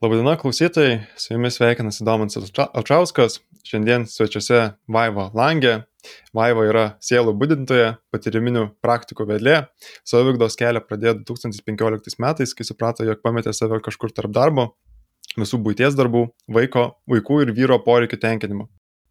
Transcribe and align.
Labadiena 0.00 0.32
klausytojai, 0.40 1.00
su 1.16 1.34
jumis 1.34 1.58
sveikinasi 1.58 2.04
Domantas 2.04 2.52
Alčauskas. 2.72 3.34
Šiandien 3.68 4.06
svečiuose 4.08 4.60
Vaiva 4.88 5.26
Langė. 5.36 5.74
Vaiva 6.32 6.64
yra 6.64 6.84
sielų 7.04 7.34
būdintoja, 7.42 7.90
patyriminių 8.08 8.62
praktikų 8.80 9.28
vedlė. 9.28 9.58
Savigdos 10.08 10.56
kelią 10.56 10.80
pradėjo 10.88 11.18
2015 11.34 12.16
metais, 12.24 12.56
kai 12.56 12.64
suprato, 12.64 13.04
jog 13.04 13.20
pametė 13.20 13.52
save 13.52 13.82
kažkur 13.84 14.16
tarp 14.16 14.32
darbo, 14.32 14.70
visų 15.36 15.60
būties 15.68 16.00
darbų, 16.00 16.30
vaiko, 16.48 16.94
vaikų 17.04 17.42
ir 17.44 17.56
vyro 17.60 17.82
poreikių 17.84 18.24
tenkinimo 18.24 18.70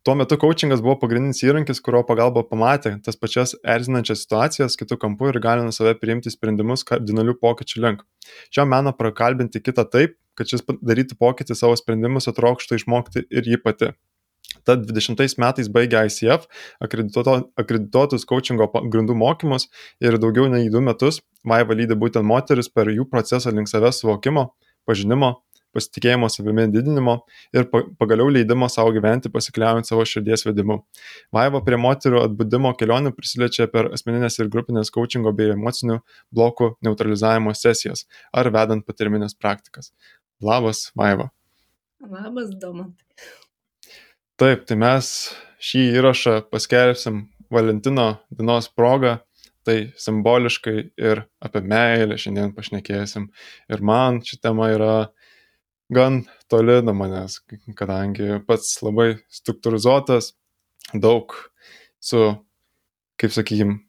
tuo 0.10 0.16
metu 0.16 0.38
kaučingas 0.40 0.80
buvo 0.82 0.96
pagrindinis 1.02 1.42
įrankis 1.44 1.82
kurio 1.86 2.00
pagalba 2.08 2.42
pamatė 2.48 2.96
tas 3.06 3.18
pačias 3.20 3.52
erzinančias 3.74 4.24
situacijas 4.24 4.78
kitu 4.80 4.98
kampu 4.98 5.28
ir 5.30 5.38
įgalino 5.38 5.74
save 5.76 5.92
priimti 6.00 6.32
sprendimus 6.34 6.86
kardinalių 6.88 7.36
pokyčių 7.44 7.84
link 7.84 8.06
šio 8.56 8.66
meno 8.71 8.94
prakalbinti 8.96 9.62
kitą 9.62 9.86
taip 9.92 10.16
kad 10.40 10.52
šis 10.52 10.66
darytų 10.80 11.20
pokytį 11.20 11.58
savo 11.60 11.76
sprendimuose 11.80 12.34
trokšta 12.36 12.80
išmokti 12.80 13.28
ir 13.30 13.52
ji 13.52 13.60
pati 13.61 13.93
Tad 14.68 14.88
20 14.89 15.38
metais 15.42 15.70
baigė 15.71 16.02
ICF 16.10 16.47
akredituoto, 16.84 17.36
akredituotus 17.60 18.25
coachingo 18.30 18.68
grindų 18.92 19.16
mokymus 19.18 19.68
ir 20.04 20.18
daugiau 20.21 20.50
nei 20.52 20.71
du 20.74 20.82
metus 20.86 21.21
Vaiva 21.47 21.78
lydi 21.78 21.96
būtent 21.96 22.28
moteris 22.28 22.68
per 22.68 22.89
jų 22.92 23.06
procesą 23.11 23.54
link 23.56 23.70
savęs 23.71 24.02
suvokimo, 24.02 24.50
pažinimo 24.89 25.38
pasitikėjimo 25.75 26.30
savimi 26.33 26.66
didinimo 26.74 27.16
ir 27.56 27.68
pagaliau 27.69 28.30
leidimo 28.33 28.69
savo 28.71 28.94
gyventi 28.96 29.32
pasikliaujant 29.33 29.88
savo 29.88 30.06
širdies 30.08 30.46
vedimu. 30.47 30.80
Vaiva 31.36 31.61
prie 31.66 31.78
moterų 31.82 32.23
atbudimo 32.25 32.73
kelionių 32.80 33.14
prisiliečia 33.17 33.69
per 33.72 33.92
asmeninės 33.94 34.39
ir 34.42 34.50
grupinės 34.53 34.92
coachingo 34.95 35.33
bei 35.36 35.53
emocinių 35.53 36.00
blokų 36.36 36.73
neutralizavimo 36.86 37.53
sesijas 37.58 38.08
ar 38.33 38.50
vedant 38.56 38.88
patirminės 38.88 39.38
praktikas. 39.38 39.94
Labas, 40.42 40.92
Vaiva. 40.95 41.30
Labas, 42.00 42.53
Domantai. 42.56 43.06
Taip, 44.39 44.64
tai 44.70 44.78
mes 44.80 45.08
šį 45.59 45.81
įrašą 46.00 46.36
paskelbsim 46.47 47.25
Valentino 47.52 48.13
dienos 48.31 48.69
progą 48.72 49.17
tai 49.69 49.91
simboliškai 50.00 50.75
ir 50.97 51.23
apie 51.44 51.61
meilę 51.61 52.17
šiandien 52.17 52.53
pašnekėsim. 52.55 53.28
Ir 53.69 53.83
man 53.86 54.22
ši 54.25 54.39
tema 54.41 54.69
yra 54.73 54.94
gan 55.94 56.23
toli 56.50 56.80
nuo 56.85 56.95
manęs, 56.97 57.39
kadangi 57.78 58.39
pats 58.47 58.78
labai 58.85 59.11
struktūrizuotas, 59.33 60.33
daug 60.94 61.35
su, 62.02 62.23
kaip 63.19 63.35
sakykim, 63.35 63.80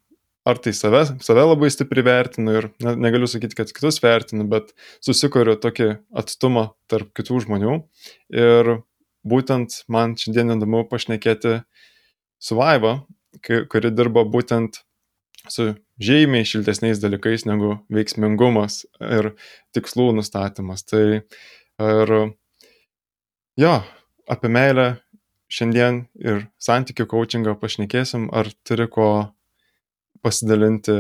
ar 0.51 0.61
tai 0.63 0.73
save, 0.77 1.05
save 1.25 1.47
labai 1.47 1.71
stipriai 1.73 2.07
vertinu 2.07 2.57
ir 2.59 2.69
ne, 2.85 2.95
negaliu 3.07 3.29
sakyti, 3.31 3.57
kad 3.59 3.73
kitus 3.77 4.01
vertinu, 4.03 4.47
bet 4.51 4.75
susikuriu 5.05 5.57
tokį 5.61 5.91
atstumą 6.23 6.71
tarp 6.91 7.13
kitų 7.17 7.45
žmonių. 7.47 7.79
Ir 8.35 8.75
būtent 9.27 9.83
man 9.93 10.17
šiandien 10.21 10.57
įdomu 10.57 10.85
pašnekėti 10.91 11.61
su 12.41 12.59
Vaiva, 12.59 13.01
kuri 13.47 13.93
dirba 13.95 14.27
būtent 14.27 14.83
su 15.51 15.71
žymiai 16.01 16.45
šiltesniais 16.49 17.01
dalykais 17.01 17.47
negu 17.49 17.79
veiksmingumas 17.93 18.83
ir 19.01 19.33
tikslų 19.77 20.11
nustatymas. 20.19 20.85
Tai 20.89 21.23
Ir 21.81 22.11
jo, 23.57 23.75
apie 24.29 24.49
meilę 24.53 24.87
šiandien 25.51 26.03
ir 26.21 26.43
santykių 26.61 27.07
coachingą 27.09 27.55
pašnekėsim, 27.63 28.29
ar 28.37 28.51
turi 28.69 28.85
ko 28.93 29.07
pasidalinti 30.25 30.97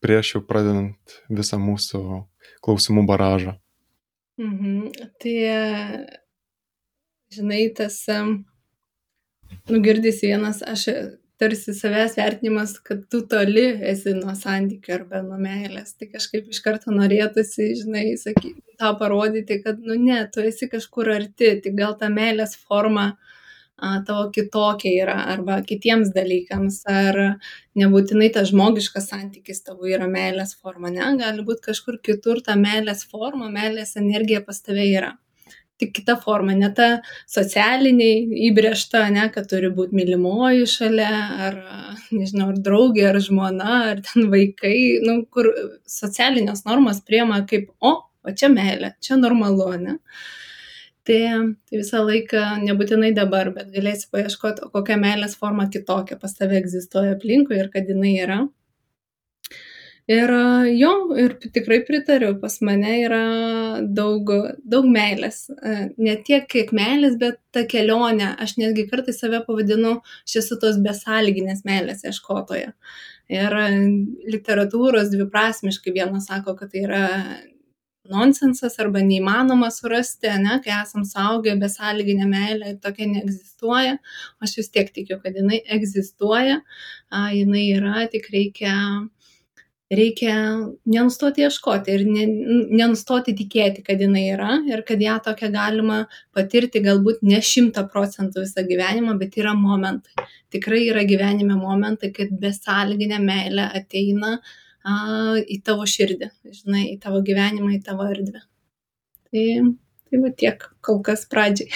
prieš 0.00 0.34
jau 0.34 0.42
pradedant 0.46 1.16
visą 1.28 1.58
mūsų 1.60 2.00
klausimų 2.64 3.04
baražą. 3.08 3.56
Mhm. 4.40 4.90
Tai, 5.20 5.34
žinai, 7.34 7.64
tas, 7.76 7.98
nugirdys 9.68 10.22
vienas, 10.24 10.62
aš 10.64 10.86
tarsi 11.40 11.72
savęs 11.76 12.18
vertinimas, 12.18 12.74
kad 12.84 13.02
tu 13.12 13.22
toli 13.28 13.64
esi 13.92 14.12
nuo 14.16 14.34
santykių 14.36 14.94
arba 14.98 15.22
nuo 15.24 15.38
meilės. 15.40 15.94
Tai 15.96 16.10
kažkaip 16.12 16.50
iš 16.52 16.60
karto 16.64 16.92
norėtųsi, 16.92 17.70
žinai, 17.80 18.06
sakyti, 18.20 18.60
tą 18.80 18.92
parodyti, 19.00 19.60
kad, 19.64 19.80
nu 19.80 19.96
ne, 20.00 20.20
tu 20.32 20.44
esi 20.44 20.68
kažkur 20.72 21.12
arti, 21.16 21.54
tik 21.64 21.76
gal 21.80 21.96
ta 22.00 22.12
meilės 22.12 22.56
forma 22.60 23.06
a, 23.14 23.30
tavo 24.06 24.28
kitokia 24.34 24.92
yra 25.04 25.16
arba 25.34 25.60
kitiems 25.66 26.12
dalykams, 26.16 26.82
ar 26.90 27.18
nebūtinai 27.78 28.30
tas 28.34 28.50
žmogiškas 28.52 29.10
santykis 29.12 29.64
tavo 29.66 29.88
yra 29.88 30.08
meilės 30.10 30.56
forma, 30.58 30.92
ne, 30.92 31.06
gali 31.20 31.46
būti 31.46 31.70
kažkur 31.70 32.00
kitur 32.04 32.44
ta 32.44 32.58
meilės 32.60 33.06
forma, 33.08 33.50
meilės 33.52 33.96
energija 34.00 34.44
pas 34.46 34.62
tave 34.62 34.86
yra 34.90 35.16
tik 35.80 35.94
kita 35.96 36.16
forma, 36.20 36.54
ne 36.56 36.68
ta 36.76 36.88
socialiniai 37.30 38.40
įbrėžta, 38.50 39.06
ne, 39.14 39.26
kad 39.34 39.48
turi 39.50 39.70
būti 39.76 39.96
mylimoji 39.96 40.68
šalia, 40.68 41.14
ar, 41.46 41.56
nežinau, 42.12 42.50
ar 42.52 42.60
draugė, 42.66 43.06
ar 43.10 43.20
žmona, 43.24 43.78
ar 43.94 44.02
ten 44.04 44.28
vaikai, 44.34 44.74
nu, 45.06 45.22
kur 45.32 45.48
socialinės 45.88 46.66
normas 46.68 47.00
priema 47.06 47.40
kaip, 47.48 47.70
o, 47.80 47.96
o 48.04 48.36
čia 48.36 48.52
meilė, 48.52 48.94
čia 49.04 49.16
normalu, 49.20 49.72
ne. 49.80 49.96
Tai, 49.96 50.10
tai 51.08 51.20
visą 51.72 52.04
laiką, 52.06 52.44
nebūtinai 52.66 53.10
dabar, 53.16 53.50
bet 53.56 53.72
galėsi 53.74 54.08
paieškoti, 54.12 54.70
kokia 54.74 54.98
meilės 55.00 55.36
forma 55.40 55.68
kitokia 55.72 56.18
pas 56.20 56.34
tave 56.36 56.58
egzistuoja 56.60 57.16
aplinkui 57.16 57.58
ir 57.58 57.70
kad 57.72 57.88
jinai 57.88 58.16
yra. 58.24 58.40
Ir 60.10 60.30
jo 60.74 60.90
ir 61.22 61.36
tikrai 61.54 61.84
pritariu 61.86 62.32
pas 62.42 62.56
mane 62.66 62.94
yra 63.04 63.20
daug 63.98 64.32
daug 64.72 64.88
meilės. 64.90 65.44
Ne 66.02 66.16
tiek 66.26 66.48
kiek 66.50 66.72
meilės 66.74 67.14
bet 67.20 67.38
ta 67.54 67.62
kelionė. 67.70 68.32
Aš 68.42 68.56
netgi 68.58 68.88
kartais 68.90 69.20
save 69.22 69.42
pavadinu 69.46 70.00
aš 70.00 70.36
esu 70.42 70.58
tos 70.62 70.80
besąlyginės 70.82 71.62
meilės 71.68 72.02
ieškotoja. 72.08 72.72
Ir 73.30 73.56
literatūros 74.34 75.12
dviprasmiškai 75.14 75.94
vienas 75.94 76.26
sako 76.32 76.56
kad 76.58 76.72
tai 76.74 76.82
yra 76.88 77.06
nonsensas 78.12 78.78
arba 78.82 79.02
neįmanoma 79.06 79.70
surasti, 79.74 80.30
ne, 80.42 80.58
kai 80.64 80.74
esam 80.80 81.06
saugę 81.08 81.54
besąlyginę 81.60 82.26
meilę 82.30 82.74
ir 82.74 82.80
tokia 82.84 83.08
neegzistuoja. 83.12 83.96
Aš 84.42 84.58
vis 84.60 84.70
tiek 84.74 84.92
tikiu, 84.94 85.20
kad 85.22 85.38
jinai 85.38 85.62
egzistuoja, 85.78 86.60
a, 87.10 87.30
jinai 87.36 87.66
yra, 87.78 88.06
tik 88.12 88.28
reikia 88.34 88.74
reikia 89.90 90.34
nenustoti 90.86 91.42
ieškoti 91.42 91.94
ir 91.96 92.04
ne 92.06 92.26
nenustoti 92.78 93.34
tikėti 93.40 93.82
kad 93.86 94.02
jinai 94.02 94.22
yra 94.36 94.52
ir 94.70 94.84
kad 94.86 95.02
ją 95.02 95.16
tokią 95.24 95.50
galima 95.54 96.04
patirti 96.36 96.82
galbūt 96.84 97.24
ne 97.26 97.40
šimtą 97.42 97.88
procentų 97.90 98.44
visą 98.44 98.62
gyvenimą 98.68 99.16
bet 99.18 99.38
yra 99.42 99.56
momentai 99.58 100.28
tikrai 100.54 100.84
yra 100.92 101.02
gyvenime 101.10 101.58
momentai 101.58 102.12
kad 102.14 102.30
besąlyginė 102.44 103.18
meilė 103.24 103.66
ateina 103.80 104.36
į 104.84 105.60
tavo 105.66 105.84
širdį 105.88 106.30
žinai 106.56 106.86
į 106.94 106.98
tavo 107.02 107.20
gyvenimą 107.24 107.74
į 107.76 107.82
tavo 107.84 108.06
erdvę. 108.08 108.42
Tai 109.30 109.46
tai 110.10 110.18
va 110.18 110.32
tiek 110.34 110.66
kol 110.82 111.00
kas 111.06 111.24
pradžiai. 111.30 111.70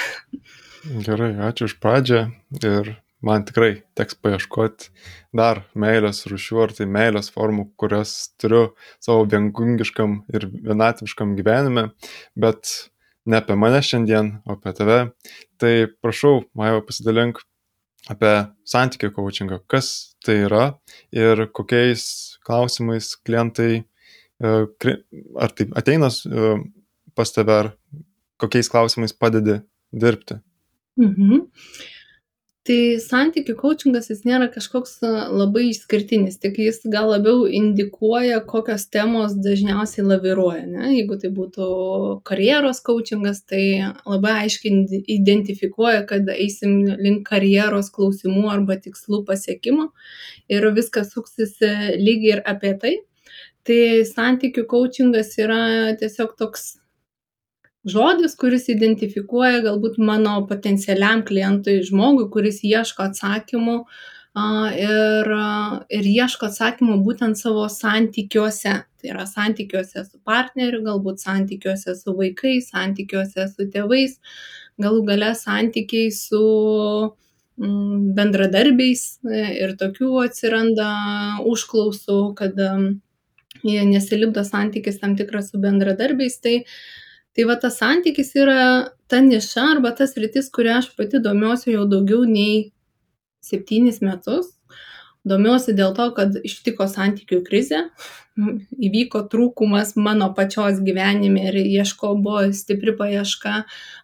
Gerai, 1.07 1.33
ačiū 1.49 1.69
už 1.71 1.79
pradžią 1.81 2.27
ir 2.61 2.97
man 3.25 3.47
tikrai 3.49 3.85
teks 3.97 4.19
paieškoti 4.21 4.91
dar 5.37 5.63
meilės 5.79 6.27
rušių 6.29 6.61
ar 6.67 6.75
tai 6.77 6.89
meilės 6.91 7.31
formų, 7.33 7.71
kurias 7.81 8.35
turiu 8.43 8.75
savo 9.01 9.25
viengungiškam 9.31 10.19
ir 10.35 10.49
vienatviškam 10.53 11.33
gyvenime, 11.39 11.89
bet 12.37 12.91
ne 13.25 13.41
apie 13.41 13.57
mane 13.57 13.81
šiandien, 13.81 14.35
o 14.45 14.59
apie 14.59 14.75
tave. 14.77 15.01
Tai 15.57 15.75
prašau, 16.05 16.45
Maiva, 16.59 16.85
pasidalink 16.85 17.41
apie 18.13 18.35
santykių 18.69 19.15
coachingą, 19.17 19.63
kas 19.71 20.17
tai 20.27 20.43
yra 20.45 20.65
ir 21.15 21.47
kokiais 21.57 22.34
klausimais 22.47 23.15
klientai, 23.27 23.85
e, 24.41 24.55
ar 25.41 25.55
tai 25.57 25.69
ateina 25.81 26.11
e, 26.11 26.55
pas 27.15 27.33
tave, 27.33 27.59
ar 27.63 27.73
kokiais 28.41 28.71
klausimais 28.71 29.17
padedi 29.17 29.61
dirbti. 29.93 30.41
Mhm 31.01 31.47
tai 32.65 32.97
santykių 33.03 33.55
kaučingas 33.61 34.09
jis 34.09 34.23
nėra 34.25 34.47
kažkoks 34.53 34.97
labai 35.05 35.67
išskirtinis 35.69 36.39
tik 36.41 36.57
jis 36.63 36.81
gal 36.93 37.11
labiau 37.13 37.45
indikuoja 37.45 38.39
kokios 38.49 38.87
temos 38.89 39.35
dažniausiai 39.45 40.07
laviruoja 40.07 40.63
ane 40.65 40.95
jeigu 40.95 41.19
tai 41.21 41.31
būtų 41.37 41.67
karjeros 42.31 42.81
kaučingas 42.87 43.43
tai 43.51 43.65
labai 44.09 44.37
aiškiai 44.47 45.03
identifikuoja 45.19 46.07
kad 46.09 46.31
eisim 46.37 46.79
link 47.05 47.27
karjeros 47.29 47.93
klausimų 47.93 48.47
arba 48.55 48.79
tikslų 48.81 49.25
pasiekimo 49.29 49.91
ir 50.49 50.71
viskas 50.79 51.13
suksis 51.13 51.59
lygiai 51.61 52.39
ir 52.39 52.43
apie 52.49 52.73
tai. 52.81 52.95
Tai 53.65 53.81
santykių 54.09 54.67
kaučingas 54.69 55.37
yra 55.41 55.95
tiesiog 56.01 56.35
toks 56.41 56.75
žodis 57.89 58.35
kuris 58.41 58.69
identifikuoja 58.73 59.61
galbūt 59.65 59.99
mano 60.01 60.39
potencialiam 60.49 61.23
klientui 61.29 61.83
žmogui 61.85 62.31
kuris 62.33 62.63
ieško 62.65 63.11
atsakymų 63.11 63.79
ir, 64.35 65.31
ir 65.99 66.09
ieško 66.11 66.49
atsakymų 66.51 66.99
būtent 67.07 67.39
savo 67.39 67.69
santykiuose. 67.71 68.75
Tai 68.99 69.11
yra 69.13 69.27
santykiuose 69.29 70.05
su 70.07 70.19
partneriu, 70.25 70.81
galbūt 70.87 71.21
santykiuose 71.21 71.95
su 71.95 72.17
vaikais, 72.17 72.71
santykiuose 72.73 73.47
su 73.53 73.69
tėvais, 73.71 74.17
galų 74.81 75.05
gale 75.07 75.35
santykiai 75.37 76.11
su 76.11 76.41
mm, 77.61 78.15
bendradarbiais 78.17 79.05
e, 79.29 79.45
ir 79.61 79.77
tokių 79.79 80.11
atsiranda 80.25 80.89
užklausų, 81.47 82.19
kad 82.41 82.59
jie 83.63 83.85
nesilipdo 83.87 84.43
santykis 84.45 84.99
tam 85.05 85.15
tikras 85.21 85.53
su 85.53 85.61
bendradarbiais. 85.61 86.41
Tai, 86.43 86.59
tai 87.35 87.47
va 87.49 87.57
tas 87.61 87.79
santykis 87.83 88.35
yra 88.39 88.59
ta 89.11 89.21
niša 89.21 89.65
arba 89.75 89.95
tas 89.99 90.15
rytis, 90.17 90.51
kurią 90.55 90.79
aš 90.81 90.91
pati 90.99 91.21
domiuosi 91.23 91.75
jau 91.75 91.87
daugiau 91.91 92.25
nei 92.31 92.71
septynis 93.45 94.01
metus. 94.07 94.54
Domiuosi 95.25 95.73
dėl 95.73 95.95
to, 95.97 96.11
kad 96.17 96.35
ištiko 96.45 96.85
santykių 96.91 97.41
krizė, 97.47 97.79
įvyko 98.35 99.23
trūkumas 99.31 99.93
mano 99.97 100.27
pačios 100.35 100.81
gyvenime 100.83 101.47
ir 101.49 101.57
ieško 101.61 102.11
buvo 102.23 102.43
stipri 102.57 102.93
paieška 102.99 103.61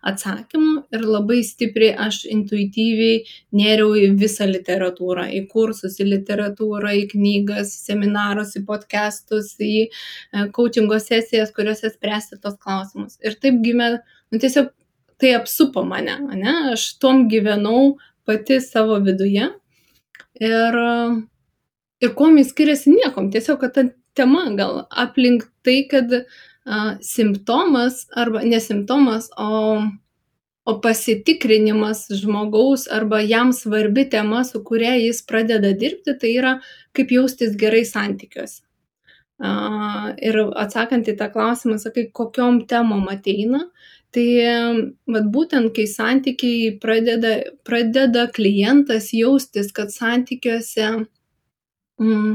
atsakymų 0.06 0.74
ir 0.94 1.04
labai 1.04 1.40
stipriai 1.46 1.96
aš 2.06 2.22
intuityviai 2.30 3.24
nėriau 3.58 3.96
į 3.98 4.12
visą 4.22 4.46
literatūrą, 4.48 5.26
į 5.34 5.42
kursus, 5.50 5.98
į 5.98 6.06
literatūrą, 6.12 6.94
į 7.02 7.08
knygas, 7.12 7.74
į 7.74 7.90
seminarus, 7.90 8.54
į 8.56 8.64
podcastus, 8.70 9.56
į 9.58 9.88
e, 9.88 9.90
coachingo 10.54 11.00
sesijas, 11.02 11.50
kuriuose 11.56 11.90
spręsti 11.90 12.38
tos 12.38 12.56
klausimus. 12.62 13.18
Ir 13.26 13.34
taip 13.42 13.58
gimė, 13.66 13.96
nu 14.30 14.40
tiesiog 14.40 14.70
tai 15.20 15.34
apsupo 15.36 15.82
mane, 15.84 16.16
ne? 16.38 16.54
aš 16.72 16.94
tom 17.02 17.26
gyvenau 17.28 17.98
pati 18.24 18.62
savo 18.62 19.02
viduje. 19.02 19.50
Ir, 20.40 20.76
ir 22.00 22.12
kuo 22.16 22.30
jis 22.32 22.52
skiriasi 22.54 22.94
niekom. 22.94 23.28
Tiesiog, 23.32 23.58
kad 23.60 23.74
ta 23.76 23.84
tema 24.16 24.46
gal 24.56 24.84
aplink 24.90 25.44
tai, 25.64 25.82
kad 25.90 26.12
a, 26.12 26.22
simptomas 27.04 28.06
arba 28.16 28.42
nesimptomas, 28.44 29.28
o, 29.36 29.82
o 30.64 30.76
pasitikrinimas 30.80 32.06
žmogaus 32.22 32.86
arba 32.92 33.20
jam 33.20 33.52
svarbi 33.52 34.06
tema, 34.10 34.44
su 34.44 34.64
kuria 34.64 34.96
jis 34.96 35.22
pradeda 35.28 35.74
dirbti, 35.76 36.16
tai 36.20 36.34
yra 36.38 36.56
kaip 36.96 37.12
jaustis 37.12 37.56
gerai 37.60 37.84
santykiuose. 37.88 38.62
A, 39.40 39.52
ir 40.20 40.36
atsakant 40.60 41.08
į 41.08 41.16
tą 41.20 41.30
klausimą, 41.32 41.78
sakai, 41.80 42.10
kokiom 42.16 42.64
temom 42.68 43.08
ateina, 43.12 43.66
Tai 44.10 44.26
vat 45.14 45.26
būtent 45.30 45.70
kai 45.76 45.86
santykiai 45.86 46.72
pradeda, 46.82 47.36
pradeda 47.66 48.26
klientas 48.34 49.12
jaustis, 49.14 49.70
kad 49.74 49.92
santykiuose 49.94 50.88
mm, 52.02 52.32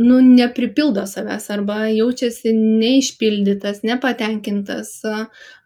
nu, 0.00 0.20
nepripildo 0.20 1.04
savęs 1.10 1.50
arba 1.52 1.80
jaučiasi 1.90 2.54
neišpildytas, 2.54 3.82
nepatenkintas, 3.82 4.94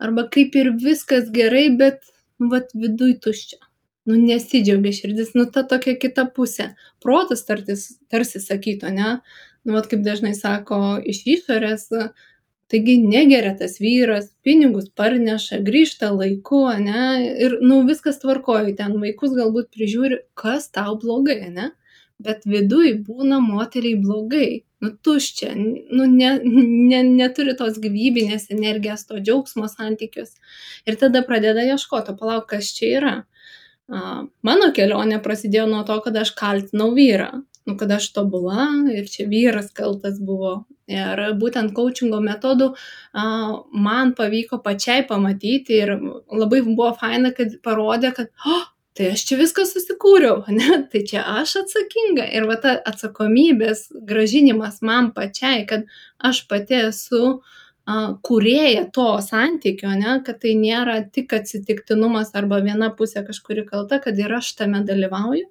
arba 0.03 0.27
kaip 0.33 0.57
ir 0.59 0.73
viskas 0.81 1.29
gerai, 1.37 1.69
bet 1.79 2.01
vat 2.51 2.73
viduj 2.75 3.19
tuščia. 3.27 3.61
Nu, 4.05 4.19
nesidžiaugia 4.21 4.93
širdis, 4.93 5.33
nu, 5.37 5.47
ta 5.49 5.63
tokia 5.69 5.95
kita 6.01 6.27
pusė. 6.37 6.73
Protas 7.01 7.47
tartis, 7.49 7.87
tarsi 8.13 8.41
sakyto, 8.43 8.91
ne? 8.93 9.19
Nu, 9.65 9.77
vat 9.77 9.87
kaip 9.89 10.03
dažnai 10.05 10.35
sako 10.37 10.99
iš 11.13 11.23
išorės, 11.37 11.87
taigi 12.73 12.97
negeria 12.99 13.55
tas 13.59 13.79
vyras 13.83 14.29
pinigus 14.47 14.89
parneša 14.99 15.61
grįžta 15.69 16.11
laiku 16.15 16.65
ane 16.71 17.07
ir 17.47 17.59
nu 17.63 17.83
viskas 17.89 18.21
tvarkoj 18.23 18.75
ten 18.79 18.97
vaikus 19.03 19.35
galbūt 19.39 19.73
prižiūri 19.77 20.21
kas 20.43 20.71
tau 20.75 20.97
blogai 21.01 21.41
ane 21.49 21.71
bet 22.25 22.47
viduj 22.49 22.95
būna 23.09 23.41
moteriai 23.45 24.01
blogai 24.01 24.49
nu 24.85 24.93
tuščia 25.07 25.53
nu 25.59 26.09
ne 26.15 26.31
ne 26.45 27.03
neturi 27.11 27.57
tos 27.61 27.79
gyvybinės 27.85 28.51
energijos 28.57 29.07
to 29.09 29.21
džiaugsmo 29.21 29.69
santykiuos 29.73 30.35
ir 30.87 31.01
tada 31.01 31.25
pradeda 31.29 31.65
ieškot 31.75 32.11
o 32.13 32.17
palauk 32.21 32.49
kas 32.53 32.73
čia 32.77 32.91
yra? 32.99 33.15
Mano 34.49 34.71
kelionė 34.77 35.19
prasidėjo 35.25 35.67
nuo 35.69 35.83
to 35.89 35.99
kad 36.07 36.17
aš 36.17 36.31
kaltinau 36.39 36.95
vyrą 36.97 37.33
nu 37.67 37.77
kad 37.81 37.93
aš 37.93 38.11
tobula 38.13 38.69
ir 38.93 39.09
čia 39.09 39.27
vyras 39.29 39.71
kaltas 39.77 40.21
buvo 40.21 40.65
ir 40.91 41.23
būtent 41.41 41.73
kaučingo 41.77 42.21
metodų 42.21 42.75
man 43.87 44.13
pavyko 44.19 44.61
pačiai 44.65 45.07
pamatyti 45.09 45.81
ir 45.81 45.97
labai 46.29 46.61
buvo 46.67 46.93
faina, 47.01 47.33
kad 47.37 47.57
parodė, 47.65 48.13
kad 48.17 48.29
oh, 48.45 48.67
tai 48.95 49.11
aš 49.15 49.25
čia 49.29 49.39
viską 49.41 49.65
susikūriau, 49.69 50.45
ne? 50.59 50.85
tai 50.93 51.05
čia 51.09 51.25
aš 51.41 51.59
atsakinga. 51.65 52.29
Ir 52.37 52.49
va 52.51 52.59
ta 52.61 52.77
atsakomybės 52.93 53.89
gražinimas 54.07 54.81
man 54.83 55.13
pačiai, 55.17 55.65
kad 55.71 55.89
aš 56.19 56.45
pati 56.51 56.85
esu 56.91 57.41
kurėja 58.25 58.87
to 58.97 59.09
santykio, 59.21 59.91
ne? 60.01 60.21
kad 60.25 60.41
tai 60.41 60.55
nėra 60.57 61.03
tik 61.13 61.35
atsitiktinumas 61.37 62.33
arba 62.39 62.63
viena 62.65 62.89
pusė 62.97 63.25
kažkuri 63.27 63.67
kalta, 63.69 64.01
kad 64.01 64.19
ir 64.19 64.33
aš 64.33 64.55
tame 64.61 64.81
dalyvauju. 64.89 65.49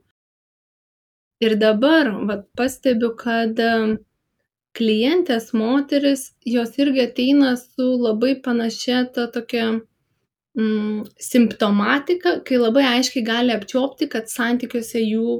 Ir 1.43 1.55
dabar 1.59 2.09
va, 2.29 2.39
pastebiu, 2.57 3.11
kad 3.19 3.59
klientės 4.77 5.51
moterys, 5.57 6.29
jos 6.49 6.77
irgi 6.81 7.03
ateina 7.07 7.53
su 7.59 7.93
labai 7.99 8.33
panašia 8.45 9.03
ta 9.13 9.27
tokia 9.33 9.65
mm, 10.57 11.03
simptomatika, 11.21 12.39
kai 12.47 12.61
labai 12.61 12.85
aiškiai 12.95 13.25
gali 13.27 13.53
apčiopti, 13.53 14.09
kad 14.09 14.31
santykiuose 14.31 15.03
jų, 15.03 15.37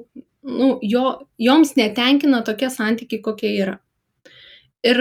nu, 0.50 0.70
jo, 0.86 1.06
joms 1.42 1.76
netenkina 1.80 2.44
tokie 2.46 2.70
santykiai, 2.74 3.24
kokie 3.26 3.54
yra. 3.56 3.80
Ir 4.84 5.00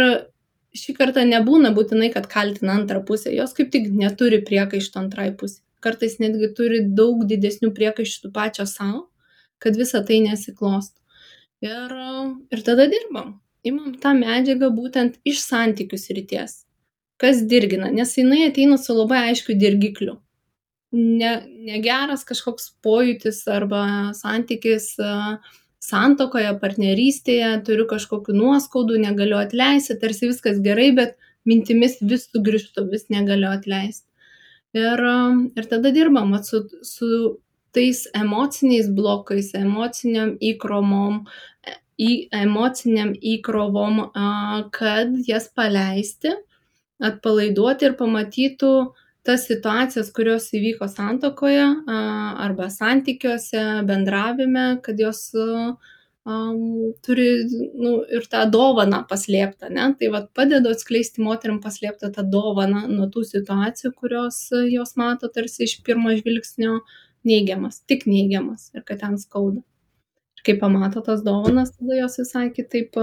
šį 0.78 0.94
kartą 0.96 1.24
nebūna 1.28 1.74
būtinai, 1.76 2.12
kad 2.14 2.28
kaltina 2.30 2.78
antrą 2.78 3.02
pusę, 3.04 3.32
jos 3.34 3.52
kaip 3.56 3.72
tik 3.74 3.90
neturi 3.92 4.40
priekaištų 4.46 5.04
antrai 5.04 5.32
pusė. 5.36 5.60
Kartais 5.82 6.20
netgi 6.22 6.52
turi 6.56 6.84
daug 6.94 7.24
didesnių 7.26 7.72
priekaištų 7.74 8.30
pačio 8.32 8.68
savo, 8.70 9.08
kad 9.62 9.78
visa 9.78 10.02
tai 10.06 10.20
nesiklostų. 10.26 10.98
Ir, 11.62 11.94
ir 12.50 12.66
tada 12.66 12.88
dirbam 12.90 13.36
imam 13.66 13.94
tą 14.02 14.12
medžiagą 14.18 14.70
būtent 14.74 15.18
iš 15.28 15.42
santykių 15.46 15.98
srities. 16.00 16.62
Kas 17.22 17.42
dirgina, 17.46 17.90
nes 17.94 18.16
jinai 18.18 18.48
ateina 18.48 18.78
su 18.80 18.94
labai 18.96 19.28
aiškiu 19.30 19.56
dirgikliu. 19.58 20.16
Ne, 20.92 21.32
negeras 21.68 22.26
kažkoks 22.28 22.72
pojūtis 22.84 23.44
arba 23.48 23.84
santykis 24.18 24.90
santokoje, 25.82 26.50
partnerystėje, 26.62 27.52
turiu 27.66 27.86
kažkokiu 27.90 28.34
nuoskaudų, 28.36 28.98
negaliu 29.06 29.38
atleisti, 29.40 29.96
tarsi 30.02 30.28
viskas 30.30 30.60
gerai, 30.62 30.90
bet 30.98 31.16
mintimis 31.48 31.96
vis 32.02 32.28
sugrįžtu, 32.30 32.84
vis 32.90 33.08
negaliu 33.10 33.50
atleisti. 33.50 34.06
Ir, 34.76 35.00
ir 35.56 35.66
tada 35.70 35.90
dirbam 35.94 36.34
su, 36.44 36.62
su 36.86 37.08
tais 37.72 38.04
emociniais 38.18 38.88
blokais, 38.92 39.52
emociniam 39.58 40.36
įkromom, 40.40 41.22
į 42.02 42.12
emocinėm 42.34 43.14
įkrovom, 43.34 44.00
kad 44.74 45.14
jas 45.28 45.48
paleisti, 45.54 46.34
atpalaiduoti 47.02 47.88
ir 47.88 47.96
pamatytų 47.98 48.72
tas 49.26 49.46
situacijas, 49.46 50.10
kurios 50.14 50.48
įvyko 50.56 50.88
santokoje 50.90 51.64
arba 51.86 52.68
santykiuose, 52.74 53.62
bendravime, 53.86 54.64
kad 54.82 54.98
jos 54.98 55.28
um, 55.34 56.58
turi 57.06 57.28
nu, 57.78 57.92
ir 58.10 58.26
tą 58.30 58.42
dovaną 58.50 59.04
paslėptą, 59.10 59.70
ne? 59.70 59.92
Tai 59.98 60.10
vad 60.16 60.28
padeda 60.34 60.74
atskleisti 60.74 61.22
moteriam 61.22 61.60
paslėptą 61.62 62.10
tą 62.16 62.26
dovaną 62.34 62.88
nuo 62.90 63.06
tų 63.14 63.24
situacijų, 63.30 63.94
kurios 63.94 64.42
jos 64.72 64.96
mato 64.98 65.30
tarsi 65.30 65.68
iš 65.68 65.78
pirmo 65.86 66.14
žvilgsnio 66.18 66.80
neigiamas, 67.28 67.82
tik 67.86 68.06
neigiamas 68.10 68.70
ir 68.76 68.86
kad 68.86 69.02
ten 69.04 69.18
skauda 69.20 69.62
kai 70.44 70.58
pamato 70.58 71.00
tas 71.00 71.22
dovanas, 71.22 71.72
tada 71.76 71.98
jos 71.98 72.18
visai 72.18 72.48
kitaip, 72.54 72.96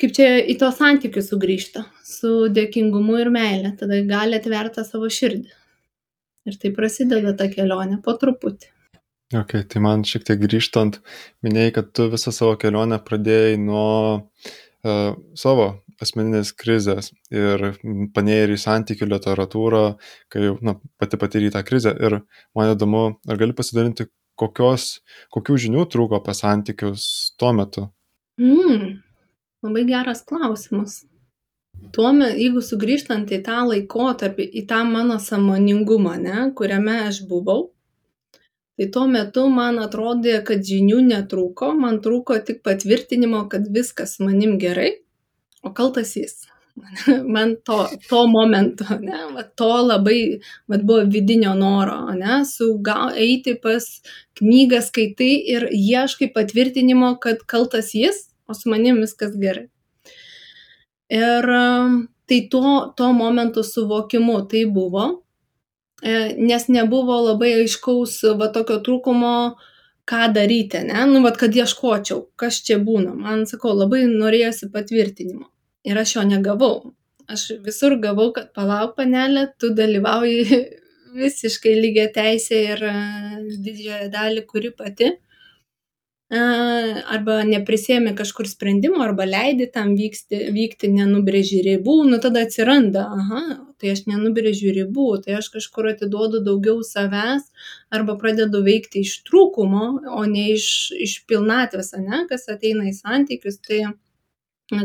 kaip 0.00 0.14
čia 0.16 0.28
į 0.38 0.56
tos 0.60 0.78
santykius 0.78 1.30
sugrįžta, 1.32 1.84
su 2.06 2.48
dėkingumu 2.54 3.18
ir 3.22 3.32
meilė, 3.34 3.74
tada 3.78 4.00
gali 4.06 4.38
atverti 4.38 4.86
savo 4.86 5.10
širdį. 5.10 5.58
Ir 6.50 6.58
tai 6.58 6.72
prasideda 6.74 7.36
ta 7.38 7.46
kelionė 7.50 8.00
po 8.02 8.16
truputį. 8.18 8.70
Ok, 9.38 9.54
tai 9.70 9.80
man 9.80 10.02
šiek 10.04 10.26
tiek 10.28 10.40
grįžtant, 10.42 10.98
minėjai, 11.46 11.74
kad 11.78 11.92
tu 11.96 12.08
visą 12.12 12.34
savo 12.34 12.56
kelionę 12.60 12.98
pradėjai 13.06 13.54
nuo 13.62 13.86
uh, 14.18 15.14
savo 15.38 15.68
asmeninės 16.04 16.52
krizės 16.58 17.12
ir 17.32 17.72
panėjai 18.16 18.50
į 18.54 18.58
santykių 18.60 19.08
literatūrą, 19.10 19.84
kai 20.32 20.52
na, 20.64 20.76
pati 21.00 21.20
patyrė 21.20 21.52
tą 21.54 21.62
krizę. 21.66 21.94
Ir 21.96 22.20
man 22.58 22.74
įdomu, 22.74 23.04
ar 23.28 23.40
gali 23.40 23.56
pasidalinti, 23.56 24.08
kokios, 24.38 25.02
kokių 25.34 25.58
žinių 25.66 25.86
trūko 25.92 26.18
apie 26.18 26.34
santykius 26.36 27.06
tuo 27.40 27.52
metu? 27.56 27.88
Mm, 28.40 29.02
labai 29.64 29.86
geras 29.88 30.24
klausimas. 30.28 31.02
Tuomet, 31.92 32.36
jeigu 32.38 32.60
sugrįžtant 32.62 33.30
į 33.34 33.40
tą 33.46 33.62
laikotarpį, 33.66 34.44
į 34.60 34.66
tą 34.70 34.82
mano 34.86 35.16
samoningumą, 35.20 36.18
ne, 36.20 36.50
kuriame 36.56 36.98
aš 37.08 37.24
buvau, 37.28 37.72
Tai 38.76 38.86
tuo 38.90 39.04
metu 39.06 39.42
man 39.52 39.76
atrodė, 39.78 40.38
kad 40.48 40.62
žinių 40.64 41.02
netrūko, 41.04 41.68
man 41.76 41.98
trūko 42.04 42.38
tik 42.46 42.62
patvirtinimo, 42.64 43.44
kad 43.52 43.68
viskas 43.70 44.16
manim 44.18 44.56
gerai, 44.62 44.88
o 45.62 45.72
kaltas 45.74 46.16
jis. 46.16 46.42
Man 47.34 47.56
to, 47.64 47.88
to 48.08 48.26
momento, 48.26 48.84
ne, 49.00 49.18
va, 49.34 49.42
to 49.42 49.68
labai, 49.84 50.40
va, 50.68 50.78
buvo 50.80 51.02
vidinio 51.04 51.52
noro, 51.54 51.98
ne, 52.16 52.42
su 52.48 52.78
gal, 52.84 53.12
eiti 53.12 53.54
pas 53.60 53.84
knygą 54.40 54.80
skaitai 54.86 55.32
ir 55.54 55.68
ieškai 55.68 56.30
patvirtinimo, 56.32 57.16
kad 57.20 57.44
kaltas 57.46 57.92
jis, 57.94 58.24
o 58.48 58.56
su 58.56 58.72
manim 58.72 59.02
viskas 59.04 59.36
gerai. 59.36 59.68
Ir 61.12 61.48
tai 62.28 62.38
to, 62.48 62.62
to 62.96 63.12
momento 63.12 63.62
suvokimu 63.62 64.38
tai 64.48 64.64
buvo, 64.64 65.04
e, 66.02 66.32
nes 66.38 66.68
nebuvo 66.72 67.18
labai 67.26 67.52
aiškaus 67.60 68.16
va 68.40 68.48
tokio 68.54 68.80
trūkumo, 68.80 69.34
ką 70.12 70.26
daryti, 70.36 70.82
ne, 70.88 71.06
nu, 71.08 71.22
va, 71.24 71.32
kad 71.42 71.56
ieškočiau, 71.56 72.26
kas 72.36 72.60
čia 72.66 72.76
būna. 72.88 73.14
Man, 73.16 73.46
sakau, 73.48 73.72
labai 73.78 74.04
norėjosi 74.10 74.68
patvirtinimo 74.74 75.48
ir 75.88 75.98
aš 76.02 76.16
jo 76.18 76.26
negavau. 76.28 76.76
Aš 77.32 77.48
visur 77.64 77.96
gavau, 78.02 78.28
kad 78.36 78.52
palauk 78.56 78.96
panelė, 78.98 79.46
tu 79.58 79.72
dalyvauji 79.78 80.60
visiškai 81.22 81.74
lygiai 81.78 82.12
teisė 82.14 82.60
ir 82.74 82.84
e, 82.88 82.94
didžiąją 83.66 84.08
dalį, 84.12 84.46
kuri 84.52 84.72
pati. 84.76 85.12
Arba 86.32 87.42
neprisėmė 87.44 88.14
kažkur 88.16 88.46
sprendimo, 88.48 89.02
arba 89.04 89.26
leidi 89.28 89.66
tam 89.68 89.90
vykti, 89.98 90.38
vykti 90.54 90.88
nenubrėži 90.88 91.58
ribų, 91.66 91.96
nu 92.08 92.20
tada 92.24 92.46
atsiranda, 92.46 93.02
aha, 93.12 93.40
tai 93.76 93.90
aš 93.92 94.06
nenubrėžiu 94.08 94.72
ribų, 94.78 95.08
tai 95.26 95.34
aš 95.36 95.50
kažkur 95.52 95.90
atiduodu 95.90 96.40
daugiau 96.46 96.78
savęs, 96.88 97.50
arba 97.92 98.16
pradedu 98.16 98.62
veikti 98.64 99.02
iš 99.04 99.18
trūkumo, 99.28 99.88
o 100.08 100.22
ne 100.30 100.46
iš, 100.54 100.68
iš 100.96 101.18
pilnatvės, 101.28 101.92
ne, 102.00 102.22
kas 102.30 102.48
ateina 102.48 102.86
į 102.88 102.94
santykius. 102.96 103.60
Tai 103.68 103.82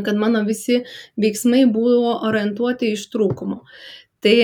kad 0.04 0.18
mano 0.20 0.42
visi 0.44 0.82
veiksmai 1.16 1.62
buvo 1.72 2.12
orientuoti 2.28 2.92
iš 2.92 3.06
trūkumo. 3.14 3.62
Tai 4.20 4.34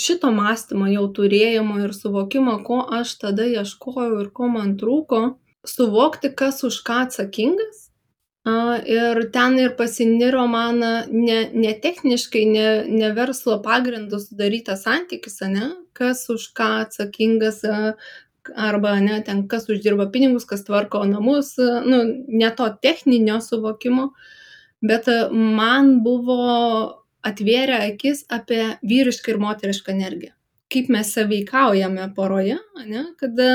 šito 0.00 0.32
mąstymo 0.34 0.88
jau 0.90 1.04
turėjimo 1.14 1.78
ir 1.84 1.94
suvokimo, 1.94 2.56
ko 2.66 2.80
aš 2.98 3.14
tada 3.22 3.46
ieškojau 3.46 4.18
ir 4.24 4.32
ko 4.34 4.48
man 4.50 4.74
trūko, 4.80 5.20
suvokti, 5.66 6.32
kas 6.36 6.62
už 6.66 6.80
ką 6.86 7.04
atsakingas. 7.06 7.86
Ir 8.88 9.20
ten 9.34 9.58
ir 9.60 9.74
pasiniro 9.76 10.46
man 10.48 10.80
ne, 10.80 11.38
ne 11.52 11.74
techniškai, 11.82 12.46
ne, 12.48 12.66
ne 12.88 13.10
verslo 13.12 13.58
pagrindų 13.62 14.22
sudarytas 14.22 14.86
santykis, 14.86 15.42
ne, 15.52 15.74
kas 15.92 16.24
už 16.32 16.48
ką 16.56 16.70
atsakingas, 16.86 17.60
arba 18.56 18.96
ne, 19.04 19.20
ten 19.22 19.44
kas 19.48 19.68
uždirba 19.68 20.08
pinigus, 20.10 20.48
kas 20.48 20.64
tvarko 20.64 21.04
namus, 21.04 21.52
nu, 21.60 22.00
ne 22.32 22.50
to 22.56 22.70
techninio 22.80 23.36
suvokimo, 23.44 24.08
uh, 24.08 24.38
bet 24.82 25.08
man 25.32 26.00
buvo 26.04 26.40
atvėrę 27.26 27.80
akis 27.90 28.24
apie 28.32 28.62
vyrišką 28.80 29.34
ir 29.34 29.40
moterišką 29.42 29.92
energiją. 29.92 30.34
Kaip 30.70 30.88
mes 30.92 31.10
saveikaujame 31.16 32.06
poroje, 32.16 32.56
ne, 32.86 33.04
kad 33.20 33.40
a, 33.44 33.50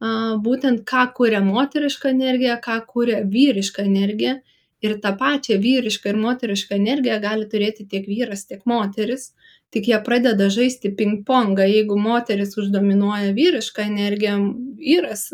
būtent 0.00 0.84
ką 0.88 1.04
kuria 1.16 1.40
moteriška 1.44 2.10
energija, 2.10 2.56
ką 2.62 2.80
kuria 2.86 3.20
vyriška 3.24 3.84
energija. 3.84 4.40
Ir 4.80 4.96
tą 4.96 5.12
pačią 5.20 5.58
vyrišką 5.60 6.08
ir 6.08 6.16
moterišką 6.16 6.76
energiją 6.78 7.18
gali 7.20 7.44
turėti 7.44 7.84
tiek 7.84 8.06
vyras, 8.08 8.46
tiek 8.48 8.62
moteris, 8.64 9.34
tik 9.70 9.90
jie 9.92 9.98
pradeda 10.00 10.48
žaisti 10.48 10.88
ping-pongą. 10.96 11.66
Jeigu 11.68 11.98
moteris 12.00 12.56
uždominuoja 12.56 13.34
vyrišką 13.36 13.84
energiją, 13.84 14.38
vyras 14.80 15.28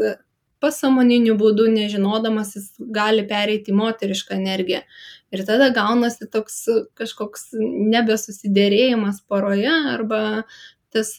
pasamoniniu 0.58 1.36
būdu, 1.38 1.68
nežinodamas, 1.70 2.56
jis 2.56 2.72
gali 2.78 3.22
pereiti 3.28 3.70
į 3.70 3.78
moterišką 3.78 4.34
energiją. 4.34 4.82
Ir 5.34 5.42
tada 5.46 5.70
gaunasi 5.74 6.28
toks 6.32 6.64
kažkoks 6.98 7.52
nebesusidėrėjimas 7.94 9.22
poroje 9.28 9.72
arba 9.92 10.20
tas 10.94 11.14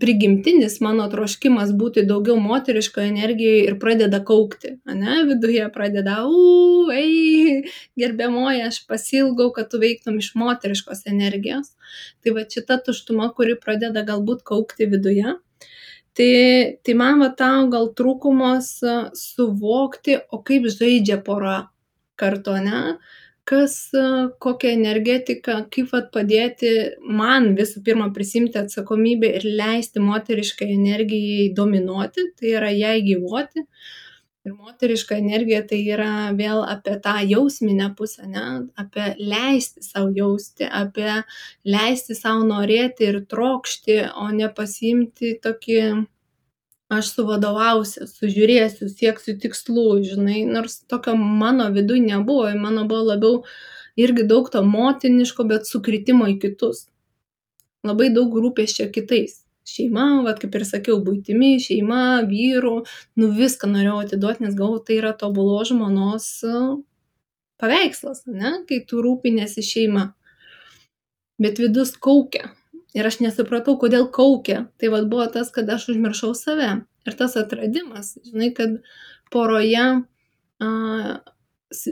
prigimtinis 0.00 0.80
mano 0.84 1.06
troškimas 1.12 1.70
būti 1.78 2.04
daugiau 2.08 2.36
moteriškoje 2.42 3.08
energijoje 3.08 3.62
ir 3.64 3.78
pradeda 3.80 4.20
kaukti, 4.24 4.74
ne, 4.84 5.22
viduje 5.28 5.64
pradeda, 5.72 6.18
u, 6.28 6.90
ei, 6.92 7.62
gerbiamoji, 7.96 8.62
aš 8.68 8.82
pasilgau, 8.90 9.48
kad 9.56 9.70
tu 9.72 9.80
veiktum 9.80 10.18
iš 10.20 10.34
moteriškos 10.36 11.06
energijos. 11.12 11.72
Tai 12.20 12.36
va 12.36 12.44
šita 12.52 12.80
tuštuma, 12.86 13.30
kuri 13.36 13.56
pradeda 13.60 14.04
galbūt 14.06 14.44
kaukti 14.46 14.88
viduje. 14.92 15.36
Tai, 16.16 16.32
tai 16.84 16.96
man 16.96 17.20
va 17.20 17.28
tau 17.36 17.66
gal 17.72 17.90
trūkumas 17.96 18.72
suvokti, 19.20 20.20
o 20.32 20.40
kaip 20.44 20.68
žaidžia 20.72 21.20
pora 21.24 21.58
kartu, 22.16 22.56
ne? 22.64 22.96
Kas, 23.46 23.74
kokia 24.42 24.72
energetika, 24.74 25.60
kaip 25.70 25.92
vat 25.94 26.08
padėti 26.14 26.70
man 27.20 27.52
visų 27.58 27.82
pirma 27.86 28.08
prisimti 28.14 28.58
atsakomybę 28.58 29.28
ir 29.38 29.46
leisti 29.60 30.02
moteriškai 30.02 30.66
energijai 30.74 31.52
dominuoti, 31.54 32.24
tai 32.40 32.56
yra 32.58 32.72
jai 32.74 32.96
gyvuoti. 33.06 33.62
Ir 34.46 34.54
moteriška 34.54 35.16
energija 35.18 35.62
tai 35.66 35.78
yra 35.94 36.10
vėl 36.38 36.64
apie 36.66 36.96
tą 37.02 37.14
jausminę 37.26 37.88
pusę, 37.98 38.26
ne? 38.30 38.42
apie 38.82 39.06
leisti 39.18 39.82
savo 39.82 40.10
jausti, 40.14 40.66
apie 40.66 41.22
leisti 41.66 42.18
savo 42.18 42.44
norėti 42.50 43.08
ir 43.10 43.22
trokšti, 43.30 44.00
o 44.22 44.28
ne 44.34 44.50
pasimti 44.58 45.36
tokį 45.42 45.80
aš 46.92 47.12
suvadovausiu, 47.16 48.06
sužiūrėsiu, 48.06 48.88
sieksiu 48.90 49.36
tikslų, 49.42 49.86
žinai, 50.06 50.42
nors 50.46 50.80
tokio 50.90 51.16
mano 51.18 51.68
viduje 51.74 52.04
nebuvo, 52.04 52.50
mano 52.60 52.86
buvo 52.86 53.08
labiau 53.12 53.40
irgi 53.98 54.26
daug 54.28 54.50
to 54.52 54.62
motiniško, 54.62 55.46
bet 55.50 55.66
sukritimo 55.66 56.28
į 56.30 56.38
kitus. 56.44 56.86
Labai 57.86 58.10
daug 58.14 58.34
rūpėščio 58.34 58.90
kitais. 58.94 59.42
Šeima, 59.66 60.22
vad 60.22 60.38
kaip 60.38 60.54
ir 60.54 60.62
sakiau, 60.66 61.00
būtimi, 61.02 61.56
šeima, 61.58 62.20
vyrų, 62.28 62.76
nu 63.18 63.30
viską 63.34 63.66
norėjau 63.72 63.96
atiduoti, 64.04 64.44
nes 64.44 64.54
galvoju, 64.54 64.84
tai 64.86 65.00
yra 65.00 65.10
tobulo 65.18 65.58
žmonos 65.66 66.28
paveikslas, 67.58 68.22
ne, 68.30 68.60
kai 68.68 68.78
tu 68.86 69.02
rūpinėsi 69.02 69.64
šeima. 69.66 70.12
Bet 71.42 71.58
vidus 71.58 71.96
kaukia, 71.98 72.52
Ir 72.96 73.04
aš 73.04 73.20
nesupratau, 73.20 73.76
kodėl 73.80 74.08
kaukia. 74.12 74.66
Tai 74.80 74.92
vad 74.94 75.08
buvo 75.12 75.26
tas, 75.32 75.50
kad 75.52 75.68
aš 75.68 75.90
užmiršau 75.92 76.32
save. 76.36 76.70
Ir 77.06 77.16
tas 77.18 77.36
atradimas, 77.38 78.14
žinai, 78.24 78.50
kad 78.56 78.78
poroje 79.30 79.84
a, 79.84 80.68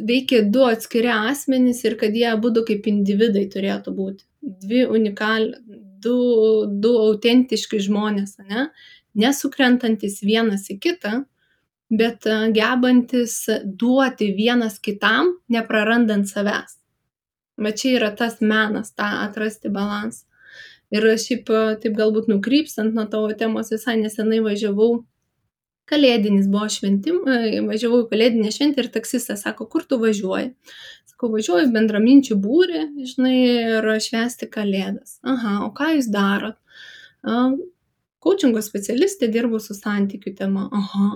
veikia 0.08 0.42
du 0.50 0.64
atskiri 0.66 1.12
asmenys 1.12 1.84
ir 1.84 1.99
kad 2.00 2.14
jie 2.16 2.32
būtų 2.40 2.64
kaip 2.70 2.88
individai 2.90 3.44
turėtų 3.52 3.94
būti. 3.94 4.25
Dvi 4.64 4.84
unikali, 4.90 5.52
du, 6.04 6.16
du 6.68 6.96
autentiški 7.04 7.80
žmonės, 7.84 8.38
ne? 8.49 8.68
nesukrentantis 9.14 10.18
vienas 10.26 10.66
į 10.73 10.78
kitą, 10.82 11.20
bet 11.94 12.26
gebantis 12.56 13.44
duoti 13.64 14.32
vienas 14.34 14.80
kitam, 14.82 15.37
neprarandant 15.52 16.26
savęs. 16.26 16.80
Bet 17.61 17.78
čia 17.78 17.94
yra 18.00 18.11
tas 18.18 18.40
menas, 18.42 18.90
tą 18.99 19.06
atrasti 19.23 19.70
balansą. 19.70 20.26
Ir 20.92 21.06
šiaip 21.18 21.48
taip 21.82 21.96
galbūt 21.96 22.28
nukrypstant 22.30 22.94
nuo 22.94 23.06
tavo 23.10 23.32
temos, 23.38 23.72
visai 23.72 23.96
nesenai 24.00 24.40
važiavau, 24.44 25.04
kalėdinis 25.90 26.48
buvo 26.52 26.68
šventim, 26.72 27.22
važiavau 27.68 28.04
į 28.04 28.10
kalėdinę 28.12 28.52
šventę 28.54 28.84
ir 28.84 28.90
taksistas 28.94 29.44
sako, 29.44 29.66
kur 29.70 29.84
tu 29.88 29.98
važiuoji? 30.02 30.52
Sakau, 31.10 31.30
važiuoju 31.34 31.70
bendraminčių 31.74 32.38
būrį, 32.40 32.84
žinai, 33.10 33.36
ir 33.78 33.90
švesti 34.02 34.48
kalėdas. 34.52 35.18
Aha, 35.26 35.60
o 35.66 35.70
ką 35.76 35.94
jūs 35.98 36.10
darot? 36.12 36.58
Coachingo 38.24 38.62
specialistė 38.64 39.28
dirbu 39.32 39.60
su 39.60 39.76
santykių 39.76 40.34
tema. 40.38 40.68
Aha. 40.72 41.10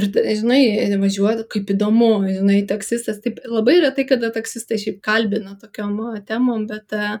Ir, 0.00 0.08
žinai, 0.40 0.62
važiuoju, 0.98 1.46
kaip 1.52 1.70
įdomu, 1.74 2.10
žinai, 2.26 2.62
taksistas, 2.66 3.20
taip 3.22 3.42
labai 3.46 3.78
retai, 3.84 4.06
kada 4.08 4.32
taksistai 4.34 4.80
šiaip 4.80 5.02
kalbina 5.04 5.54
tokiam 5.60 5.98
temom, 6.26 6.64
bet 6.70 6.96
uh, 6.96 7.18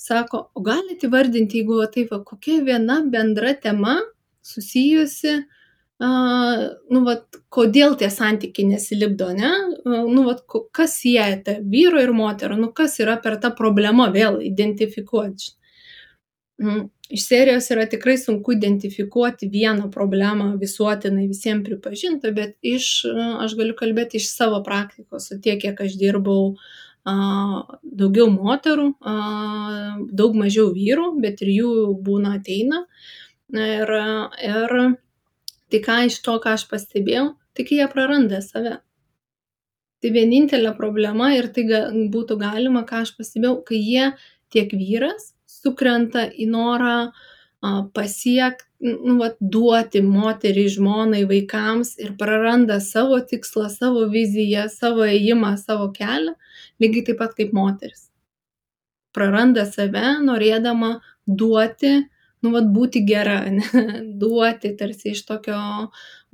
sako, 0.00 0.44
o 0.54 0.64
galit 0.64 1.04
įvardinti, 1.04 1.60
jeigu 1.60 1.80
va, 1.82 1.88
taip, 1.92 2.12
va, 2.14 2.22
kokia 2.24 2.60
viena 2.64 3.00
bendra 3.12 3.52
tema 3.60 3.98
susijusi, 4.46 5.34
uh, 6.00 6.62
nu, 6.92 7.02
va, 7.04 7.18
kodėl 7.52 7.98
tie 8.00 8.08
santykiai 8.12 8.70
nesilipdo, 8.72 9.30
ne? 9.36 9.50
Uh, 9.84 10.08
nu, 10.08 10.24
va, 10.28 10.38
kas 10.76 10.96
sieja 11.02 11.36
tą 11.44 11.58
vyro 11.74 12.00
ir 12.00 12.14
moterų, 12.16 12.56
nu, 12.62 12.70
kas 12.76 12.96
yra 13.04 13.18
per 13.20 13.36
tą 13.42 13.52
problemą 13.56 14.08
vėl 14.16 14.40
identifikuoti. 14.46 15.52
Mm. 16.60 16.88
Iš 17.10 17.22
serijos 17.26 17.66
yra 17.74 17.88
tikrai 17.90 18.14
sunku 18.20 18.52
identifikuoti 18.54 19.48
vieną 19.50 19.88
problemą 19.90 20.52
visuotinai 20.60 21.24
visiems 21.26 21.64
pripažintą, 21.66 22.30
bet 22.36 22.54
iš, 22.62 23.00
aš 23.42 23.56
galiu 23.58 23.74
kalbėti 23.74 24.20
iš 24.20 24.28
savo 24.30 24.60
praktikos, 24.62 25.32
tiek 25.42 25.58
kiek 25.64 25.80
aš 25.82 25.96
dirbau 25.98 26.52
uh, 26.52 26.68
daugiau 27.04 28.28
moterų, 28.32 28.86
daug 30.12 30.36
mažiau 30.36 30.70
vyrų, 30.74 31.14
bet 31.22 31.42
ir 31.42 31.52
jų 31.54 31.72
būna 32.04 32.36
ateina. 32.38 32.84
Ir, 33.50 33.90
ir 34.46 34.76
tai 35.70 35.80
ką 35.82 35.96
iš 36.06 36.20
to, 36.22 36.36
ką 36.42 36.54
aš 36.58 36.68
pastebėjau, 36.70 37.32
kai 37.56 37.66
jie 37.80 37.88
praranda 37.90 38.40
save. 38.44 38.78
Tai 40.00 40.12
vienintelė 40.14 40.72
problema 40.78 41.34
ir 41.36 41.50
tai 41.52 41.66
būtų 42.12 42.38
galima, 42.40 42.86
ką 42.88 43.02
aš 43.04 43.16
pastebėjau, 43.18 43.58
kai 43.66 43.80
jie 43.80 44.06
tiek 44.52 44.70
vyras 44.72 45.34
sukrenta 45.50 46.24
į 46.30 46.48
norą 46.50 47.10
pasiekti, 47.94 48.64
nu, 48.80 49.18
vat, 49.20 49.36
duoti 49.40 50.00
moteriai, 50.00 50.70
žmonai, 50.72 51.26
vaikams 51.28 51.98
ir 52.00 52.14
praranda 52.20 52.78
savo 52.80 53.18
tikslą, 53.20 53.68
savo 53.68 54.06
viziją, 54.08 54.70
savo 54.72 55.04
ėjimą, 55.04 55.52
savo 55.60 55.90
kelią, 55.92 56.32
lygiai 56.80 57.06
taip 57.10 57.20
pat 57.20 57.36
kaip 57.38 57.52
moteris. 57.56 58.08
Praranda 59.16 59.66
save, 59.66 60.20
norėdama 60.24 61.00
duoti, 61.26 61.92
nu, 62.44 62.52
vat, 62.54 62.70
būti 62.74 63.02
gera, 63.08 63.42
ne? 63.56 64.00
duoti 64.20 64.74
tarsi 64.78 65.14
iš 65.14 65.24
tokio 65.28 65.60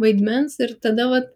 vaidmens 0.03 0.59
ir 0.63 0.77
tada, 0.83 1.09
vat, 1.13 1.33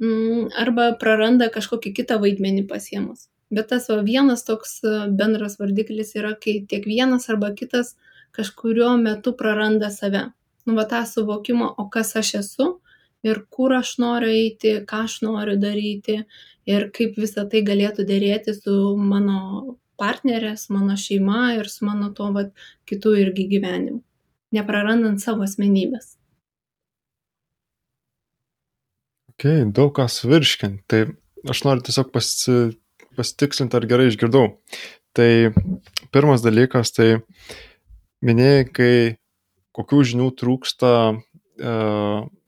mm, 0.00 0.54
arba 0.64 0.92
praranda 1.00 1.50
kažkokį 1.54 1.94
kitą 2.00 2.20
vaidmenį 2.22 2.66
pasiemus. 2.70 3.28
Bet 3.54 3.68
tas 3.70 3.86
va, 3.90 4.00
vienas 4.06 4.46
toks 4.46 4.80
bendras 5.18 5.58
vardiklis 5.60 6.14
yra, 6.18 6.32
kai 6.38 6.62
tiek 6.70 6.86
vienas 6.88 7.28
arba 7.30 7.52
kitas 7.54 7.94
kažkurio 8.34 8.94
metu 8.98 9.34
praranda 9.38 9.92
save. 9.94 10.30
Nu, 10.64 10.74
va 10.78 10.86
tą 10.88 11.02
suvokimą, 11.06 11.74
o 11.78 11.90
kas 11.92 12.14
aš 12.16 12.34
esu 12.40 12.70
ir 13.24 13.44
kur 13.50 13.74
aš 13.76 13.96
noriu 14.02 14.32
eiti, 14.32 14.76
ką 14.88 15.04
aš 15.08 15.20
noriu 15.24 15.56
daryti 15.60 16.20
ir 16.68 16.90
kaip 16.96 17.16
visa 17.20 17.46
tai 17.50 17.64
galėtų 17.66 18.06
dėrėti 18.08 18.54
su 18.56 18.74
mano 18.96 19.78
partnerės, 20.00 20.68
mano 20.74 20.96
šeima 20.98 21.54
ir 21.58 21.70
su 21.70 21.86
mano 21.86 22.10
to 22.16 22.30
vat, 22.34 22.52
kitų 22.88 23.14
irgi 23.22 23.46
gyvenimu, 23.52 24.00
neprarandant 24.54 25.22
savo 25.22 25.46
asmenybės. 25.46 26.14
Ok, 29.34 29.48
daug 29.74 29.90
kas 29.96 30.20
virškint. 30.22 30.84
Tai 30.90 31.06
aš 31.50 31.62
noriu 31.66 31.82
tiesiog 31.86 32.12
pasi, 32.14 32.74
pasitikslinti, 33.18 33.76
ar 33.78 33.86
gerai 33.90 34.08
išgirdau. 34.10 34.46
Tai 35.14 35.30
pirmas 36.14 36.42
dalykas, 36.42 36.94
tai 36.94 37.08
minėjai, 38.24 38.64
kai 38.74 38.94
kokių 39.74 40.00
žinių 40.10 40.30
trūksta, 40.38 40.92
e, 41.58 41.74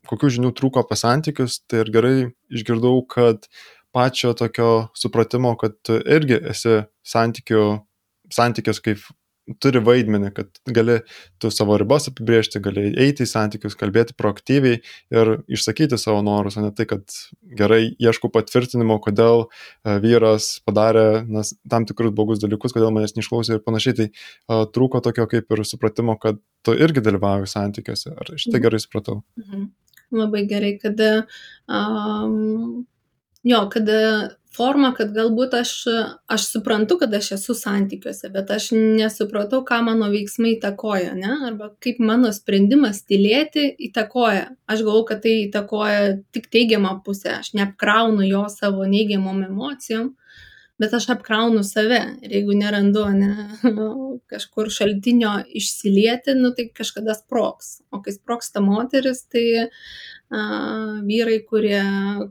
kokių 0.08 0.32
žinių 0.38 0.52
trūko 0.56 0.82
apie 0.84 0.98
santykius, 1.00 1.60
tai 1.68 1.84
ir 1.84 1.92
gerai 1.94 2.16
išgirdau, 2.52 3.00
kad 3.10 3.48
pačio 3.96 4.34
tokio 4.36 4.88
supratimo, 4.98 5.54
kad 5.60 5.78
tu 5.86 5.96
irgi 6.00 6.40
esi 6.52 6.82
santykių, 7.06 7.62
santykius 8.34 8.82
kaip 8.84 9.04
turi 9.62 9.80
vaidmenį, 9.84 10.30
kad 10.34 10.58
gali 10.74 10.96
tu 11.42 11.50
savo 11.54 11.76
ribas 11.78 12.08
apibriežti, 12.10 12.60
gali 12.62 12.88
eiti 13.02 13.22
į 13.22 13.30
santykius, 13.30 13.76
kalbėti 13.78 14.16
proaktyviai 14.18 14.80
ir 15.14 15.32
išsakyti 15.46 15.98
savo 16.00 16.22
norus, 16.26 16.58
o 16.58 16.64
ne 16.64 16.72
tai, 16.74 16.88
kad 16.90 17.14
gerai 17.58 17.80
ieškau 18.02 18.32
patvirtinimo, 18.34 18.98
kodėl 19.04 19.46
e, 19.46 19.96
vyras 20.02 20.56
padarė 20.66 21.22
nas, 21.30 21.54
tam 21.70 21.86
tikrus 21.86 22.14
blogus 22.16 22.42
dalykus, 22.42 22.74
kodėl 22.74 22.90
manęs 22.94 23.14
neišklausė 23.18 23.58
ir 23.58 23.64
panašiai. 23.66 23.96
Tai 23.96 24.06
uh, 24.10 24.66
trūko 24.74 25.00
tokio 25.04 25.28
kaip 25.30 25.52
ir 25.54 25.62
supratimo, 25.68 26.18
kad 26.20 26.40
tu 26.66 26.74
irgi 26.74 27.04
dalyvauji 27.06 27.48
santykiuose. 27.54 28.16
Ar 28.18 28.34
šitai 28.34 28.64
gerai 28.66 28.82
supratau? 28.82 29.22
Mhm. 29.38 29.70
Labai 30.14 30.44
gerai, 30.46 30.76
kad 30.82 31.00
um, 31.02 32.84
jo, 33.42 33.62
kad 33.72 33.90
forma, 34.56 34.92
kad 34.96 35.12
galbūt 35.14 35.54
aš, 35.58 35.72
aš 36.32 36.46
suprantu, 36.54 36.98
kad 37.00 37.14
aš 37.16 37.32
esu 37.36 37.56
santykiuose, 37.56 38.30
bet 38.32 38.50
aš 38.54 38.70
nesupratau, 38.74 39.62
ką 39.66 39.82
mano 39.86 40.08
veiksmai 40.12 40.56
įtakoja, 40.56 41.14
ne? 41.18 41.32
arba 41.50 41.70
kaip 41.82 42.00
mano 42.02 42.32
sprendimas 42.34 43.02
tylėti 43.08 43.68
įtakoja. 43.88 44.48
Aš 44.70 44.84
galvoju, 44.86 45.08
kad 45.10 45.24
tai 45.26 45.34
įtakoja 45.46 46.14
tik 46.34 46.48
teigiamą 46.52 46.96
pusę, 47.06 47.36
aš 47.40 47.52
neapkraunu 47.58 48.26
jo 48.26 48.46
savo 48.52 48.86
neigiamom 48.88 49.44
emocijom, 49.50 50.14
bet 50.78 50.94
aš 50.94 51.08
apkraunu 51.14 51.62
save 51.64 52.00
ir 52.22 52.34
jeigu 52.36 52.56
nerandu 52.56 53.04
ne, 53.16 53.46
kažkur 54.32 54.68
šaltinio 54.72 55.32
išsilieti, 55.60 56.34
nu, 56.36 56.52
tai 56.56 56.68
kažkada 56.74 57.16
sproks. 57.16 57.80
O 57.90 58.02
kai 58.04 58.14
sproksta 58.16 58.60
moteris, 58.64 59.24
tai 59.32 59.68
vyrai, 61.06 61.38
kurie, 61.46 61.80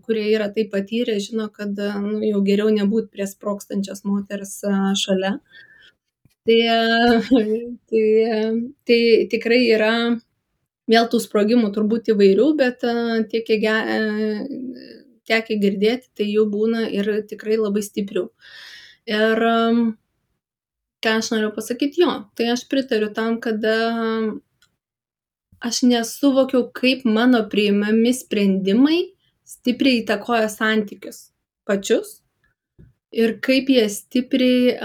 kurie 0.06 0.26
yra 0.34 0.50
tai 0.54 0.68
patyrę, 0.72 1.18
žino, 1.24 1.48
kad 1.50 1.78
nu, 1.78 2.20
jau 2.26 2.44
geriau 2.44 2.70
nebūti 2.76 3.14
prie 3.14 3.28
sprokstančios 3.28 4.04
moters 4.04 4.60
šalia. 5.00 5.38
Tai, 6.46 6.60
tai, 7.90 8.06
tai 8.86 9.02
tikrai 9.32 9.62
yra 9.74 9.94
vėl 10.92 11.08
tų 11.10 11.22
sprogimų 11.24 11.72
turbūt 11.74 12.12
įvairių, 12.14 12.50
bet 12.60 12.84
tiek, 13.32 13.48
tekę 15.30 15.60
girdėti, 15.62 16.10
tai 16.18 16.28
jų 16.30 16.48
būna 16.52 16.88
ir 16.94 17.12
tikrai 17.30 17.60
labai 17.62 17.84
stiprių. 17.86 18.28
Ir 19.12 19.46
ką 21.06 21.16
aš 21.22 21.32
noriu 21.34 21.52
pasakyti, 21.56 22.02
jo, 22.02 22.18
tai 22.38 22.50
aš 22.56 22.66
pritariu 22.72 23.12
tam, 23.14 23.40
kad 23.44 23.64
aš 25.66 25.82
nesuvokiau, 25.86 26.68
kaip 26.74 27.06
mano 27.06 27.44
priimami 27.50 28.14
sprendimai 28.14 29.00
stipriai 29.46 30.02
įtakoja 30.02 30.50
santykius 30.50 31.30
pačius 31.66 32.20
ir 33.16 33.38
kaip 33.44 33.70
jie 33.72 33.86
stipriai, 33.92 34.76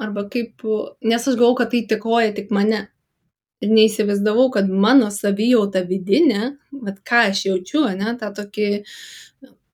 arba 0.00 0.24
kaip, 0.32 0.64
nes 1.04 1.26
aš 1.28 1.36
galvoju, 1.36 1.58
kad 1.60 1.72
tai 1.72 1.84
įtakoja 1.84 2.32
tik 2.36 2.54
mane. 2.54 2.86
Ir 3.60 3.72
neįsivaizdavau, 3.76 4.46
kad 4.54 4.70
mano 4.72 5.10
savijauta 5.12 5.82
vidinė, 5.84 6.54
bet 6.72 7.02
ką 7.04 7.26
aš 7.28 7.42
jaučiu, 7.50 7.82
ne, 7.98 8.14
tą 8.16 8.30
tokį 8.38 8.68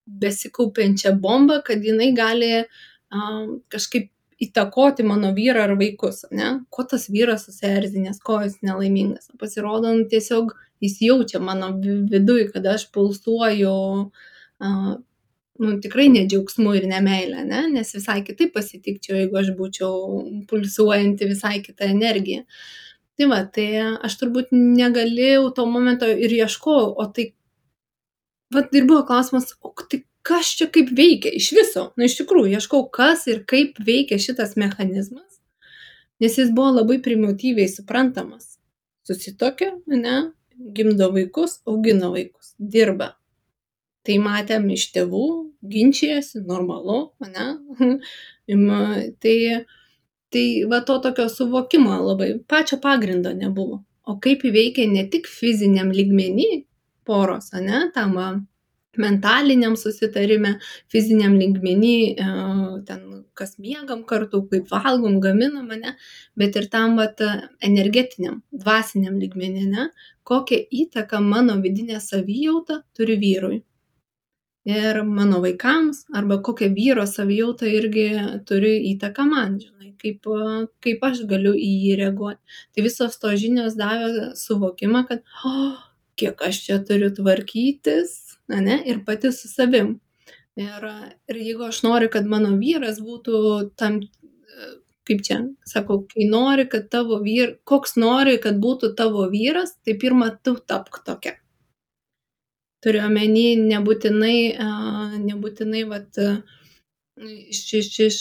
besikaupiančią 0.06 1.16
bombą, 1.20 1.60
kad 1.66 1.84
jinai 1.84 2.12
gali 2.16 2.52
um, 2.62 3.58
kažkaip 3.72 4.12
įtakoti 4.42 5.04
mano 5.06 5.32
vyrą 5.36 5.64
ar 5.64 5.74
vaikus, 5.80 6.26
ne? 6.30 6.50
Ko 6.70 6.84
tas 6.84 7.08
vyras 7.08 7.46
susierzinęs, 7.48 8.20
ko 8.24 8.42
jis 8.44 8.58
nelaimingas. 8.66 9.30
Pasirodo, 9.40 9.94
nu, 9.96 10.04
tiesiog 10.10 10.52
jis 10.84 10.98
jaučia 11.00 11.40
mano 11.40 11.72
viduje, 11.80 12.50
kad 12.52 12.66
aš 12.68 12.90
pulsuoju, 12.92 13.76
uh, 14.04 14.96
nu, 15.58 15.76
tikrai 15.80 16.08
nedžiaugsmu 16.12 16.74
ir 16.76 16.86
nemailę, 16.90 17.44
ne? 17.48 17.62
nes 17.72 17.92
visai 17.96 18.20
kitaip 18.26 18.52
pasitikčiau, 18.56 19.16
jeigu 19.22 19.40
aš 19.40 19.52
būčiau 19.58 19.94
pulsuojanti 20.50 21.30
visai 21.30 21.60
kitą 21.64 21.88
energiją. 21.94 22.44
Tai 23.16 23.30
va, 23.30 23.40
tai 23.48 23.68
aš 24.04 24.18
turbūt 24.20 24.52
negalėjau 24.52 25.48
to 25.56 25.64
momento 25.70 26.08
ir 26.10 26.34
ieškojau, 26.36 26.90
o 27.00 27.06
tai, 27.16 27.30
va, 28.54 28.62
ir 28.72 28.86
buvo 28.88 29.02
klausimas, 29.08 29.52
o 29.64 29.72
tai 29.90 30.02
kas 30.26 30.50
čia 30.58 30.68
kaip 30.72 30.90
veikia 30.96 31.32
iš 31.38 31.52
viso. 31.56 31.90
Na, 31.98 32.08
iš 32.08 32.18
tikrųjų, 32.20 32.56
ieškau, 32.58 32.86
kas 32.94 33.26
ir 33.30 33.44
kaip 33.48 33.78
veikia 33.86 34.18
šitas 34.22 34.56
mechanizmas, 34.60 35.38
nes 36.22 36.38
jis 36.40 36.50
buvo 36.54 36.80
labai 36.80 36.98
primityviai 37.04 37.70
suprantamas. 37.70 38.56
Susitokia, 39.06 39.76
ne, 39.86 40.16
gimdo 40.74 41.12
vaikus, 41.14 41.60
augina 41.68 42.10
vaikus, 42.10 42.56
dirba. 42.58 43.14
Tai 44.06 44.18
matėm 44.22 44.66
iš 44.74 44.88
tėvų, 44.94 45.26
ginčijasi, 45.66 46.42
normalu, 46.46 47.12
ne. 47.22 47.46
tai, 49.22 49.36
tai 50.34 50.46
va 50.70 50.82
to 50.86 50.98
tokio 51.02 51.26
suvokimo 51.30 51.98
labai, 52.02 52.32
pačio 52.50 52.78
pagrindo 52.82 53.34
nebuvo. 53.34 53.82
O 54.06 54.18
kaip 54.22 54.44
įveikia 54.46 54.86
ne 54.90 55.02
tik 55.10 55.26
fiziniam 55.26 55.90
lygmenį 55.94 56.65
poros, 57.06 57.52
ne, 57.54 57.86
tam 57.94 58.16
mentaliniam 58.96 59.76
susitarime, 59.76 60.56
fiziniam 60.92 61.36
lygmenį, 61.36 61.96
e, 62.16 62.26
ten 62.88 63.02
kas 63.36 63.58
miegam 63.60 64.02
kartu, 64.08 64.42
kaip 64.50 64.70
valgom, 64.72 65.20
gaminam, 65.20 65.68
ne, 65.68 65.94
bet 66.36 66.56
ir 66.56 66.68
tam 66.72 66.96
vat, 67.00 67.20
energetiniam, 67.70 68.42
dvasiniam 68.64 69.18
lygmenį, 69.20 69.64
ne, 69.72 69.88
kokią 70.26 70.62
įtaką 70.82 71.22
mano 71.22 71.58
vidinė 71.62 72.00
savijauta 72.00 72.82
turi 72.96 73.18
vyrui. 73.20 73.62
Ir 74.66 75.04
mano 75.06 75.38
vaikams, 75.44 76.00
arba 76.18 76.40
kokią 76.42 76.72
vyro 76.74 77.04
savijautą 77.06 77.68
irgi 77.70 78.06
turi 78.48 78.72
įtaką 78.88 79.26
man, 79.28 79.60
žinai, 79.62 79.92
kaip, 80.00 80.26
kaip 80.82 81.04
aš 81.06 81.20
galiu 81.30 81.52
į 81.54 81.68
jį 81.84 81.92
reaguoti. 82.00 82.40
Tai 82.74 82.86
visos 82.88 83.14
to 83.22 83.30
žinios 83.38 83.76
davė 83.78 84.32
suvokimą, 84.40 85.04
kad, 85.06 85.22
oh, 85.46 85.76
kiek 86.16 86.42
aš 86.42 86.62
čia 86.64 86.80
turiu 86.88 87.12
tvarkytis, 87.14 88.16
ane, 88.52 88.80
ir 88.86 89.04
pati 89.06 89.32
su 89.32 89.48
savim. 89.48 89.96
Ir, 90.56 90.84
ir 91.28 91.36
jeigu 91.36 91.66
aš 91.68 91.82
noriu, 91.84 92.08
kad 92.12 92.28
mano 92.28 92.54
vyras 92.56 93.00
būtų 93.04 93.38
tam, 93.76 94.00
kaip 95.06 95.22
čia, 95.26 95.40
sakau, 95.68 96.00
kai 96.08 96.24
nori, 96.30 96.64
kad 96.72 96.88
tavo 96.92 97.18
vyras, 97.22 97.58
koks 97.68 97.96
nori, 98.00 98.38
kad 98.42 98.56
būtų 98.62 98.94
tavo 98.96 99.26
vyras, 99.32 99.76
tai 99.84 99.98
pirmą 100.00 100.30
tu 100.42 100.56
tapk 100.56 101.02
tokia. 101.06 101.36
Turiu 102.84 103.02
omeny, 103.06 103.56
nebūtinai, 103.68 104.38
nebūtinai, 105.26 105.82
vat, 105.90 106.20
iš, 107.16 107.60
iš, 107.80 107.90
iš 108.06 108.18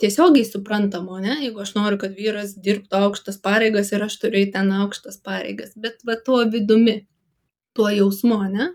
tiesiogiai 0.00 0.46
suprantamo, 0.48 1.18
ne, 1.20 1.38
jeigu 1.44 1.60
aš 1.64 1.74
noriu, 1.76 2.00
kad 2.00 2.16
vyras 2.16 2.54
dirbtų 2.62 3.02
aukštas 3.08 3.40
pareigas 3.42 3.92
ir 3.92 4.04
aš 4.06 4.18
turiu 4.22 4.46
ten 4.54 4.72
aukštas 4.80 5.20
pareigas, 5.24 5.76
bet 5.76 6.00
va 6.08 6.18
tuo 6.24 6.42
vidumi, 6.52 7.02
tuo 7.76 7.88
jausmu, 7.92 8.38
ne, 8.52 8.70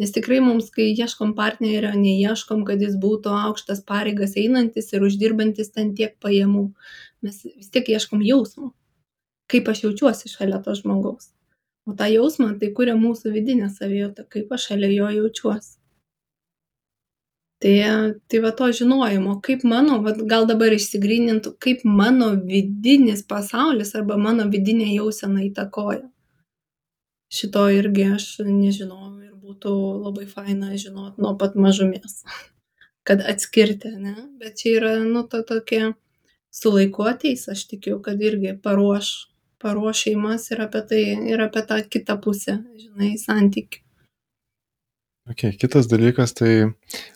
nes 0.00 0.14
tikrai 0.14 0.40
mums, 0.44 0.70
kai 0.74 0.88
ieškom 0.92 1.34
partnerio, 1.38 1.92
neieškom, 1.98 2.64
kad 2.68 2.82
jis 2.82 2.96
būtų 3.02 3.34
aukštas 3.48 3.84
pareigas 3.86 4.38
einantis 4.40 4.92
ir 4.94 5.06
uždirbantis 5.06 5.70
ten 5.74 5.94
tiek 5.98 6.16
pajamų, 6.24 6.68
mes 7.26 7.44
vis 7.44 7.70
tiek 7.74 7.92
ieškom 7.96 8.24
jausmo, 8.26 8.72
kaip 9.50 9.70
aš 9.70 9.86
jaučiuosi 9.86 10.32
šalia 10.32 10.62
to 10.64 10.74
žmogaus. 10.80 11.30
O 11.84 11.92
tą 11.92 12.08
jausmą 12.08 12.54
tai 12.60 12.72
kuria 12.76 12.94
mūsų 12.96 13.34
vidinė 13.34 13.68
savijauta, 13.72 14.24
kaip 14.24 14.52
aš 14.56 14.70
šalia 14.70 14.94
jo 14.94 15.10
jaučiuosi 15.20 15.74
tai 17.64 18.14
tai 18.28 18.38
va 18.44 18.50
to 18.52 18.66
žinojimo 18.78 19.40
kaip 19.46 19.64
mano 19.64 20.00
vat 20.06 20.18
gal 20.32 20.44
dabar 20.46 20.74
išsigrynintų 20.76 21.54
kaip 21.64 21.84
mano 21.84 22.28
vidinis 22.50 23.22
pasaulis 23.24 23.94
arba 24.00 24.18
mano 24.26 24.44
vidinė 24.54 24.90
jausena 24.94 25.40
įtakoja 25.48 26.02
šito 27.34 27.66
irgi 27.74 28.06
aš 28.16 28.26
nežinojau 28.46 29.12
ir 29.26 29.34
būtų 29.44 29.74
labai 30.06 30.26
faina 30.30 30.72
žinot 30.80 31.20
nuo 31.20 31.34
pat 31.40 31.58
mažumės 31.66 32.22
kad 33.08 33.22
atskirti 33.34 33.92
ane 33.96 34.16
bet 34.40 34.58
čia 34.62 34.74
yra 34.80 34.96
nu 35.04 35.26
ta 35.30 35.42
tokia 35.50 35.92
su 36.54 36.74
laiku 36.74 37.06
ateis 37.10 37.46
aš 37.54 37.66
tikiu 37.72 38.00
kad 38.06 38.22
irgi 38.30 38.56
paruoš 38.66 39.14
paruoš 39.64 40.04
šeimas 40.06 40.50
ir 40.54 40.66
apie 40.66 40.84
tai 40.90 41.02
ir 41.34 41.46
apie 41.48 41.64
tą 41.70 41.80
kitą 41.96 42.20
pusę 42.26 42.60
žinai 42.82 43.14
santykių 43.26 43.83
Okay, 45.24 45.54
kitas 45.56 45.86
dalykas, 45.88 46.34
tai 46.36 46.50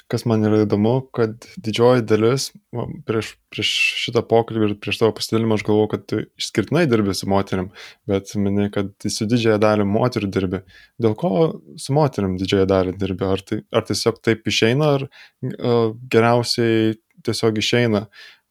kas 0.08 0.22
man 0.24 0.40
yra 0.48 0.62
įdomu, 0.64 0.94
kad 1.12 1.44
didžioji 1.60 2.06
dalis, 2.08 2.46
va, 2.72 2.86
prieš, 3.04 3.34
prieš 3.52 3.72
šitą 4.00 4.22
pokalbį 4.30 4.70
ir 4.70 4.72
prieš 4.80 5.02
tavo 5.02 5.12
pasidalimą 5.18 5.58
aš 5.58 5.64
galvoju, 5.66 5.90
kad 5.92 6.06
tu 6.08 6.22
išskirtinai 6.40 6.86
dirbi 6.88 7.12
su 7.12 7.28
moteriam, 7.28 7.68
bet 8.08 8.32
minė, 8.40 8.70
kad 8.72 8.88
su 9.12 9.28
didžiąją 9.28 9.58
dalį 9.60 9.84
moterų 9.92 10.32
dirbi. 10.38 10.62
Dėl 11.04 11.18
ko 11.20 11.34
su 11.76 11.98
moteriam 11.98 12.38
didžiąją 12.40 12.70
dalį 12.72 12.96
dirbi? 12.96 13.28
Ar, 13.28 13.44
tai, 13.44 13.60
ar 13.76 13.84
tiesiog 13.92 14.24
taip 14.24 14.48
išeina, 14.48 14.90
ar 14.96 15.04
uh, 15.10 15.92
geriausiai 16.08 16.96
tiesiog 17.28 17.60
išeina 17.60 18.06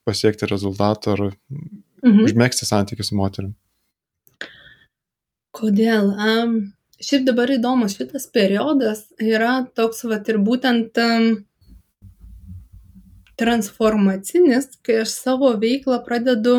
pasiekti 0.05 0.53
rezultatų, 0.53 1.17
ar 1.17 1.27
mhm. 1.33 2.23
užmėgsti 2.29 2.69
santykių 2.69 3.09
su 3.09 3.17
moterim? 3.17 3.57
Kodėl? 5.57 6.13
Um, 6.13 6.59
šiaip 7.03 7.27
dabar 7.27 7.51
įdomus 7.53 7.97
šitas 7.97 8.25
periodas 8.33 9.05
yra 9.21 9.59
toks 9.77 10.03
vat 10.09 10.29
ir 10.29 10.39
būtent 10.41 10.97
transformacinis, 13.37 14.71
kai 14.81 15.03
aš 15.03 15.13
savo 15.13 15.51
veiklą 15.61 15.99
pradedu 16.05 16.57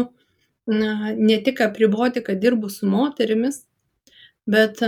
na, 0.69 1.15
ne 1.17 1.39
tik 1.43 1.61
apriboti, 1.65 2.23
kad 2.23 2.39
dirbu 2.39 2.71
su 2.71 2.87
moterimis, 2.87 3.65
bet 4.47 4.83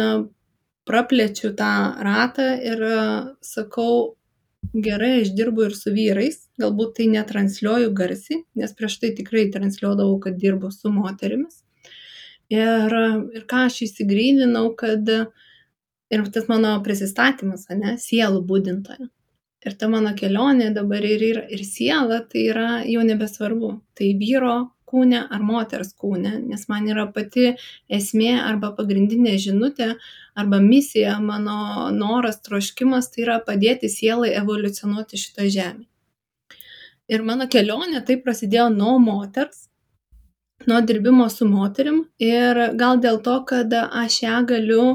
praplečiu 0.87 1.53
tą 1.57 1.73
ratą 2.05 2.47
ir 2.67 2.85
sakau, 3.45 4.17
gerai, 4.75 5.23
aš 5.23 5.33
dirbu 5.37 5.67
ir 5.69 5.75
su 5.77 5.93
vyrais, 5.95 6.45
galbūt 6.61 6.99
tai 6.99 7.09
netransliuoju 7.15 7.91
garsiai, 7.97 8.45
nes 8.61 8.75
prieš 8.77 9.01
tai 9.03 9.13
tikrai 9.17 9.49
transliuodavau, 9.55 10.19
kad 10.23 10.39
dirbu 10.39 10.71
su 10.75 10.93
moterimis. 10.93 11.63
Ir, 12.51 12.95
ir 13.37 13.47
ką 13.51 13.67
aš 13.69 13.85
įsigryninau, 13.87 14.73
kad 14.79 15.07
ir 16.11 16.27
tas 16.35 16.49
mano 16.51 16.75
prisistatymas, 16.83 17.69
ne, 17.71 17.95
sielų 18.03 18.43
būdintoja. 18.49 19.07
Ir 19.61 19.77
ta 19.77 19.91
mano 19.93 20.15
kelionė 20.17 20.71
dabar 20.75 21.05
ir 21.05 21.23
yra, 21.23 21.43
ir 21.53 21.63
siela, 21.69 22.23
tai 22.25 22.47
yra 22.49 22.69
jau 22.89 23.03
nebesvarbu. 23.05 23.75
Tai 23.95 24.09
vyro 24.19 24.55
kūne 24.91 25.21
ar 25.31 25.45
moters 25.47 25.93
kūne, 25.95 26.33
nes 26.49 26.67
man 26.73 26.89
yra 26.91 27.07
pati 27.15 27.53
esmė 27.93 28.33
arba 28.41 28.73
pagrindinė 28.75 29.37
žinutė 29.39 29.93
arba 30.41 30.59
misija, 30.65 31.19
mano 31.23 31.91
noras, 31.95 32.41
troškimas, 32.47 33.13
tai 33.13 33.27
yra 33.27 33.39
padėti 33.47 33.93
sielai 33.93 34.33
evoliucionuoti 34.41 35.21
šitą 35.21 35.47
žemę. 35.53 35.87
Ir 37.11 37.23
mano 37.27 37.47
kelionė 37.51 38.03
tai 38.07 38.17
prasidėjo 38.23 38.69
nuo 38.75 38.97
moters, 39.03 39.69
nuo 40.67 40.81
dirbimo 40.81 41.29
su 41.29 41.49
moterim 41.49 42.05
ir 42.19 42.61
gal 42.77 43.01
dėl 43.01 43.21
to, 43.25 43.41
kad 43.49 43.73
aš 43.75 44.23
ją 44.23 44.41
galiu, 44.49 44.87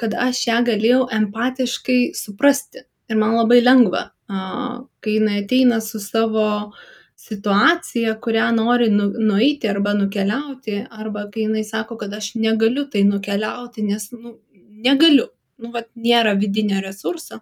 kad 0.00 0.14
aš 0.18 0.44
ją 0.48 0.60
galėjau 0.66 1.02
empatiškai 1.20 2.00
suprasti. 2.18 2.84
Ir 3.08 3.16
man 3.16 3.36
labai 3.38 3.62
lengva, 3.62 4.10
kai 4.28 5.14
jinai 5.14 5.42
ateina 5.44 5.80
su 5.80 6.00
savo 6.02 6.72
situacija, 7.18 8.18
kurią 8.24 8.50
nori 8.56 8.90
nu, 8.92 9.08
nueiti 9.30 9.68
arba 9.70 9.94
nukeliauti, 9.96 10.82
arba 10.90 11.24
kai 11.32 11.46
jinai 11.46 11.64
sako, 11.64 11.96
kad 12.00 12.12
aš 12.14 12.34
negaliu 12.34 12.84
tai 12.92 13.02
nukeliauti, 13.08 13.82
nes 13.86 14.10
nu, 14.12 14.36
negaliu, 14.84 15.26
nu, 15.58 15.72
vat, 15.74 15.88
nėra 15.96 16.36
vidinio 16.38 16.82
resurso, 16.84 17.40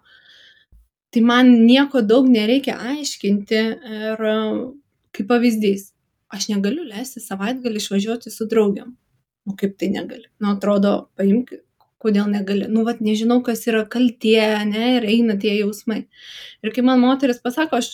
tai 1.13 1.21
man 1.21 1.51
nieko 1.65 2.01
daug 2.01 2.29
nereikia 2.31 2.77
aiškinti 2.93 3.61
ir 3.99 4.25
kaip 5.17 5.29
pavyzdys, 5.29 5.91
aš 6.33 6.49
negaliu 6.51 6.85
leisti 6.87 7.21
savaitgalį 7.23 7.81
išvažiuoti 7.81 8.31
su 8.33 8.47
draugiam. 8.49 8.95
Nu 9.47 9.55
kaip 9.59 9.77
tai 9.79 9.89
negali? 9.93 10.27
Nu 10.43 10.51
atrodo, 10.51 10.93
paimk, 11.15 11.53
kodėl 12.03 12.27
negali. 12.31 12.67
Nu 12.71 12.83
vat 12.87 12.99
nežinau, 13.03 13.39
kas 13.45 13.63
yra 13.69 13.85
kaltie, 13.89 14.41
ne, 14.67 14.97
ir 14.97 15.07
eina 15.07 15.37
tie 15.39 15.55
jausmai. 15.61 16.03
Ir 16.63 16.75
kai 16.75 16.83
man 16.85 16.99
moteris 17.01 17.39
pasako, 17.43 17.79
aš 17.79 17.93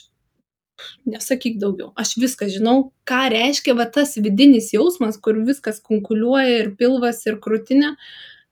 nesakyk 1.08 1.60
daugiau, 1.62 1.92
aš 2.00 2.16
viską 2.18 2.50
žinau, 2.52 2.78
ką 3.08 3.22
reiškia 3.32 3.76
va 3.78 3.86
tas 3.86 4.16
vidinis 4.18 4.72
jausmas, 4.74 5.20
kur 5.22 5.38
viskas 5.46 5.78
konkuliuoja 5.86 6.64
ir 6.64 6.72
pilvas 6.80 7.22
ir 7.30 7.38
krūtinė, 7.44 7.94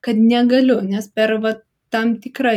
kad 0.02 0.18
negaliu, 0.18 0.78
nes 0.86 1.08
per 1.10 1.34
va 1.42 1.56
tam 1.92 2.14
tikrą 2.22 2.54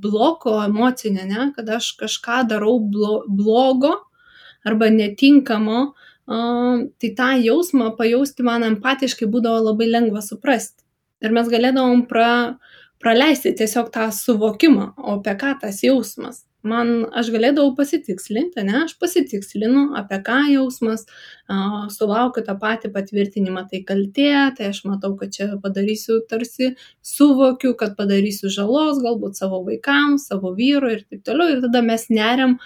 bloko 0.00 0.54
emocinę, 0.62 1.26
ne, 1.28 1.50
kad 1.56 1.68
aš 1.76 1.90
kažką 1.98 2.44
darau 2.48 2.78
blo 2.80 3.24
blogo 3.28 3.96
arba 4.64 4.88
netinkamo, 4.94 5.82
uh, 5.90 6.09
tai 6.30 7.10
tą 7.18 7.30
jausmą 7.42 7.90
pajausti 7.98 8.44
man 8.46 8.62
empatiškai 8.62 9.26
būdavo 9.30 9.64
labai 9.70 9.88
lengva 9.90 10.22
suprasti. 10.22 10.84
Ir 11.20 11.34
mes 11.36 11.48
galėdavom 11.50 12.06
pra, 12.08 12.58
praleisti 13.02 13.52
tiesiog 13.56 13.90
tą 13.92 14.06
suvokimą, 14.14 14.92
o 14.96 15.18
apie 15.18 15.34
ką 15.40 15.56
tas 15.64 15.82
jausmas. 15.82 16.44
Man 16.62 17.06
aš 17.16 17.30
galėdavau 17.32 17.72
pasitikslinti, 17.76 18.60
ne, 18.66 18.82
aš 18.84 18.92
pasitikslinu, 19.00 19.86
apie 19.96 20.18
ką 20.26 20.42
jausmas, 20.52 21.06
uh, 21.48 21.86
sulaukiu 21.92 22.44
tą 22.44 22.54
patį 22.60 22.90
patvirtinimą, 22.92 23.64
tai 23.70 23.80
kaltė, 23.88 24.34
tai 24.58 24.68
aš 24.68 24.82
matau, 24.84 25.14
kad 25.16 25.32
čia 25.32 25.48
padarysiu 25.62 26.20
tarsi, 26.28 26.74
suvokiu, 27.00 27.72
kad 27.80 27.96
padarysiu 27.96 28.52
žalos, 28.52 29.00
galbūt 29.00 29.40
savo 29.40 29.64
vaikams, 29.64 30.28
savo 30.28 30.52
vyrui 30.52 30.98
ir 30.98 31.06
taip 31.08 31.24
toliau. 31.24 31.56
Ir 31.56 31.64
tada 31.64 31.80
mes 31.82 32.06
neriam 32.12 32.58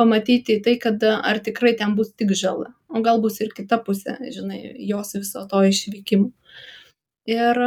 pamatyti 0.00 0.62
tai, 0.64 0.78
kad 0.80 1.04
ar 1.04 1.44
tikrai 1.44 1.76
ten 1.76 1.92
bus 1.98 2.16
tik 2.16 2.32
žala 2.32 2.72
o 2.92 3.02
gal 3.04 3.20
bus 3.22 3.40
ir 3.40 3.50
kita 3.56 3.80
pusė, 3.86 4.18
žinai, 4.34 4.60
jos 4.88 5.14
viso 5.18 5.42
to 5.50 5.64
išvykimų. 5.68 6.30
Ir, 7.32 7.58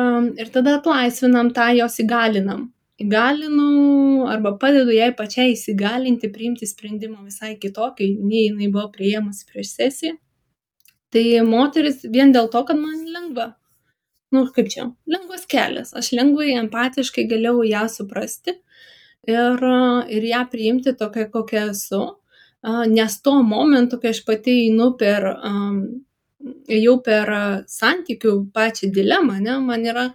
ir 0.42 0.50
tada 0.52 0.78
atlaisvinam 0.80 1.52
tą, 1.56 1.70
jos 1.78 2.00
įgalinam. 2.04 2.70
Įgalinu 3.00 4.28
arba 4.32 4.54
padedu 4.60 4.94
jai 4.96 5.10
pačiai 5.16 5.52
įsigalinti, 5.52 6.30
priimti 6.32 6.68
sprendimą 6.68 7.26
visai 7.26 7.56
kitokį, 7.60 8.08
nei 8.24 8.46
jinai 8.46 8.70
buvo 8.72 8.88
prieimusi 8.94 9.48
prieš 9.50 9.74
sesiją. 9.76 10.16
Tai 11.12 11.24
moteris 11.48 12.04
vien 12.12 12.32
dėl 12.36 12.48
to, 12.52 12.64
kad 12.68 12.80
man 12.80 13.04
lengva. 13.12 13.50
Nu, 14.36 14.46
kaip 14.56 14.72
čia, 14.72 14.90
lengvas 15.08 15.46
kelias. 15.48 15.94
Aš 15.96 16.12
lengvai, 16.18 16.54
empatiškai 16.60 17.28
galėjau 17.32 17.64
ją 17.68 17.84
suprasti 17.92 18.56
ir, 19.28 19.68
ir 20.12 20.28
ją 20.32 20.42
priimti 20.52 20.96
tokia, 21.00 21.28
kokia 21.32 21.70
esu 21.72 22.02
nes 22.90 23.22
tuo 23.22 23.42
momentu, 23.44 24.00
kai 24.02 24.14
aš 24.16 24.24
pati 24.26 24.56
einu 24.66 24.92
per, 25.00 25.28
ėjau 26.78 26.96
per 27.06 27.32
santykių 27.70 28.36
pačią 28.56 28.92
dilemą, 28.96 29.40
ne, 29.44 29.60
man 29.62 29.86
yra 29.86 30.08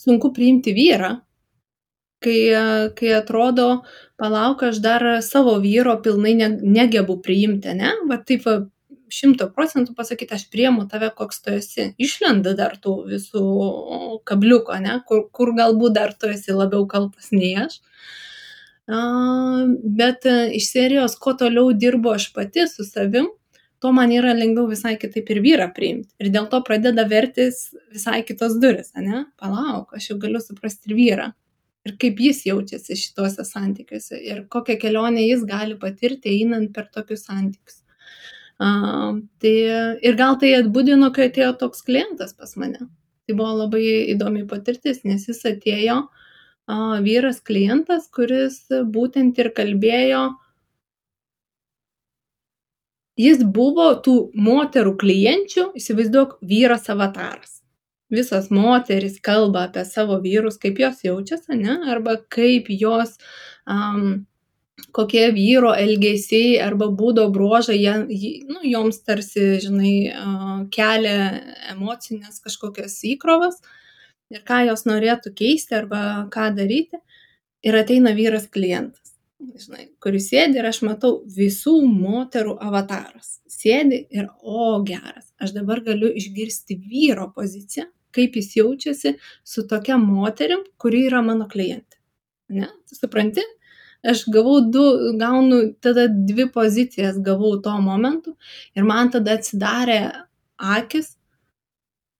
sunku 0.00 0.32
priimti 0.34 0.74
vyrą, 0.74 1.12
kai, 2.24 2.40
kai 2.98 3.14
atrodo, 3.16 3.68
palauk, 4.20 4.64
aš 4.70 4.82
dar 4.84 5.06
savo 5.24 5.56
vyro 5.62 5.96
pilnai 6.04 6.34
ne, 6.38 6.50
negebu 6.78 7.20
priimti, 7.24 7.74
ne, 7.76 7.94
va 8.08 8.20
taip 8.24 8.48
šimto 9.10 9.48
procentų 9.54 9.94
pasakyti, 9.98 10.36
aš 10.36 10.46
priemu 10.52 10.86
tave, 10.90 11.10
koks 11.16 11.42
tu 11.42 11.54
esi. 11.58 11.88
Išlenda 11.98 12.54
dar 12.58 12.76
tų 12.82 12.94
visų 13.10 13.44
kabliuko, 14.28 14.76
ne, 14.82 15.00
kur, 15.08 15.24
kur 15.34 15.54
galbūt 15.56 15.96
dar 15.98 16.14
tu 16.14 16.30
esi 16.30 16.54
labiau 16.54 16.86
kaltas 16.90 17.32
nei 17.34 17.56
aš. 17.64 17.80
Bet 18.90 20.26
e, 20.26 20.50
iš 20.56 20.70
serijos, 20.72 21.14
kuo 21.22 21.34
toliau 21.38 21.72
dirbu 21.72 22.14
aš 22.16 22.30
pati 22.34 22.66
su 22.68 22.84
savim, 22.84 23.28
tuo 23.80 23.92
man 23.94 24.10
yra 24.12 24.32
lengviau 24.34 24.66
visai 24.70 24.96
kitaip 24.98 25.30
ir 25.30 25.40
vyrą 25.44 25.68
priimti. 25.76 26.10
Ir 26.20 26.32
dėl 26.34 26.48
to 26.50 26.58
pradeda 26.66 27.04
vertis 27.08 27.68
visai 27.94 28.22
kitos 28.26 28.58
duris, 28.62 28.90
ne? 28.96 29.26
Palauk, 29.40 29.94
aš 29.96 30.10
jau 30.10 30.18
galiu 30.24 30.42
suprasti 30.42 30.90
ir 30.90 30.96
vyrą. 30.98 31.30
ir 31.88 31.94
kaip 31.96 32.18
jis 32.20 32.42
jaučiasi 32.44 32.92
šituose 32.92 33.40
santykiuose 33.48 34.18
ir 34.20 34.42
kokią 34.52 34.74
kelionę 34.82 35.22
jis 35.24 35.46
gali 35.48 35.78
patirti 35.80 36.28
einant 36.28 36.74
per 36.74 36.90
tokius 36.92 37.24
santykius. 37.24 37.78
Uh, 38.60 39.22
tai 39.40 39.54
ir 40.04 40.18
gal 40.18 40.36
tai 40.36 40.50
atbūdino, 40.58 41.08
kai 41.16 41.30
atėjo 41.30 41.54
toks 41.62 41.80
klientas 41.86 42.36
pas 42.36 42.52
mane. 42.60 42.82
Tai 43.24 43.36
buvo 43.38 43.54
labai 43.62 43.80
įdomi 44.12 44.44
patirtis, 44.50 45.00
nes 45.08 45.24
jis 45.30 45.40
atėjo 45.54 45.96
uh, 46.02 46.19
vyras 47.04 47.40
klientas, 47.40 48.08
kuris 48.14 48.60
būtent 48.94 49.38
ir 49.42 49.52
kalbėjo, 49.56 50.24
jis 53.20 53.42
buvo 53.44 53.92
tų 54.04 54.18
moterų 54.34 54.96
klienčių, 55.00 55.70
įsivaizduok, 55.80 56.38
vyras 56.40 56.88
avataras 56.92 57.60
visos 58.10 58.50
moterys 58.50 59.20
kalba 59.22 59.64
apie 59.68 59.84
savo 59.86 60.18
vyrus, 60.22 60.58
kaip 60.58 60.80
jos 60.82 61.04
jaučiasi, 61.06 61.56
ne? 61.62 61.78
arba 61.94 62.16
kaip 62.34 62.68
jos, 62.74 63.16
um, 63.70 64.26
kokie 64.96 65.28
vyro 65.36 65.72
elgesiai 65.78 66.58
arba 66.64 66.90
būdo 67.00 67.28
bruožai, 67.34 67.78
jie, 67.78 68.32
nu, 68.50 68.62
joms 68.66 69.02
tarsi, 69.06 69.46
žinai, 69.62 69.94
uh, 70.10 70.56
kelia 70.74 71.18
emocinės 71.74 72.42
kažkokias 72.44 72.98
įkrovas 73.14 73.60
ir 74.30 74.42
ką 74.46 74.64
jos 74.70 74.86
norėtų 74.88 75.34
keisti 75.36 75.76
arba 75.78 76.02
ką 76.32 76.50
daryti. 76.56 77.00
Ir 77.60 77.76
ateina 77.76 78.14
vyras 78.16 78.46
klientas, 78.48 79.10
žinai, 79.60 79.90
kuris 80.00 80.30
sėdi 80.30 80.56
ir 80.56 80.68
aš 80.70 80.78
matau 80.86 81.18
visų 81.28 81.74
moterų 81.84 82.54
avataras. 82.64 83.34
Sėdi 83.50 84.06
ir, 84.16 84.30
o 84.40 84.78
geras, 84.86 85.28
aš 85.36 85.52
dabar 85.58 85.82
galiu 85.84 86.08
išgirsti 86.16 86.78
vyro 86.80 87.28
poziciją 87.36 87.90
kaip 88.14 88.36
jis 88.36 88.56
jaučiasi 88.56 89.14
su 89.44 89.66
tokia 89.68 89.98
moterim, 89.98 90.64
kuri 90.78 91.04
yra 91.08 91.22
mano 91.22 91.46
klientė. 91.50 91.98
Ne, 92.50 92.68
supranti? 92.90 93.44
Aš 94.10 94.24
gavau 94.32 94.62
du, 94.72 94.82
gaunu 95.20 95.60
tada 95.84 96.06
dvi 96.08 96.48
pozicijas 96.52 97.18
gavau 97.22 97.58
tuo 97.62 97.76
momentu 97.84 98.32
ir 98.74 98.86
man 98.88 99.10
tada 99.12 99.36
atsidarė 99.36 100.00
akis, 100.56 101.12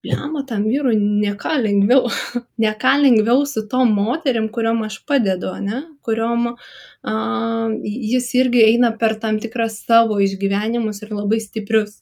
Lemma 0.05 0.47
tam 0.49 0.63
vyrui 0.65 0.97
ne 0.97 1.35
ką 1.37 1.59
lengviau, 1.61 2.07
ne 2.63 2.71
ką 2.81 2.93
lengviau 3.03 3.43
su 3.47 3.67
tom 3.69 3.91
moterim, 3.93 4.47
kuriuom 4.49 4.87
aš 4.87 5.03
padedu, 5.05 5.51
ne, 5.61 5.83
kuriuom 6.07 6.47
uh, 6.55 7.75
jis 7.85 8.31
irgi 8.41 8.63
eina 8.65 8.95
per 9.03 9.19
tam 9.21 9.37
tikras 9.43 9.83
savo 9.85 10.17
išgyvenimus 10.25 11.03
ir 11.05 11.13
labai 11.13 11.43
stiprius. 11.45 11.99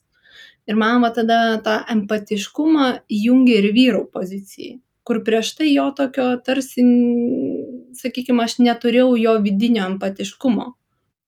Ir 0.69 0.79
man 0.79 1.03
va 1.03 1.09
tada 1.11 1.57
tą 1.65 1.75
empatiškumą 1.91 2.87
įjungia 3.19 3.59
ir 3.59 3.71
vyrų 3.75 4.05
pozicijai, 4.15 4.77
kur 5.03 5.19
prieš 5.25 5.55
tai 5.59 5.73
jo 5.73 5.89
tokio 5.97 6.29
tarsi, 6.45 6.85
sakykime, 7.99 8.45
aš 8.45 8.61
neturėjau 8.63 9.15
jo 9.19 9.37
vidinio 9.43 9.83
empatiškumo 9.89 10.71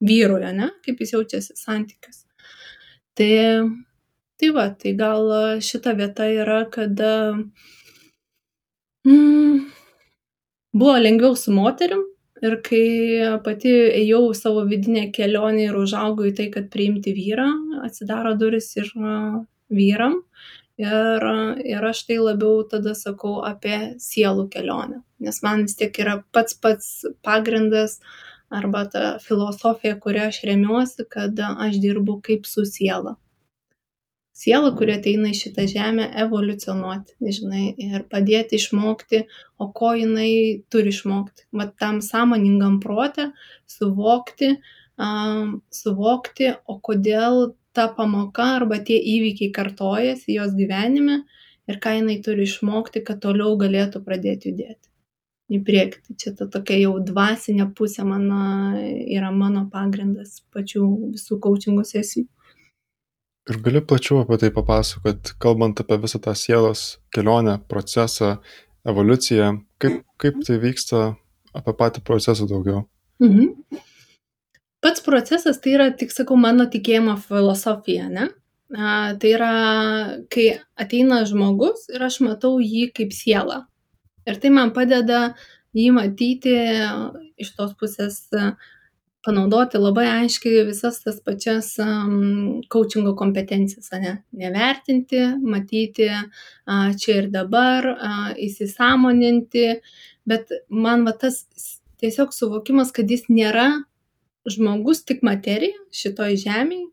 vyruje, 0.08 0.56
ne, 0.56 0.72
kaip 0.86 1.04
jis 1.04 1.18
jaučiasi 1.18 1.58
santykius. 1.58 2.24
Tai, 3.18 3.32
tai 4.42 4.50
va, 4.56 4.70
tai 4.74 4.96
gal 4.98 5.28
šita 5.62 5.94
vieta 5.98 6.26
yra, 6.34 6.64
kada 6.74 7.12
mm, 9.06 9.60
buvo 10.74 10.96
lengviau 10.98 11.36
su 11.38 11.54
moterim, 11.54 12.02
ir 12.42 12.58
kai 12.66 12.86
pati 13.46 13.72
ėjau 14.00 14.24
savo 14.38 14.64
vidinę 14.70 15.10
kelionę 15.14 15.68
ir 15.68 15.78
užaugau 15.78 16.26
į 16.32 16.34
tai, 16.40 16.50
kad 16.56 16.72
priimti 16.74 17.14
vyrą, 17.18 17.48
atsidaro 17.86 18.34
duris 18.40 18.72
ir 18.82 18.90
vyram. 19.70 20.22
Ir, 20.82 21.24
ir 21.68 21.84
aš 21.86 22.06
tai 22.08 22.16
labiau 22.18 22.64
tada 22.66 22.96
sakau 22.98 23.44
apie 23.46 23.76
sielų 24.02 24.48
kelionę, 24.50 25.04
nes 25.22 25.38
man 25.46 25.68
vis 25.68 25.76
tiek 25.78 26.00
yra 26.02 26.16
pats 26.34 26.56
pats 26.58 26.88
pagrindas 27.22 28.00
arba 28.50 28.88
ta 28.90 29.04
filosofija, 29.22 30.00
kurią 30.02 30.32
aš 30.32 30.40
remiuosi, 30.50 31.06
kad 31.12 31.38
aš 31.38 31.78
dirbu 31.84 32.18
kaip 32.26 32.50
su 32.50 32.66
siela 32.66 33.14
siela, 34.42 34.72
kuri 34.78 34.96
ateina 34.98 35.30
į 35.32 35.38
šitą 35.38 35.68
žemę 35.70 36.08
evoliucionuoti, 36.24 37.16
žinai, 37.38 37.64
ir 37.86 38.06
padėti 38.12 38.58
išmokti, 38.58 39.24
o 39.62 39.70
ko 39.78 39.94
jinai 40.00 40.32
turi 40.74 40.94
išmokti. 40.96 41.48
Vat 41.62 41.76
tam 41.82 42.02
sąmoningam 42.06 42.80
protė 42.84 43.30
suvokti, 43.70 44.56
um, 44.98 45.60
suvokti, 45.74 46.54
o 46.66 46.80
kodėl 46.82 47.52
ta 47.78 47.88
pamoka 47.98 48.48
arba 48.58 48.82
tie 48.84 48.98
įvykiai 49.00 49.52
kartojasi 49.56 50.36
jos 50.36 50.56
gyvenime 50.58 51.22
ir 51.70 51.80
ką 51.84 51.98
jinai 52.00 52.18
turi 52.26 52.48
išmokti, 52.50 53.04
kad 53.08 53.22
toliau 53.24 53.56
galėtų 53.60 54.02
pradėti 54.04 54.52
judėti 54.52 54.90
į 55.52 55.62
priekį. 55.68 56.02
Tai 56.08 56.18
čia 56.24 56.34
ta 56.40 56.48
tokia 56.52 56.80
jau 56.82 56.94
dvasinė 57.06 57.70
pusė 57.78 58.06
mano, 58.08 58.42
yra 58.82 59.32
mano 59.36 59.68
pagrindas 59.72 60.40
pačių 60.56 60.86
visų 61.16 61.40
coachingų 61.44 61.86
sesijų. 61.88 62.28
Ir 63.50 63.58
gali 63.66 63.82
plačiau 63.82 64.20
apie 64.22 64.38
tai 64.38 64.52
papasakot, 64.54 65.34
kalbant 65.42 65.80
apie 65.82 65.98
visą 66.04 66.20
tą 66.22 66.36
sielos 66.38 67.00
kelionę, 67.16 67.58
procesą, 67.72 68.36
evoliuciją, 68.86 69.56
kaip, 69.82 70.04
kaip 70.22 70.44
tai 70.46 70.60
vyksta, 70.62 71.00
apie 71.58 71.74
patį 71.80 72.04
procesą 72.06 72.46
daugiau. 72.50 72.84
Mhm. 73.24 73.80
Pats 74.82 75.02
procesas 75.06 75.60
tai 75.62 75.76
yra, 75.78 75.90
tik 75.94 76.14
sakau, 76.14 76.38
mano 76.42 76.66
tikėjimo 76.70 77.16
filosofija, 77.22 78.08
ne? 78.10 78.30
A, 78.72 79.14
tai 79.20 79.34
yra, 79.36 79.54
kai 80.32 80.48
ateina 80.80 81.22
žmogus 81.28 81.90
ir 81.92 82.02
aš 82.08 82.22
matau 82.26 82.56
jį 82.64 82.88
kaip 82.96 83.14
sielą. 83.14 83.66
Ir 84.30 84.38
tai 84.42 84.54
man 84.54 84.72
padeda 84.74 85.34
jį 85.78 85.90
matyti 85.98 86.56
iš 87.42 87.52
tos 87.58 87.74
pusės 87.78 88.22
panaudoti 89.26 89.80
labai 89.82 90.08
aiškiai 90.10 90.64
visas 90.68 91.00
tas 91.04 91.20
pačias 91.26 91.74
um, 91.82 92.62
coachingo 92.74 93.14
kompetencijas, 93.18 93.92
ne? 94.02 94.16
nevertinti, 94.38 95.22
matyti 95.42 96.08
uh, 96.10 96.90
čia 96.98 97.20
ir 97.22 97.30
dabar, 97.34 97.88
uh, 97.92 98.32
įsisamoninti, 98.48 99.68
bet 100.28 100.54
man 100.70 101.06
va 101.08 101.14
tas 101.14 101.44
tiesiog 102.02 102.34
suvokimas, 102.34 102.94
kad 102.96 103.10
jis 103.10 103.28
nėra 103.30 103.68
žmogus 104.50 105.04
tik 105.06 105.22
materija 105.26 105.78
šitoj 105.94 106.40
žemėje, 106.42 106.88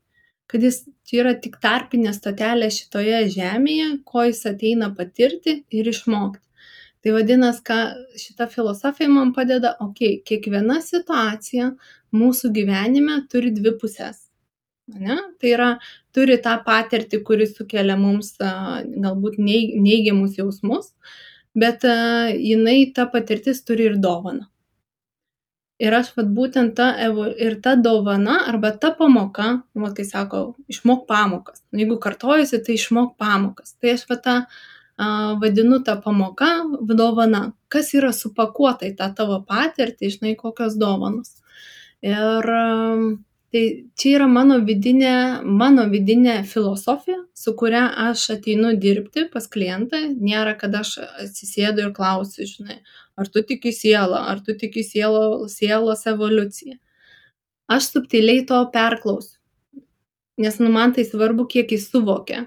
kad 0.48 0.64
jis 0.64 0.82
yra 1.12 1.34
tik 1.40 1.56
tarpinė 1.62 2.12
stotelė 2.16 2.68
šitoje 2.72 3.22
žemėje, 3.32 3.88
ko 4.08 4.28
jis 4.28 4.44
ateina 4.52 4.92
patirti 4.96 5.62
ir 5.72 5.88
išmokti. 5.92 6.47
Tai 7.04 7.14
vadinasi, 7.14 7.62
ką 7.66 7.78
šita 8.18 8.48
filosofija 8.50 9.10
man 9.12 9.30
padeda, 9.36 9.76
okei, 9.84 10.18
okay, 10.18 10.24
kiekviena 10.26 10.80
situacija 10.82 11.70
mūsų 12.14 12.50
gyvenime 12.56 13.20
turi 13.30 13.52
dvi 13.54 13.76
pusės. 13.78 14.24
Ne? 14.88 15.18
Tai 15.38 15.50
yra, 15.52 15.70
turi 16.16 16.38
tą 16.42 16.56
patirtį, 16.66 17.22
kuris 17.26 17.54
sukelia 17.58 17.96
mums 18.00 18.34
galbūt 18.40 19.36
neigiamus 19.38 20.38
jausmus, 20.40 20.94
bet 21.54 21.84
jinai 21.84 22.78
ta 22.96 23.06
patirtis 23.12 23.60
turi 23.68 23.90
ir 23.92 23.98
dovaną. 24.00 24.48
Ir 25.78 25.94
aš 25.94 26.08
vad 26.16 26.32
būtent 26.34 26.74
ta, 26.74 26.88
ir 27.38 27.60
ta 27.62 27.76
dovana 27.78 28.40
arba 28.50 28.72
ta 28.82 28.90
pamoka, 28.98 29.60
va, 29.78 29.92
kai 29.94 30.02
sako, 30.08 30.56
išmok 30.72 31.04
pamokas. 31.06 31.62
Jeigu 31.70 32.00
kartojasi, 32.02 32.58
tai 32.66 32.74
išmok 32.74 33.12
pamokas. 33.20 33.76
Tai 33.78 33.92
aš 33.94 34.02
va 34.10 34.16
tą 34.24 34.34
vadinu 34.98 35.82
tą 35.84 36.00
pamoką 36.02 36.78
dovana. 36.80 37.52
Kas 37.68 37.92
yra 37.94 38.12
supakuota 38.12 38.88
į 38.88 38.96
tą 38.98 39.12
tavo 39.14 39.40
patirtį, 39.46 40.10
žinai, 40.16 40.34
kokios 40.36 40.76
dovanos. 40.80 41.36
Ir 42.02 42.48
tai 43.52 43.62
čia 43.98 44.14
yra 44.16 44.26
mano 44.28 44.58
vidinė, 44.64 45.42
mano 45.44 45.86
vidinė 45.88 46.42
filosofija, 46.44 47.22
su 47.34 47.54
kuria 47.56 47.86
aš 48.08 48.26
ateinu 48.36 48.74
dirbti 48.76 49.28
pas 49.32 49.46
klientą. 49.48 50.02
Nėra, 50.18 50.56
kad 50.58 50.74
aš 50.74 50.98
atsisėdu 51.24 51.86
ir 51.86 51.94
klausiu, 51.96 52.46
žinai, 52.48 52.80
ar 53.16 53.30
tu 53.30 53.42
tiki 53.42 53.72
sielą, 53.72 54.26
ar 54.32 54.42
tu 54.44 54.56
tiki 54.58 54.84
sielo, 54.84 55.48
sielos 55.48 56.06
evoliuciją. 56.06 56.78
Aš 57.68 57.92
subtiliai 57.92 58.46
to 58.48 58.60
perklausiu. 58.72 59.36
Nes 60.38 60.60
nu, 60.62 60.70
man 60.70 60.92
tai 60.94 61.02
svarbu, 61.04 61.48
kiek 61.50 61.72
jis 61.74 61.88
suvokia, 61.90 62.46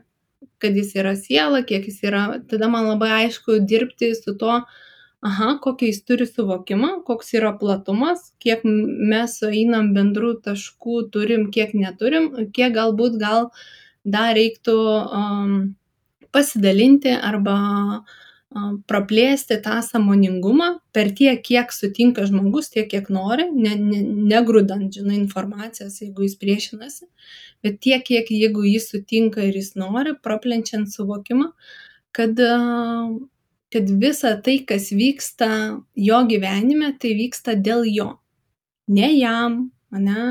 kad 0.61 0.77
jis 0.77 0.95
yra 0.95 1.15
siela, 1.19 1.63
kiek 1.67 1.89
jis 1.89 1.99
yra. 2.07 2.23
Tada 2.49 2.69
man 2.71 2.87
labai 2.91 3.11
aišku 3.23 3.59
dirbti 3.67 4.13
su 4.15 4.37
to, 4.37 4.61
uh, 4.61 4.87
aha 5.27 5.55
kokį 5.61 5.89
jis 5.91 5.99
turi 6.09 6.25
suvokimą 6.25 6.89
koks 7.05 7.35
yra 7.37 7.51
platumas 7.61 8.23
kiek 8.41 8.63
mes 8.65 9.35
sueinam 9.41 9.91
bendrų 9.97 10.31
taškų 10.47 10.97
turim 11.13 11.45
kiek 11.57 11.75
neturim 11.77 12.31
kiek 12.55 12.73
galbūt 12.77 13.19
gal 13.21 13.51
dar 14.15 14.33
reiktų 14.37 14.77
um, 15.19 15.53
pasidalinti 16.33 17.13
arba 17.13 17.57
um, 17.61 18.01
praplėsti 18.87 19.57
tą 19.63 19.77
sąmoningumą 19.85 20.67
per 20.91 21.11
tiek, 21.15 21.39
kiek 21.43 21.71
sutinka 21.71 22.25
žmogus, 22.27 22.69
tiek, 22.73 22.89
kiek 22.91 23.07
nori, 23.13 23.45
ne, 23.55 23.75
ne, 23.79 24.01
negrūdant, 24.31 24.91
žinai, 24.91 25.15
informacijos, 25.21 26.01
jeigu 26.03 26.27
jis 26.27 26.35
priešinasi, 26.41 27.07
bet 27.63 27.79
tiek, 27.79 28.03
kiek 28.07 28.31
jeigu 28.35 28.65
jis 28.67 28.89
sutinka 28.91 29.45
ir 29.47 29.55
jis 29.55 29.75
nori, 29.79 30.17
praplenčiant 30.19 30.91
suvokimą, 30.91 31.51
kad 32.11 32.41
kad 33.71 33.87
visa 34.01 34.33
tai, 34.43 34.57
kas 34.67 34.89
vyksta 34.91 35.47
jo 35.95 36.17
gyvenime, 36.27 36.91
tai 36.99 37.13
vyksta 37.15 37.55
dėl 37.55 37.85
jo. 37.87 38.09
Ne 38.91 39.07
jam, 39.15 39.71
ne, 39.95 40.25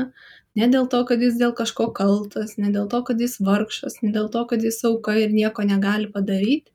ne 0.57 0.67
dėl 0.69 0.85
to, 0.91 0.99
kad 1.09 1.23
jis 1.25 1.39
dėl 1.39 1.55
kažko 1.57 1.87
kaltas, 1.97 2.57
ne 2.61 2.69
dėl 2.75 2.85
to, 2.91 3.01
kad 3.07 3.21
jis 3.21 3.39
vargšas, 3.41 3.97
ne 4.05 4.11
dėl 4.13 4.29
to, 4.33 4.43
kad 4.51 4.61
jis 4.61 4.77
auka 4.85 5.15
ir 5.17 5.33
nieko 5.33 5.65
negali 5.65 6.11
padaryti, 6.13 6.69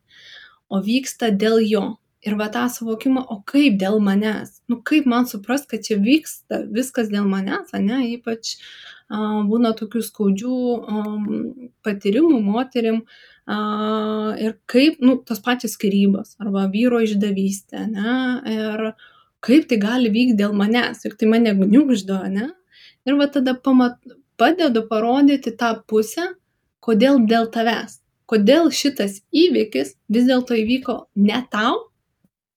o 0.68 0.82
vyksta 0.82 1.30
dėl 1.30 1.60
jo. 1.64 1.86
Ir 2.26 2.34
va 2.34 2.48
tą 2.50 2.64
suvokimą, 2.72 3.22
o 3.30 3.36
kaip 3.46 3.76
dėl 3.78 4.00
manęs, 4.02 4.56
nu 4.66 4.80
kaip 4.82 5.04
man 5.06 5.28
suprast, 5.30 5.68
kad 5.70 5.84
čia 5.86 5.94
vyksta 6.02 6.64
viskas 6.74 7.06
dėl 7.12 7.28
manęs, 7.30 7.70
ne, 7.78 8.00
ypač 8.16 8.56
a, 9.06 9.44
būna 9.46 9.70
tokių 9.78 10.02
skaudžių 10.02 10.56
a, 10.74 11.04
patyrimų 11.86 12.40
moterim, 12.42 13.04
ir 13.46 14.56
kaip, 14.66 14.98
nu, 15.00 15.20
tos 15.22 15.38
pačios 15.38 15.76
skirybos 15.76 16.34
arba 16.42 16.66
vyro 16.72 16.98
išdavystė, 17.04 17.84
ne, 17.92 18.16
ir 18.50 18.88
kaip 19.46 19.68
tai 19.70 19.78
gali 19.78 20.10
vykti 20.10 20.34
dėl 20.40 20.56
manęs, 20.56 21.04
ir 21.06 21.14
tai 21.14 21.28
mane 21.30 21.54
gniuždo, 21.54 22.18
ne, 22.32 22.50
ir 23.06 23.14
va 23.14 23.28
tada 23.30 23.54
pamat, 23.54 24.00
padedu 24.36 24.82
parodyti 24.90 25.54
tą 25.54 25.76
pusę, 25.86 26.32
kodėl 26.82 27.22
dėl 27.30 27.46
tavęs, 27.54 28.00
kodėl 28.30 28.70
šitas 28.74 29.20
įvykis 29.44 29.94
vis 30.12 30.26
dėlto 30.28 30.58
įvyko 30.58 30.96
ne 31.28 31.38
tau, 31.52 31.86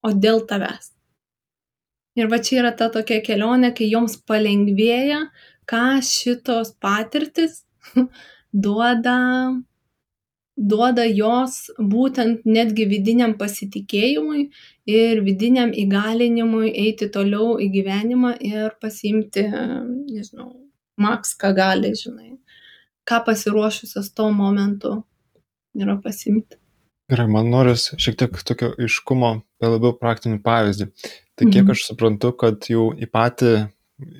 o 0.03 0.11
dėl 0.15 0.45
tavęs. 0.49 0.93
Ir 2.19 2.27
va 2.31 2.39
čia 2.43 2.61
yra 2.63 2.73
ta 2.75 2.89
tokia 2.91 3.21
kelionė, 3.23 3.71
kai 3.75 3.87
joms 3.91 4.17
palengvėja, 4.27 5.25
ką 5.69 5.99
šitos 6.03 6.73
patirtis 6.81 7.63
duoda 8.65 9.17
duoda 10.59 11.05
jos 11.07 11.69
būtent 11.79 12.41
netgi 12.43 12.83
vidiniam 12.89 13.37
pasitikėjimui 13.39 14.49
ir 14.91 15.21
vidiniam 15.23 15.71
įgalinimui 15.71 16.73
eiti 16.83 17.07
toliau 17.13 17.53
į 17.63 17.69
gyvenimą 17.77 18.33
ir 18.43 18.73
pasiimti, 18.81 19.45
nežinau, 19.47 20.49
maks, 20.99 21.31
ką 21.39 21.53
gali, 21.55 21.93
žinai, 21.95 22.33
ką 23.07 23.21
pasiruošusios 23.29 24.11
tuo 24.11 24.33
momentu 24.35 24.97
yra 25.77 25.97
pasimti. 26.03 26.57
Gerai, 27.09 27.25
man 27.31 27.49
noris 27.49 27.87
šiek 27.97 28.19
tiek 28.19 28.37
tokio 28.45 28.69
iškumo, 28.85 29.31
labiau 29.65 29.95
praktinį 29.97 30.43
pavyzdį. 30.45 30.89
Tai 31.39 31.47
kiek 31.47 31.63
mhm. 31.63 31.73
aš 31.73 31.87
suprantu, 31.89 32.33
kad 32.37 32.69
jau 32.69 32.89
į 32.93 33.09
patį 33.09 33.53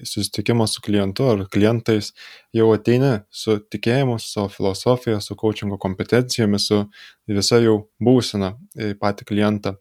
susitikimą 0.04 0.68
su 0.68 0.82
klientu 0.84 1.28
ar 1.32 1.44
klientais 1.52 2.12
jau 2.56 2.68
ateini 2.74 3.12
su 3.32 3.58
tikėjimu, 3.72 4.18
su 4.20 4.34
savo 4.34 4.50
filosofija, 4.52 5.20
su 5.24 5.38
coachingo 5.40 5.78
kompetencijomis, 5.82 6.68
su 6.68 6.82
visa 7.30 7.62
jau 7.64 7.78
būsena 8.04 8.54
į 8.76 8.94
patį 9.00 9.30
klientą. 9.30 9.76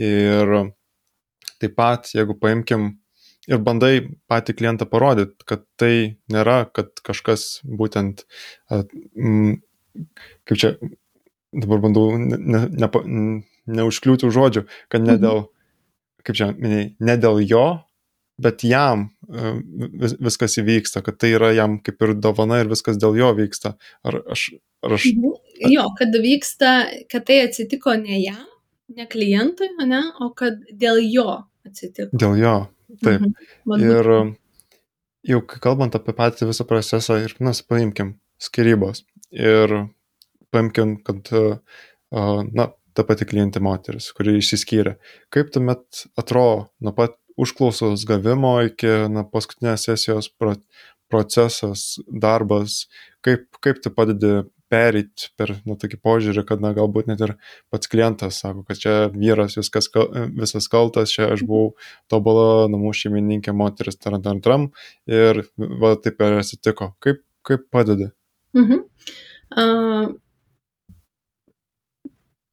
Ir 0.00 0.54
taip 1.62 1.76
pat, 1.76 2.12
jeigu 2.14 2.38
paimkim 2.40 2.92
ir 3.50 3.60
bandai 3.66 4.06
patį 4.30 4.56
klientą 4.58 4.88
parodyti, 4.90 5.44
kad 5.46 5.66
tai 5.80 5.94
nėra, 6.32 6.62
kad 6.74 6.94
kažkas 7.04 7.60
būtent, 7.66 8.24
kaip 8.70 10.56
čia, 10.56 10.76
dabar 11.52 11.82
bandau 11.84 12.16
ne, 12.18 12.38
ne, 12.38 12.66
ne, 12.72 12.90
neužkliūti 13.78 14.26
už 14.28 14.36
žodžių, 14.36 14.66
kad 14.92 15.04
ne 15.04 15.16
mhm. 15.16 15.22
dėl, 15.22 15.42
kaip 16.26 16.38
čia 16.38 16.50
minėjai, 16.56 16.92
ne 17.00 17.16
dėl 17.20 17.40
jo, 17.44 17.66
bet 18.42 18.64
jam 18.66 19.06
e, 19.28 19.52
vis, 20.02 20.16
viskas 20.22 20.56
įvyksta, 20.62 21.02
kad 21.04 21.18
tai 21.20 21.34
yra 21.36 21.52
jam 21.54 21.78
kaip 21.84 22.02
ir 22.02 22.14
dovana 22.18 22.62
ir 22.62 22.70
viskas 22.72 22.98
dėl 23.00 23.16
jo 23.20 23.30
vyksta. 23.38 23.76
Ar 24.08 24.22
aš. 24.32 24.48
Ar 24.82 24.96
aš... 24.96 25.06
Mhm. 25.12 25.38
Jo, 25.70 25.86
kad 25.98 26.16
vyksta, 26.24 26.72
kad 27.12 27.28
tai 27.28 27.42
atsitiko 27.44 27.94
ne 28.00 28.18
jam, 28.18 28.46
ne 28.96 29.06
klientui, 29.06 29.68
ne, 29.86 30.02
o 30.24 30.32
kad 30.36 30.58
dėl 30.72 30.98
jo 31.04 31.42
atsitiko. 31.68 32.10
Dėl 32.18 32.40
jo, 32.40 32.56
taip. 33.04 33.28
Mhm. 33.68 33.84
Ir 33.84 34.12
jau 35.32 35.42
kalbant 35.46 35.94
apie 35.94 36.16
patį 36.16 36.50
visą 36.50 36.66
procesą 36.66 37.20
ir, 37.22 37.36
na, 37.38 37.54
paimkim, 37.68 38.16
skirybos. 38.42 39.04
Ir 39.30 39.84
paimkim, 40.52 40.98
kad, 41.06 41.32
na, 42.12 42.68
ta 42.92 43.04
pati 43.08 43.26
klientė 43.28 43.62
moteris, 43.64 44.10
kuri 44.16 44.36
išsiskyrė. 44.40 44.96
Kaip 45.32 45.52
tuomet 45.54 46.04
atrodo 46.20 46.68
nuo 46.84 46.94
pat 46.96 47.16
užklausos 47.40 48.04
gavimo 48.08 48.58
iki 48.66 48.90
na, 49.12 49.24
paskutinės 49.28 49.88
sesijos 49.88 50.28
pro, 50.36 50.56
procesas, 51.12 51.96
darbas, 52.08 52.86
kaip, 53.24 53.48
kaip 53.64 53.80
tai 53.84 53.92
padedi 53.94 54.34
perėti 54.72 55.28
per 55.36 55.52
na, 55.68 55.76
tokį 55.76 55.98
požiūrį, 56.00 56.44
kad 56.48 56.62
na, 56.64 56.72
galbūt 56.76 57.10
net 57.10 57.20
ir 57.24 57.34
pats 57.72 57.90
klientas 57.92 58.40
sako, 58.40 58.64
kad 58.68 58.80
čia 58.80 58.94
vyras 59.12 59.58
viskas, 59.58 59.90
visas 60.32 60.68
kaltas, 60.72 61.12
čia 61.12 61.28
aš 61.34 61.44
buvau 61.48 61.74
tobula 62.12 62.70
namų 62.72 62.94
šeimininkė, 62.96 63.52
moteris, 63.56 64.00
taram, 64.00 64.70
ir 65.10 65.44
va 65.58 65.94
taip 66.00 66.24
ir 66.24 66.38
atsitiko. 66.40 66.94
Kaip, 67.04 67.20
kaip 67.44 67.68
padedi? 67.74 68.08
Mhm. 68.56 68.84
Uh, 69.52 70.14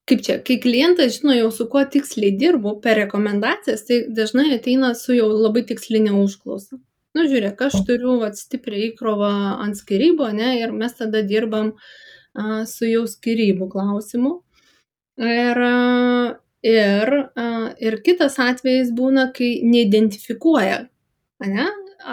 kaip 0.09 0.25
čia, 0.25 0.37
kai 0.45 0.57
klientas 0.61 1.19
žino 1.19 1.35
jau 1.37 1.49
su 1.53 1.67
kuo 1.69 1.83
tiksliai 1.93 2.33
dirbu 2.37 2.79
per 2.83 2.97
rekomendacijas, 3.03 3.85
tai 3.87 4.03
dažnai 4.19 4.49
ateina 4.57 4.93
su 4.97 5.15
jau 5.17 5.29
labai 5.31 5.63
tikslinė 5.69 6.13
užklausa. 6.17 6.79
Nu, 7.17 7.25
žiūrėk, 7.29 7.61
aš 7.65 7.79
turiu 7.87 8.19
stiprią 8.37 8.91
įkrovą 8.91 9.31
ant 9.63 9.77
skirybų, 9.79 10.29
ne, 10.37 10.51
ir 10.61 10.73
mes 10.75 10.93
tada 10.97 11.23
dirbam 11.25 11.73
a, 11.73 12.65
su 12.69 12.85
jau 12.85 13.05
skirybų 13.09 13.69
klausimu. 13.71 14.35
Ir, 15.19 15.61
ir, 16.63 17.13
a, 17.35 17.47
ir 17.81 17.97
kitas 18.05 18.37
atvejis 18.39 18.93
būna, 18.95 19.29
kai 19.35 19.55
neidentifikuoja 19.65 20.83
ne, 21.49 21.65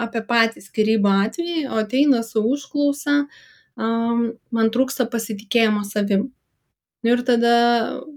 apie 0.05 0.23
patį 0.27 0.65
skirybą 0.65 1.13
atvejį, 1.27 1.67
o 1.69 1.77
ateina 1.83 2.23
su 2.25 2.41
užklausa, 2.41 3.19
a, 3.77 3.91
man 4.57 4.73
trūksta 4.73 5.05
pasitikėjimo 5.13 5.85
savim. 5.85 6.31
Nu 7.07 7.13
ir 7.13 7.21
tada, 7.23 7.51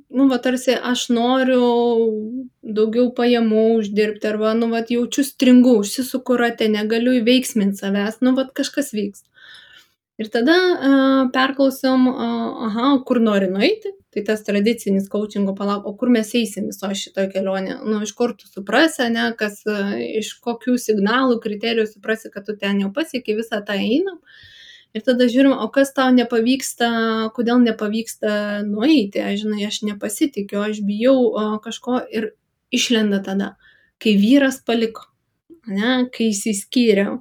nu, 0.09 0.25
va, 0.27 0.37
tarsi 0.43 0.75
aš 0.75 1.05
noriu 1.15 1.67
daugiau 2.79 3.13
pajamų 3.15 3.61
uždirbti, 3.77 4.27
arba, 4.33 4.51
nu, 4.59 4.67
va, 4.73 4.81
jaučiu 4.83 5.23
stringu, 5.29 5.77
užsisuku 5.85 6.39
rate, 6.41 6.67
negaliu 6.73 7.15
įveiksminti 7.21 7.79
savęs, 7.79 8.19
nu, 8.27 8.35
va, 8.35 8.49
kažkas 8.61 8.91
vyks. 8.97 9.23
Ir 10.19 10.33
tada 10.35 10.57
uh, 10.59 11.31
perklausom, 11.37 12.11
uh, 12.11 12.67
aha, 12.67 12.91
kur 13.07 13.23
nori 13.23 13.47
nueiti, 13.55 13.95
tai 14.11 14.27
tas 14.27 14.43
tradicinis 14.49 15.07
coachingo 15.13 15.55
palauk, 15.55 15.87
o 15.87 15.95
kur 15.95 16.11
mes 16.11 16.35
eisim 16.35 16.67
viso 16.73 16.91
šitoje 16.91 17.31
kelionėje, 17.31 17.79
nu, 17.87 18.03
iš 18.03 18.17
kur 18.19 18.35
tu 18.35 18.51
suprasi, 18.51 19.07
ne, 19.15 19.31
kas, 19.39 19.63
uh, 19.71 19.95
iš 20.19 20.35
kokių 20.43 20.75
signalų, 20.83 21.39
kriterijų 21.47 21.87
suprasi, 21.95 22.35
kad 22.35 22.51
tu 22.51 22.59
ten 22.59 22.83
jau 22.83 22.91
pasiekai 22.99 23.39
visą 23.39 23.63
tą 23.63 23.79
einam. 23.79 24.19
Uh, 24.19 24.49
Ir 24.91 25.05
tada 25.07 25.29
žiūrim, 25.31 25.53
o 25.55 25.69
kas 25.71 25.93
tau 25.95 26.11
nepavyksta, 26.11 26.87
kodėl 27.37 27.61
nepavyksta 27.63 28.33
nueiti, 28.67 29.23
aš 29.23 29.45
žinai, 29.45 29.63
aš 29.69 29.83
nepasitikiu, 29.87 30.65
aš 30.67 30.81
bijau 30.87 31.29
o, 31.31 31.45
kažko 31.63 32.01
ir 32.11 32.33
išlenda 32.75 33.21
tada, 33.23 33.53
kai 34.03 34.17
vyras 34.19 34.59
paliko, 34.67 35.07
ne, 35.71 36.09
kai 36.11 36.33
įsiskyriau. 36.33 37.21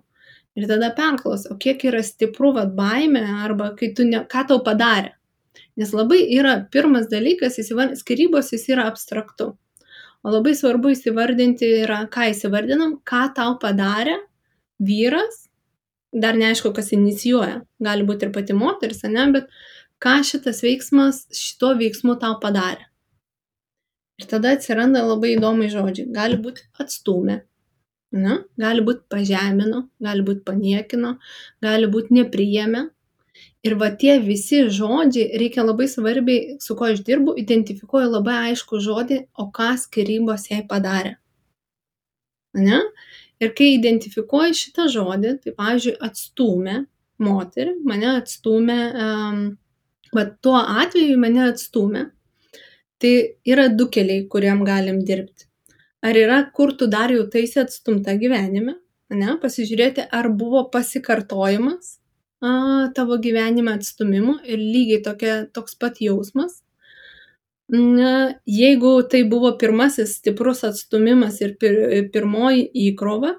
Ir 0.58 0.66
tada 0.68 0.90
perklaus, 0.98 1.46
o 1.46 1.60
kiek 1.62 1.86
yra 1.86 2.02
stipru 2.04 2.52
vad 2.56 2.74
baime, 2.76 3.22
arba 3.46 3.70
kai 3.78 3.92
tu 3.96 4.08
ne, 4.08 4.24
ką 4.26 4.48
tau 4.50 4.64
padarė. 4.66 5.14
Nes 5.80 5.94
labai 5.96 6.24
yra 6.36 6.58
pirmas 6.74 7.06
dalykas, 7.12 7.60
skirybos 8.02 8.50
jis 8.52 8.66
yra 8.74 8.90
abstraktu. 8.90 9.54
O 10.26 10.34
labai 10.34 10.56
svarbu 10.58 10.92
įsivardinti 10.92 11.70
yra, 11.86 12.02
ką 12.12 12.32
įsivardinam, 12.34 12.98
ką 13.08 13.30
tau 13.38 13.54
padarė 13.62 14.18
vyras 14.84 15.46
dar 16.13 16.38
neaišku, 16.38 16.72
kas 16.76 16.93
inicijuoja. 16.95 17.62
Gali 17.84 18.06
būti 18.08 18.28
ir 18.28 18.34
pati 18.36 18.56
moteris, 18.58 19.04
ne, 19.06 19.26
bet 19.34 19.50
ką 20.04 20.19
šitas 20.26 20.63
veiksmas 20.65 21.26
šito 21.36 21.74
veiksmu 21.80 22.17
tau 22.22 22.39
padarė. 22.41 22.88
Ir 24.19 24.28
tada 24.28 24.56
atsiranda 24.56 25.04
labai 25.06 25.36
įdomi 25.38 25.69
žodžiai. 25.72 26.10
Gali 26.12 26.39
būti 26.43 26.65
atstumė, 26.82 27.39
ne? 28.12 28.39
gali 28.60 28.84
būti 28.84 29.06
pažemino, 29.13 29.86
gali 30.04 30.26
būti 30.28 30.43
paniekino, 30.48 31.13
gali 31.63 31.88
būti 31.91 32.17
nepriėmė. 32.19 32.89
Ir 33.63 33.76
va 33.80 33.89
tie 34.02 34.17
visi 34.24 34.65
žodžiai 34.72 35.39
reikia 35.39 35.63
labai 35.63 35.88
svarbiai, 35.91 36.58
su 36.63 36.76
kuo 36.80 36.89
aš 36.91 37.00
dirbu, 37.08 37.36
identifikuoju 37.39 38.12
labai 38.12 38.36
aišku 38.50 38.80
žodį, 38.84 39.22
o 39.39 39.48
ką 39.56 39.74
skirybos 39.80 40.48
jai 40.52 40.62
padarė. 40.67 41.17
Ne? 42.56 42.80
Ir 43.39 43.54
kai 43.56 43.73
identifikuoji 43.78 44.58
šitą 44.62 44.88
žodį, 44.91 45.35
tai, 45.44 45.54
pavyzdžiui, 45.56 45.98
atstūmė 46.10 46.79
moterį, 47.23 47.75
mane 47.87 48.10
atstūmė, 48.17 48.79
um, 49.06 49.44
bet 50.15 50.33
tuo 50.44 50.58
atveju 50.60 51.19
mane 51.21 51.46
atstūmė, 51.50 52.06
tai 53.00 53.13
yra 53.48 53.69
du 53.71 53.87
keliai, 53.92 54.25
kuriam 54.31 54.65
galim 54.67 55.00
dirbti. 55.08 55.48
Ar 56.04 56.15
yra, 56.15 56.44
kur 56.56 56.75
tu 56.79 56.87
dar 56.87 57.12
jau 57.12 57.25
taisi 57.31 57.60
atstumta 57.60 58.15
gyvenime, 58.19 58.77
ne, 59.12 59.35
pasižiūrėti, 59.42 60.06
ar 60.15 60.29
buvo 60.31 60.65
pasikartojimas 60.71 61.98
a, 62.40 62.52
tavo 62.96 63.17
gyvenime 63.19 63.73
atstumimu 63.75 64.40
ir 64.48 64.62
lygiai 64.62 65.04
tokia, 65.04 65.35
toks 65.56 65.75
pat 65.79 66.00
jausmas. 66.04 66.62
Jeigu 67.70 68.92
tai 69.10 69.24
buvo 69.30 69.52
pirmasis 69.58 70.15
stiprus 70.17 70.63
atstumimas 70.65 71.38
ir 71.42 71.54
pir, 71.62 71.76
pirmoji 72.13 72.63
įkrova, 72.90 73.36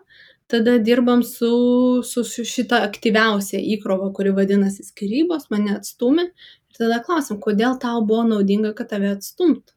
tada 0.51 0.76
dirbam 0.78 1.24
su, 1.26 1.51
su 2.07 2.22
šita 2.24 2.83
aktyviausia 2.87 3.59
įkrova, 3.74 4.12
kuri 4.14 4.31
vadinasi 4.35 4.87
skirybos, 4.87 5.49
mane 5.51 5.74
atstumė. 5.78 6.28
Ir 6.70 6.78
tada 6.78 7.01
klausim, 7.03 7.41
kodėl 7.43 7.74
tau 7.83 8.05
buvo 8.07 8.22
naudinga, 8.28 8.70
kad 8.78 8.93
tave 8.95 9.11
atstumtų. 9.16 9.74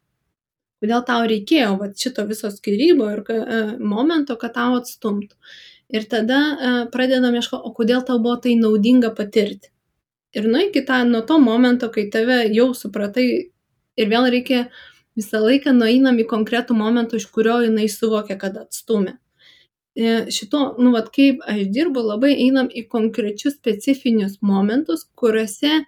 Kodėl 0.84 1.01
tau 1.08 1.26
reikėjo 1.30 1.76
va, 1.80 1.89
šito 1.97 2.26
viso 2.30 2.51
skirybo 2.51 3.10
ir 3.10 3.24
e, 3.32 3.62
momento, 3.80 4.36
kad 4.38 4.54
tau 4.58 4.78
atstumtų. 4.78 5.34
Ir 5.93 6.06
tada 6.12 6.39
e, 6.54 6.74
pradedam 6.93 7.38
ieškoti, 7.39 7.66
o 7.66 7.74
kodėl 7.74 8.06
tau 8.06 8.20
buvo 8.22 8.36
tai 8.43 8.54
naudinga 8.60 9.14
patirti. 9.18 9.72
Ir 10.34 10.49
nu 10.49 10.62
iki 10.66 10.82
tą, 10.86 11.04
nuo 11.10 11.22
to 11.26 11.38
momento, 11.39 11.89
kai 11.93 12.08
tave 12.14 12.43
jau 12.54 12.72
supratai 12.78 13.53
ir 13.98 14.10
vėl 14.12 14.30
reikia 14.34 14.68
visą 15.18 15.41
laiką 15.44 15.74
nueinam 15.78 16.18
į 16.20 16.28
konkretų 16.30 16.76
momentą, 16.78 17.20
iš 17.20 17.28
kurio 17.34 17.60
jinai 17.66 17.89
suvokia, 17.91 18.38
kad 18.41 18.58
atstumė. 18.58 19.18
E, 19.94 20.32
šito, 20.34 20.64
nu, 20.82 20.91
vad 20.96 21.12
kaip 21.14 21.44
aš 21.50 21.68
dirbu, 21.74 22.02
labai 22.08 22.34
einam 22.48 22.70
į 22.70 22.88
konkrečius 22.89 23.60
specifinius 23.60 24.39
momentus, 24.41 25.06
kuriuose 25.20 25.84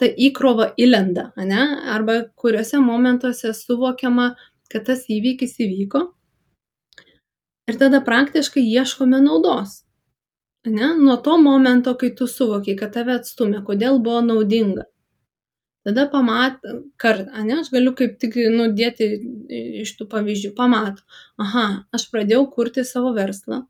ta 0.00 0.08
įkrova 0.08 0.70
įlenda, 0.80 1.30
ne? 1.36 1.66
arba 1.92 2.22
kuriuose 2.40 2.80
momentuose 2.80 3.52
suvokiama, 3.54 4.32
kad 4.72 4.88
tas 4.88 5.04
įvykis 5.12 5.58
įvyko. 5.60 6.06
Ir 7.68 7.78
tada 7.78 8.00
praktiškai 8.02 8.64
ieškome 8.64 9.20
naudos. 9.22 9.82
Ne? 10.64 10.94
Nuo 10.96 11.18
to 11.20 11.36
momento, 11.38 11.92
kai 11.98 12.10
tu 12.16 12.26
suvokiai, 12.30 12.78
kad 12.78 12.94
tave 12.96 13.18
atstumė, 13.20 13.60
kodėl 13.66 14.00
buvo 14.00 14.24
naudinga 14.24 14.88
tada 15.86 16.06
pamat 16.10 16.60
kart 17.02 17.28
ane 17.38 17.60
aš 17.60 17.72
galiu 17.74 17.94
kaip 17.98 18.18
tik 18.22 18.36
nu 18.54 18.68
dėti 18.78 19.08
iš 19.82 19.96
tų 19.98 20.08
pavyzdžių 20.12 20.52
pamato 20.58 21.02
aha 21.42 21.66
aš 21.96 22.08
pradėjau 22.12 22.46
kurti 22.54 22.86
savo 22.86 23.14
verslą. 23.16 23.64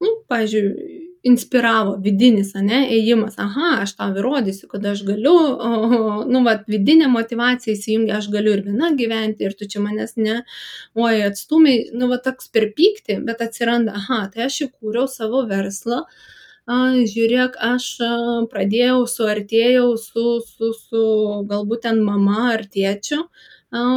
Nu 0.00 0.16
pavyzdžiui 0.32 1.08
inspiravo 1.26 1.96
vidinis 2.00 2.54
ane 2.56 2.80
ėjimas. 2.96 3.36
Aha 3.42 3.82
aš 3.82 3.92
tau 3.98 4.14
įrodysiu 4.16 4.70
kad 4.70 4.86
aš 4.92 5.02
galiu 5.08 5.34
o 5.36 5.70
nu 6.28 6.42
vat 6.46 6.64
vidinė 6.70 7.10
motyvacija 7.12 7.76
įsijungia 7.76 8.16
aš 8.18 8.30
galiu 8.32 8.54
ir 8.56 8.64
viena 8.64 8.92
gyventi 8.96 9.44
ir 9.44 9.56
tu 9.58 9.68
čia 9.68 9.82
manęs 9.84 10.16
ne 10.16 10.40
oi 10.96 11.20
atstūmei 11.28 11.90
nu 11.92 12.08
va 12.12 12.20
toks 12.24 12.48
per 12.54 12.70
pyktį 12.76 13.20
bet 13.28 13.44
atsiranda 13.44 13.98
aha 14.00 14.22
tai 14.32 14.46
aš 14.48 14.62
įkūriau 14.68 15.10
savo 15.12 15.44
verslą 15.50 16.06
žiūrėk, 16.68 17.56
aš 17.56 17.98
pradėjau, 18.50 19.06
suartėjau 19.06 19.96
su, 19.96 20.40
su, 20.46 20.72
su 20.72 21.04
galbūt 21.48 21.82
ten 21.82 22.02
mama 22.04 22.52
ar 22.54 22.64
tėčiu, 22.66 23.28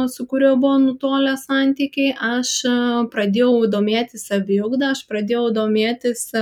su 0.08 0.26
kuriuo 0.26 0.56
buvo 0.56 0.78
nutolę 0.78 1.36
santykiai, 1.36 2.14
aš 2.18 2.62
pradėjau 3.12 3.66
domėtis 3.66 4.26
saviugdą, 4.28 4.90
aš 4.94 5.06
pradėjau 5.06 5.50
domėtis 5.52 6.32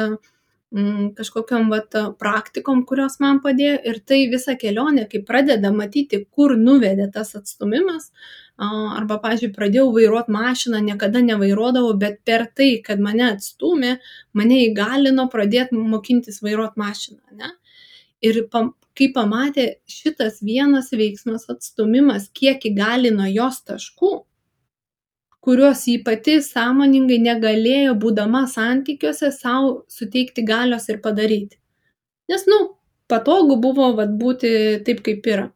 kažkokiam 1.16 1.68
vat, 1.70 1.93
praktikom, 2.18 2.85
kurios 2.87 3.18
man 3.20 3.41
padėjo. 3.45 3.79
Ir 3.85 4.01
tai 4.01 4.29
visą 4.33 4.57
kelionę, 4.57 5.07
kai 5.11 5.20
pradeda 5.20 5.73
matyti, 5.73 6.25
kur 6.31 6.57
nuvedė 6.57 7.11
tas 7.12 7.35
atstumimas, 7.37 8.11
arba, 8.61 9.18
pažiūrėjau, 9.22 9.55
pradėjau 9.57 9.86
vairuoti 9.94 10.32
mašiną, 10.34 10.80
niekada 10.84 11.22
nevairuodavau, 11.24 11.94
bet 11.98 12.20
per 12.24 12.46
tai, 12.55 12.82
kad 12.84 13.00
mane 13.00 13.24
atstumė, 13.32 13.96
mane 14.34 14.61
įgalino 14.68 15.28
pradėti 15.32 15.78
mokintis 15.78 16.42
vairuoti 16.42 16.78
mašiną. 16.78 17.22
Ne? 17.38 17.50
Ir 18.22 18.44
pam, 18.53 18.74
kai 18.98 19.09
pamatė 19.14 19.78
šitas 19.88 20.42
vienas 20.44 20.92
veiksmas 20.92 21.48
atstumimas, 21.50 22.28
kiek 22.34 22.62
įgalino 22.68 23.26
jos 23.32 23.62
taškų, 23.66 24.12
kuriuos 25.42 25.86
jį 25.88 26.03
pati 26.07 26.36
sąmoningai 26.44 27.18
negalėjo, 27.18 27.96
būdama 27.98 28.44
santykiuose, 28.50 29.32
savo 29.34 29.82
suteikti 29.90 30.44
galios 30.46 30.86
ir 30.92 31.00
padaryti. 31.03 31.59
Nes, 32.30 32.46
nu, 32.46 32.76
patogu 33.11 33.59
buvo 33.61 33.90
vat, 33.98 34.12
būti 34.20 34.53
taip, 34.86 35.03
kaip 35.03 35.26
yra. 35.26 35.48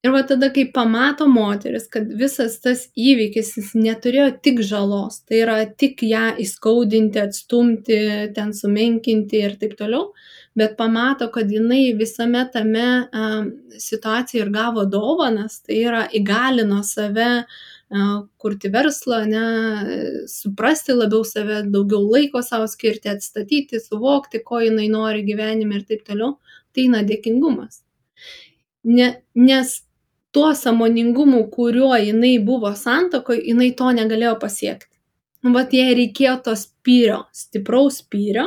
Ir 0.00 0.14
va 0.14 0.22
tada, 0.24 0.48
kai 0.48 0.62
pamato 0.72 1.26
moteris, 1.28 1.84
kad 1.92 2.06
visas 2.16 2.54
tas 2.64 2.86
įvykis 2.96 3.50
jis 3.58 3.72
neturėjo 3.76 4.30
tik 4.40 4.62
žalos, 4.64 5.18
tai 5.28 5.42
yra 5.42 5.56
tik 5.82 6.00
ją 6.08 6.30
įskaudinti, 6.40 7.20
atstumti, 7.20 7.98
ten 8.32 8.54
sumenkinti 8.56 9.42
ir 9.44 9.58
taip 9.60 9.74
toliau, 9.76 10.06
bet 10.56 10.78
pamato, 10.78 11.28
kad 11.34 11.52
jinai 11.52 11.90
visame 11.98 12.46
tame 12.54 12.86
um, 13.12 13.50
situacijoje 13.76 14.46
ir 14.46 14.54
gavo 14.54 14.86
dovanas, 14.88 15.58
tai 15.66 15.82
yra 15.82 16.06
įgalino 16.16 16.80
save 16.80 17.28
uh, 17.42 18.24
kurti 18.40 18.72
verslą, 18.72 19.20
ne, 19.28 19.44
suprasti 20.32 20.96
labiau 20.96 21.28
save, 21.28 21.60
daugiau 21.76 22.08
laiko 22.08 22.40
savo 22.46 22.70
skirti, 22.72 23.12
atstatyti, 23.12 23.84
suvokti, 23.84 24.40
ko 24.48 24.64
jinai 24.64 24.88
nori 24.88 25.28
gyvenime 25.28 25.76
ir 25.76 25.84
taip 25.92 26.08
toliau, 26.08 26.38
tai 26.72 26.88
eina 26.88 27.04
dėkingumas. 27.04 27.82
Ne, 28.88 29.12
nes 29.36 29.76
tuo 30.30 30.54
sąmoningumu, 30.54 31.44
kuriuo 31.48 31.96
jinai 31.96 32.38
buvo 32.38 32.74
santokoje, 32.76 33.42
jinai 33.50 33.72
to 33.76 33.90
negalėjo 33.96 34.36
pasiekti. 34.42 34.96
Nu, 35.42 35.54
vat 35.56 35.72
jai 35.74 35.94
reikėjo 35.96 36.36
to 36.44 36.54
spyrio, 36.58 37.22
stipraus 37.34 38.02
spyrio, 38.02 38.46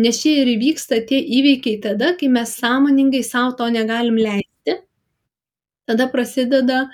nes 0.00 0.18
čia 0.22 0.32
ir 0.42 0.52
įvyksta 0.56 1.02
tie 1.08 1.20
įvykiai 1.38 1.80
tada, 1.84 2.14
kai 2.18 2.30
mes 2.32 2.54
sąmoningai 2.60 3.22
savo 3.24 3.52
to 3.58 3.68
negalim 3.72 4.16
leisti. 4.18 4.78
Tada 5.86 6.08
prasideda, 6.10 6.86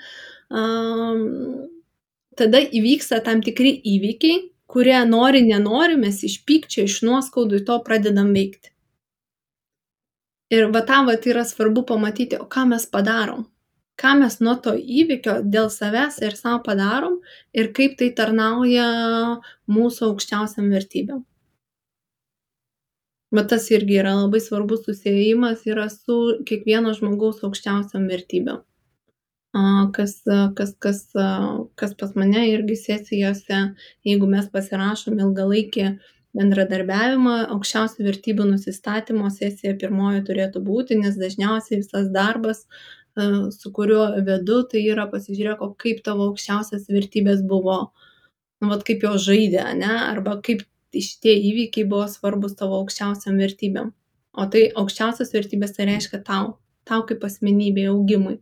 um, 0.51 1.23
tada 2.37 2.61
įvyksta 2.61 3.23
tam 3.25 3.41
tikri 3.45 3.77
įvykiai, 3.95 4.43
kurie 4.69 4.99
nori, 5.07 5.41
nenori, 5.47 5.97
mes 5.97 6.19
iš 6.27 6.41
pykčio, 6.45 6.85
iš 6.85 6.99
nuoskaudų 7.07 7.63
to 7.65 7.79
pradedam 7.87 8.29
veikti. 8.35 8.69
Ir 10.53 10.67
va 10.69 10.83
tą 10.85 11.01
va 11.07 11.15
yra 11.17 11.47
svarbu 11.47 11.81
pamatyti, 11.89 12.37
o 12.37 12.45
ką 12.45 12.67
mes 12.69 12.85
padarom 12.91 13.47
ką 14.01 14.15
mes 14.19 14.39
nuo 14.45 14.55
to 14.65 14.73
įvykio 15.01 15.39
dėl 15.55 15.69
savęs 15.73 16.19
ir 16.25 16.37
sau 16.39 16.59
padarom 16.65 17.19
ir 17.53 17.71
kaip 17.77 17.95
tai 17.99 18.09
tarnauja 18.17 18.87
mūsų 19.69 20.09
aukščiausiam 20.09 20.71
vertybėm. 20.73 21.21
Bet 23.33 23.49
tas 23.49 23.65
irgi 23.73 23.97
yra 23.97 24.13
labai 24.19 24.41
svarbus 24.45 24.83
susijėjimas 24.85 25.65
yra 25.69 25.87
su 25.89 26.17
kiekvieno 26.49 26.93
žmogaus 26.97 27.41
aukščiausiam 27.47 28.05
vertybėm. 28.11 28.61
Kas, 29.93 30.15
kas, 30.57 30.73
kas, 30.81 30.99
kas 31.77 31.91
pas 31.97 32.13
mane 32.17 32.43
irgi 32.49 32.77
sesijose, 32.77 33.59
jeigu 34.05 34.29
mes 34.29 34.47
pasirašom 34.53 35.19
ilgalaikį 35.21 35.87
bendradarbiavimą, 36.37 37.35
aukščiausių 37.53 38.07
vertybių 38.07 38.47
nusistatymo 38.51 39.29
sesija 39.33 39.75
pirmoji 39.81 40.23
turėtų 40.29 40.61
būti, 40.65 40.97
nes 41.01 41.17
dažniausiai 41.21 41.83
visas 41.83 42.09
darbas 42.13 42.65
su 43.53 43.71
kuriuo 43.73 44.07
vedu, 44.25 44.61
tai 44.69 44.83
yra 44.89 45.05
pasižiūrėk, 45.11 45.61
o 45.61 45.73
kaip 45.77 46.01
tavo 46.05 46.29
aukščiausias 46.31 46.87
vertybės 46.89 47.43
buvo, 47.45 47.77
nu, 48.61 48.69
vat 48.71 48.85
kaip 48.87 49.03
jos 49.05 49.25
žaidė, 49.27 49.65
ne, 49.77 49.91
arba 50.09 50.39
kaip 50.45 50.63
šitie 50.93 51.35
įvykiai 51.49 51.87
buvo 51.89 52.07
svarbus 52.09 52.55
tavo 52.57 52.79
aukščiausiam 52.81 53.37
vertybėm. 53.41 53.91
O 54.33 54.47
tai 54.49 54.67
aukščiausias 54.81 55.33
vertybės 55.33 55.75
tai 55.75 55.87
reiškia 55.91 56.23
tau, 56.25 56.55
tau 56.89 57.05
kaip 57.09 57.21
asmenybė 57.25 57.87
augimui, 57.91 58.39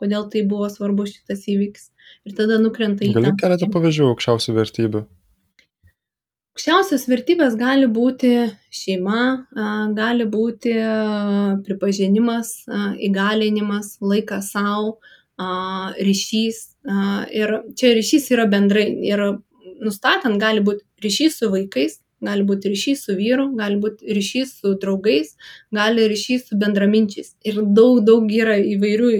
kodėl 0.00 0.28
tai 0.32 0.44
buvo 0.48 0.68
svarbus 0.72 1.14
šitas 1.16 1.46
įvykis. 1.48 1.88
Ir 2.28 2.36
tada 2.36 2.58
nukrenta 2.60 3.06
į... 3.06 3.14
Gali 3.16 3.32
keletą 3.40 3.70
pavyzdžių 3.72 4.10
aukščiausių 4.12 4.56
vertybių? 4.58 5.04
Aukščiausios 6.60 7.06
vertybės 7.08 7.54
gali 7.56 7.86
būti 7.88 8.30
šeima, 8.68 9.46
gali 9.96 10.26
būti 10.28 10.74
pripažinimas, 11.64 12.50
įgalinimas, 13.00 13.94
laikas 14.04 14.50
savo, 14.52 14.98
ryšys. 15.96 16.58
Ir 17.32 17.54
čia 17.80 17.94
ryšys 17.96 18.28
yra 18.36 18.44
bendrai. 18.44 18.90
Ir 19.08 19.24
nustatant 19.80 20.36
gali 20.36 20.60
būti 20.60 20.84
ryšys 21.00 21.40
su 21.40 21.48
vaikais, 21.48 21.96
gali 22.24 22.44
būti 22.46 22.70
ryšys 22.72 23.04
su 23.06 23.16
vyru, 23.16 23.48
gali 23.56 23.78
būti 23.80 24.14
ryšys 24.16 24.52
su 24.60 24.74
draugais, 24.80 25.32
gali 25.74 26.06
ryšys 26.10 26.50
su 26.50 26.58
bendraminčiais. 26.60 27.34
Ir 27.48 27.62
daug, 27.64 28.02
daug 28.06 28.28
yra 28.32 28.58
įvairių 28.60 29.10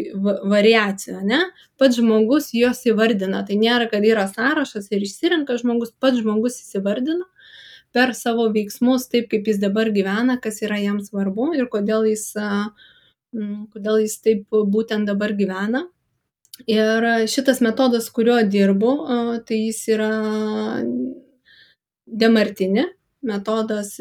variacijų, 0.51 1.21
ne? 1.27 1.41
Pats 1.81 2.01
žmogus 2.01 2.51
juos 2.57 2.83
įvardina. 2.89 3.43
Tai 3.49 3.57
nėra, 3.61 3.89
kad 3.93 4.05
yra 4.05 4.27
sąrašas 4.31 4.91
ir 4.93 5.07
išsirenka 5.07 5.57
žmogus, 5.61 5.95
pats 6.01 6.21
žmogus 6.21 6.61
įsivardina 6.61 7.25
per 7.97 8.13
savo 8.15 8.49
veiksmus, 8.55 9.09
taip 9.11 9.31
kaip 9.33 9.49
jis 9.51 9.59
dabar 9.63 9.91
gyvena, 9.95 10.39
kas 10.43 10.61
yra 10.63 10.79
jam 10.79 11.01
svarbu 11.03 11.55
ir 11.59 11.67
kodėl 11.73 12.07
jis, 12.07 12.29
kodėl 13.75 14.05
jis 14.05 14.21
taip 14.23 14.45
būtent 14.51 15.11
dabar 15.11 15.35
gyvena. 15.39 15.89
Ir 16.69 17.07
šitas 17.31 17.63
metodas, 17.65 18.11
kuriuo 18.13 18.43
dirbu, 18.45 18.93
tai 19.49 19.63
jis 19.65 19.81
yra 19.95 20.11
Demartini 22.11 22.87
metodas 23.23 23.97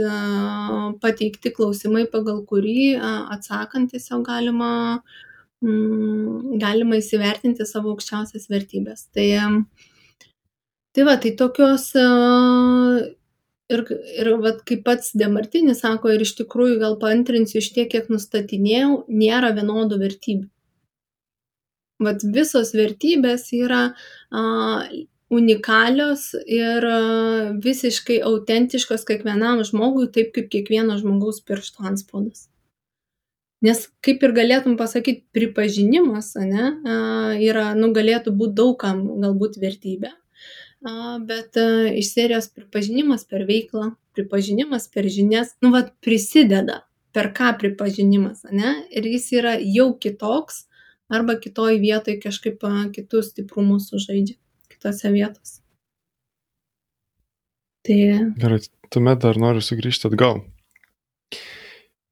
pateikti 1.03 1.51
klausimai, 1.55 2.05
pagal 2.11 2.43
kurį 2.47 2.93
atsakant 3.35 3.91
tiesiog 3.91 4.23
galima 4.27 4.71
mm, 5.63 6.57
galima 6.61 6.99
įsivertinti 6.99 7.67
savo 7.67 7.93
aukščiausias 7.93 8.47
vertybės. 8.51 9.07
Tai, 9.15 9.27
tai 10.95 11.07
va, 11.07 11.17
tai 11.19 11.33
tokios 11.41 11.89
ir, 13.69 13.83
ir 14.21 14.31
vat, 14.45 14.63
kaip 14.67 14.85
pats 14.87 15.11
Demartinis 15.19 15.83
sako, 15.83 16.13
ir 16.15 16.23
iš 16.25 16.37
tikrųjų 16.39 16.79
gal 16.81 16.95
paantrinsiu 17.01 17.59
iš 17.61 17.73
tiek, 17.75 17.91
kiek 17.91 18.09
nustatinėjau, 18.11 19.03
nėra 19.11 19.51
vienodų 19.57 19.99
vertybių. 20.05 20.47
Vat 21.99 22.23
visos 22.23 22.71
vertybės 22.71 23.49
yra 23.57 23.89
a, 24.31 24.43
unikalios 25.29 26.31
ir 26.49 26.85
visiškai 27.63 28.19
autentiškos 28.25 29.05
kiekvienam 29.05 29.61
žmogui, 29.65 30.07
taip 30.13 30.33
kaip 30.35 30.49
kiekvieno 30.53 30.97
žmogaus 30.97 31.43
piršto 31.45 31.85
anspaudas. 31.85 32.47
Nes 33.65 33.83
kaip 34.05 34.23
ir 34.23 34.33
galėtum 34.33 34.77
pasakyti, 34.79 35.25
pripažinimas, 35.35 36.31
ne, 36.39 36.71
yra, 37.43 37.73
nu, 37.77 37.91
galėtų 37.95 38.33
būti 38.39 38.55
daugam 38.57 39.03
galbūt 39.19 39.59
vertybė, 39.59 40.13
bet 41.27 41.59
iš 41.59 42.13
serijos 42.15 42.47
pripažinimas 42.55 43.27
per 43.27 43.43
veiklą, 43.49 43.91
pripažinimas 44.15 44.87
per 44.87 45.11
žinias, 45.11 45.57
nu, 45.61 45.73
vad 45.75 45.91
prisideda, 46.01 46.85
per 47.13 47.33
ką 47.35 47.51
pripažinimas, 47.59 48.47
ne, 48.49 48.77
ir 48.95 49.11
jis 49.11 49.27
yra 49.35 49.57
jau 49.59 49.91
kitoks 49.99 50.63
arba 51.11 51.35
kitoj 51.41 51.81
vietoj 51.83 52.21
kažkaip 52.23 52.63
kitus 52.95 53.33
stiprumus 53.33 53.89
sužaidžia 53.91 54.39
kitose 54.79 55.11
vietose. 55.11 55.59
Tai. 57.83 57.99
Gerai, 58.39 58.59
tuomet 58.91 59.19
dar 59.19 59.37
noriu 59.39 59.63
sugrįžti 59.63 60.07
atgal. 60.07 60.43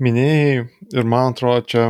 Minėjai 0.04 0.68
ir 0.94 1.08
man 1.08 1.32
atrodo, 1.32 1.64
čia 1.64 1.86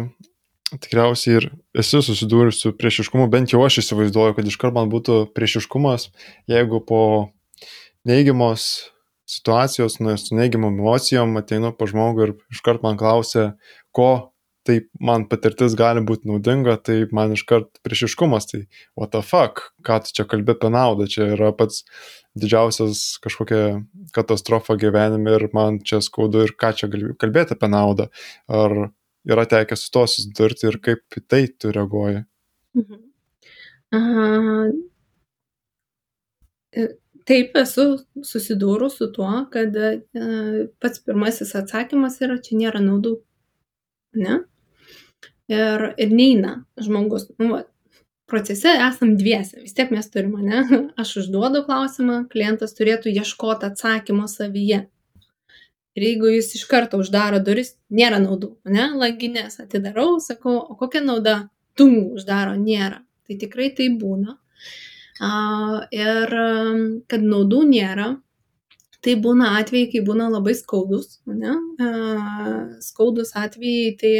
tikriausiai 0.78 1.40
ir 1.40 1.48
esi 1.78 2.02
susidūrus 2.04 2.62
su 2.62 2.74
priešiškumu, 2.78 3.26
bent 3.32 3.54
jau 3.54 3.64
aš 3.66 3.82
įsivaizduoju, 3.84 4.36
kad 4.38 4.48
iškart 4.48 4.76
man 4.76 4.92
būtų 4.92 5.26
priešiškumas, 5.36 6.10
jeigu 6.52 6.82
po 6.86 7.02
neigiamos 8.08 8.88
situacijos, 9.28 9.98
nu, 10.00 10.16
su 10.20 10.36
neigiamom 10.38 10.78
emocijom 10.80 11.36
ateinu 11.40 11.74
pa 11.76 11.88
žmogų 11.90 12.28
ir 12.28 12.34
iškart 12.54 12.84
man 12.86 13.00
klausia, 13.00 13.56
ko 13.96 14.32
taip 14.68 14.90
man 15.00 15.26
patirtis 15.32 15.76
gali 15.80 16.04
būti 16.06 16.30
naudinga, 16.30 16.78
tai 16.84 17.00
man 17.16 17.34
iškart 17.36 17.80
priešiškumas, 17.88 18.50
tai 18.52 18.62
what 19.00 19.14
the 19.16 19.24
fuck, 19.26 19.72
ką 19.88 20.02
tu 20.04 20.14
čia 20.20 20.28
kalbė 20.30 20.58
apie 20.58 20.72
naudą, 20.74 21.08
čia 21.12 21.32
yra 21.38 21.54
pats 21.56 21.86
didžiausias 22.38 23.18
kažkokia 23.24 23.82
katastrofa 24.16 24.78
gyvenime 24.80 25.34
ir 25.38 25.48
man 25.56 25.80
čia 25.82 26.02
skaudu 26.04 26.46
ir 26.46 26.54
ką 26.60 26.74
čia 26.78 26.92
kalbėti 26.92 27.58
apie 27.58 27.72
naudą. 27.72 28.10
Ar 28.52 28.78
yra 29.28 29.48
tekę 29.50 29.78
su 29.80 29.90
to 29.94 30.06
susidurti 30.08 30.70
ir 30.70 30.80
kaip 30.84 31.20
į 31.20 31.26
tai 31.28 31.44
tu 31.48 31.74
reaguoji? 31.76 32.24
Mhm. 32.78 33.04
E, 36.78 36.88
taip, 37.28 37.56
esu 37.58 37.88
susidūrus 38.26 39.00
su 39.00 39.10
tuo, 39.16 39.32
kad 39.54 39.76
e, 39.76 39.90
pats 40.84 41.02
pirmasis 41.06 41.56
atsakymas 41.58 42.20
yra, 42.26 42.38
čia 42.44 42.60
nėra 42.60 42.84
naudų. 42.84 43.18
Ne? 44.18 44.42
Ir, 45.52 45.90
ir 45.98 46.14
neina 46.14 46.54
žmogus. 46.82 47.28
Nu, 47.40 47.50
va, 47.54 47.64
procese 48.28 48.74
esam 48.90 49.16
dviese, 49.18 49.62
vis 49.64 49.76
tiek 49.78 49.92
mes 49.94 50.10
turime, 50.12 50.44
ne? 50.44 50.64
Aš 51.02 51.16
užduodu 51.24 51.64
klausimą, 51.68 52.26
klientas 52.32 52.76
turėtų 52.78 53.14
ieškoti 53.16 53.72
atsakymo 53.72 54.28
savyje. 54.32 54.86
Ir 55.98 56.06
jeigu 56.06 56.30
jis 56.30 56.52
iš 56.60 56.68
karto 56.70 57.00
uždaro 57.02 57.40
duris, 57.42 57.74
nėra 57.90 58.20
naudų, 58.22 58.52
ne? 58.70 58.92
Langinės 59.02 59.58
atidarau, 59.64 60.20
sakau, 60.22 60.60
o 60.60 60.78
kokia 60.78 61.02
nauda? 61.02 61.48
Tung 61.78 62.14
uždaro, 62.18 62.54
nėra. 62.58 63.02
Tai 63.28 63.36
tikrai 63.42 63.72
tai 63.78 63.90
būna. 64.02 64.36
A, 65.22 65.30
ir 65.94 66.36
kad 67.10 67.26
naudų 67.26 67.64
nėra, 67.70 68.12
tai 69.06 69.14
būna 69.22 69.52
atvejai, 69.60 69.90
kai 69.92 70.02
būna 70.06 70.28
labai 70.34 70.54
skaudus, 70.58 71.20
ne? 71.30 71.54
Skaudus 72.84 73.34
atvejai, 73.38 73.92
tai 74.02 74.14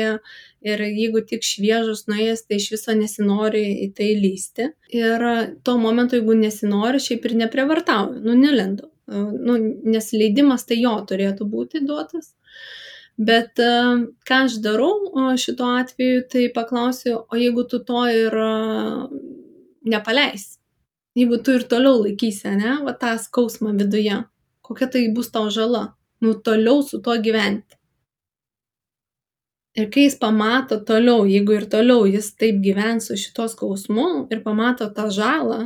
ir 0.68 0.84
jeigu 0.86 1.24
tik 1.28 1.46
šviežus 1.46 2.06
nuėjęs, 2.12 2.46
tai 2.48 2.60
iš 2.62 2.70
viso 2.76 2.96
nesinori 2.98 3.64
į 3.86 3.88
tai 3.98 4.12
lysti. 4.22 4.70
Ir 4.94 5.26
tuo 5.66 5.78
momentu, 5.82 6.20
jeigu 6.20 6.38
nesinori, 6.38 7.02
šiaip 7.04 7.26
ir 7.26 7.38
neprievartauju, 7.44 8.22
nu 8.26 8.38
nelendu. 8.38 8.92
Nu, 9.08 9.56
nes 9.88 10.12
leidimas 10.12 10.68
tai 10.68 10.82
jo 10.82 10.94
turėtų 11.08 11.48
būti 11.48 11.82
duotas. 11.88 12.34
Bet 13.18 13.58
ką 13.58 14.40
aš 14.46 14.60
darau 14.62 14.92
šituo 15.42 15.72
atveju, 15.80 16.28
tai 16.30 16.48
paklausiu, 16.54 17.24
o 17.26 17.40
jeigu 17.40 17.66
tu 17.72 17.80
to 17.88 18.04
ir 18.14 18.36
nepaleisi, 19.88 20.60
jeigu 21.18 21.40
tu 21.42 21.56
ir 21.58 21.66
toliau 21.72 22.04
laikysi, 22.04 22.52
ne, 22.60 22.76
va 22.86 22.94
tą 22.94 23.16
skausmą 23.22 23.74
viduje, 23.80 24.20
kokia 24.68 24.90
tai 24.92 25.08
bus 25.16 25.32
tau 25.32 25.48
žala, 25.54 25.96
nu 26.22 26.34
toliau 26.46 26.84
su 26.84 27.00
tuo 27.02 27.16
gyventi. 27.24 27.78
Ir 29.78 29.92
kai 29.94 30.08
jis 30.08 30.18
pamato 30.18 30.80
toliau, 30.90 31.26
jeigu 31.30 31.54
ir 31.54 31.68
toliau 31.70 32.08
jis 32.10 32.32
taip 32.42 32.62
gyvens 32.66 33.10
su 33.10 33.18
šitos 33.22 33.54
skausmu 33.54 34.08
ir 34.34 34.42
pamato 34.46 34.88
tą 34.96 35.06
žalą, 35.14 35.60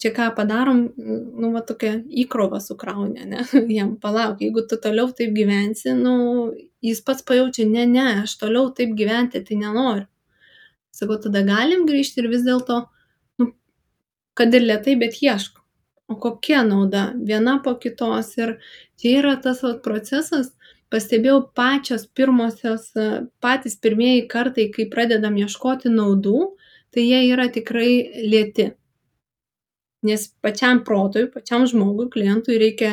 čia 0.00 0.12
ką 0.16 0.28
padarom, 0.36 0.84
nu, 0.96 1.50
va 1.54 1.64
tokia 1.66 1.96
įkrova 2.22 2.60
sukraunė, 2.62 3.26
ne, 3.32 3.44
jam 3.78 3.96
palauk, 4.00 4.40
jeigu 4.40 4.64
tu 4.70 4.78
toliau 4.80 5.10
taip 5.16 5.34
gyvensi, 5.36 5.92
nu, 5.98 6.14
jis 6.86 7.02
pats 7.04 7.26
pajaučia, 7.26 7.66
ne, 7.68 7.84
ne, 7.90 8.06
aš 8.22 8.38
toliau 8.40 8.70
taip 8.76 8.94
gyventi, 8.96 9.42
tai 9.44 9.58
nenoriu. 9.60 10.06
Sakau, 10.94 11.18
tada 11.22 11.42
galim 11.46 11.84
grįžti 11.88 12.22
ir 12.22 12.30
vis 12.30 12.46
dėlto, 12.46 12.84
nu, 13.42 13.50
kad 14.38 14.54
ir 14.54 14.64
lietai, 14.70 14.96
bet 15.02 15.18
ieško 15.20 15.59
o 16.10 16.16
kokia 16.18 16.62
nauda? 16.66 17.10
Viena 17.30 17.60
po 17.64 17.76
kitos. 17.78 18.34
Ir 18.38 18.56
čia 18.98 19.20
yra 19.20 19.36
tas 19.42 19.62
vat 19.66 19.82
procesas. 19.86 20.52
Pastebėjau 20.90 21.44
pačios 21.54 22.08
pirmosios 22.18 22.88
patys 23.42 23.76
pirmieji 23.78 24.26
kartai 24.32 24.66
kai 24.74 24.88
pradedam 24.90 25.36
ieškoti 25.38 25.92
naudų 25.94 26.48
tai 26.90 27.04
jie 27.06 27.20
yra 27.30 27.46
tikrai 27.54 27.92
lėti. 28.26 28.72
Nes 30.02 30.26
pačiam 30.42 30.82
protui 30.82 31.28
pačiam 31.30 31.68
žmogui 31.70 32.08
klientui 32.10 32.58
reikia 32.58 32.92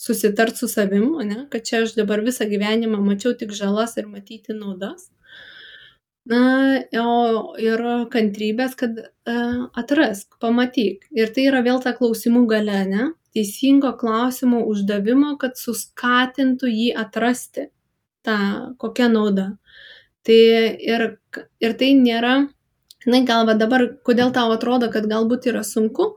susitart 0.00 0.56
su 0.56 0.68
savim 0.68 1.18
ane 1.20 1.44
kad 1.52 1.66
čia 1.68 1.82
aš 1.84 1.92
dabar 1.98 2.22
visą 2.24 2.48
gyvenimą 2.48 3.02
mačiau 3.04 3.34
tik 3.36 3.52
žalas 3.52 3.98
ir 4.00 4.08
matyti 4.08 4.56
naudas 4.56 5.10
na 6.30 6.42
o 7.02 7.54
ir 7.60 7.82
kantrybės 8.12 8.76
kad 8.78 8.98
a, 9.00 9.06
atrask 9.82 10.36
pamatyk. 10.42 11.08
Ir 11.16 11.32
tai 11.34 11.48
yra 11.50 11.64
vėl 11.66 11.80
ta 11.82 11.94
klausimų 11.96 12.44
galia 12.50 12.84
ane 12.84 13.08
teisingo 13.34 13.92
klausimo 13.98 14.62
uždavimo 14.66 15.36
kad 15.42 15.58
suskatintų 15.58 16.70
jį 16.70 16.88
atrasti 16.98 17.68
tą 18.26 18.38
kokia 18.82 19.10
nauda. 19.10 19.52
Tai 20.26 20.40
ir 20.92 21.06
ir 21.62 21.76
tai 21.80 21.92
nėra 21.98 22.34
žinai 23.04 23.22
gal 23.28 23.46
va 23.48 23.56
dabar 23.56 23.86
kodėl 24.04 24.34
tau 24.36 24.52
atrodo 24.52 24.90
kad 24.92 25.08
galbūt 25.08 25.48
yra 25.52 25.62
sunku? 25.64 26.12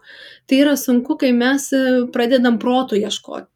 Tai 0.50 0.60
yra 0.66 0.76
sunku 0.80 1.18
kai 1.22 1.32
mes 1.38 1.70
pradedam 2.16 2.60
protu 2.60 3.00
ieškot 3.00 3.53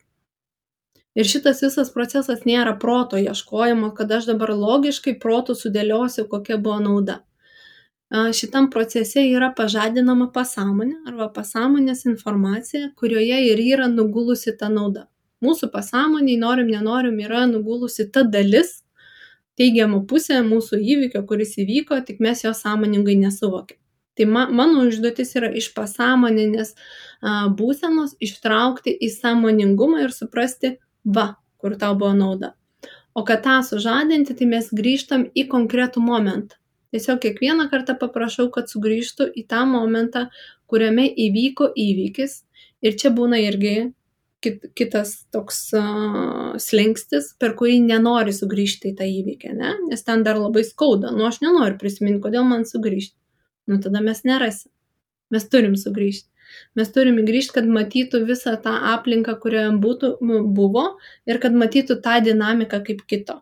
ir 1.17 1.25
šitas 1.25 1.63
visas 1.65 1.89
procesas 1.93 2.43
nėra 2.45 2.75
proto 2.79 3.17
ieškojimo 3.17 3.89
kad 3.97 4.11
aš 4.19 4.29
dabar 4.29 4.53
logiškai 4.53 5.17
protu 5.23 5.55
sudėliosiu 5.57 6.27
kokia 6.29 6.59
buvo 6.61 6.77
nauda. 6.83 7.21
Šitam 8.39 8.69
procese 8.71 9.25
yra 9.27 9.49
pažadinama 9.55 10.29
pasąmonė 10.35 11.01
arba 11.09 11.27
pasąmonės 11.35 12.05
informacija 12.07 12.91
kurioje 13.01 13.41
ir 13.49 13.63
yra 13.63 13.87
nugulusi 13.91 14.53
ta 14.59 14.69
nauda. 14.71 15.07
Mūsų 15.43 15.71
pasąmonėj 15.73 16.37
norim 16.39 16.69
nenorim 16.71 17.17
yra 17.25 17.43
nugulusi 17.49 18.07
ta 18.11 18.23
dalis 18.23 18.77
teigiama 19.57 20.03
pusė 20.07 20.39
mūsų 20.45 20.79
įvykio 20.93 21.25
kuris 21.27 21.57
įvyko 21.59 21.99
tik 22.07 22.21
mes 22.23 22.45
jo 22.45 22.53
sąmoningai 22.53 23.17
nesuvokiam. 23.19 23.81
Tai 24.17 24.25
ma 24.25 24.47
mano 24.49 24.87
užduotis 24.87 25.35
yra 25.37 25.49
iš 25.53 25.73
pasąmoninės 25.75 26.73
a 27.21 27.49
būsenos 27.59 28.15
ištraukti 28.23 28.93
į 28.93 29.11
sąmoningumą 29.13 30.05
ir 30.05 30.13
suprasti 30.15 30.77
va, 31.07 31.27
kur 31.57 31.75
tau 31.79 31.95
buvo 31.97 32.13
nauda. 32.13 32.53
O 33.17 33.23
kad 33.25 33.41
tą 33.45 33.57
sužadinti, 33.65 34.35
tai 34.37 34.45
mes 34.49 34.69
grįžtam 34.75 35.25
į 35.33 35.47
konkretų 35.49 36.03
momentą. 36.05 36.59
Tiesiog 36.93 37.19
kiekvieną 37.23 37.67
kartą 37.71 37.97
paprašau, 37.99 38.47
kad 38.53 38.69
sugrįžtų 38.71 39.31
į 39.35 39.43
tą 39.49 39.63
momentą, 39.67 40.27
kuriame 40.69 41.07
įvyko 41.25 41.71
įvykis. 41.75 42.43
Ir 42.85 42.95
čia 43.01 43.09
būna 43.11 43.39
irgi 43.41 43.73
kit, 44.45 44.69
kitas 44.77 45.15
toks 45.33 45.63
uh, 45.75 46.53
slengstis, 46.61 47.33
per 47.41 47.57
kurį 47.57 47.81
nenori 47.87 48.35
sugrįžti 48.37 48.93
į 48.93 48.97
tą 48.99 49.09
įvykį, 49.09 49.53
ne? 49.57 49.73
nes 49.89 50.05
ten 50.05 50.23
dar 50.23 50.37
labai 50.39 50.63
skauda. 50.67 51.11
Nu, 51.15 51.25
aš 51.27 51.41
nenoriu 51.41 51.79
prisiminti, 51.81 52.21
kodėl 52.23 52.45
man 52.47 52.67
sugrįžti. 52.69 53.17
Nu, 53.67 53.81
tada 53.83 54.03
mes 54.05 54.21
nerasim. 54.27 54.71
Mes 55.33 55.49
turim 55.51 55.73
sugrįžti 55.75 56.29
mes 56.79 56.93
turim 56.93 57.19
grįžt 57.27 57.55
kad 57.57 57.67
matytų 57.79 58.23
visą 58.29 58.55
tą 58.63 58.75
aplinką 58.93 59.37
kurioje 59.43 59.73
būtų 59.83 60.13
buvo 60.59 60.87
ir 61.29 61.41
kad 61.43 61.57
matytų 61.65 62.01
tą 62.05 62.21
dinamiką 62.29 62.83
kaip 62.87 63.03
kito 63.07 63.41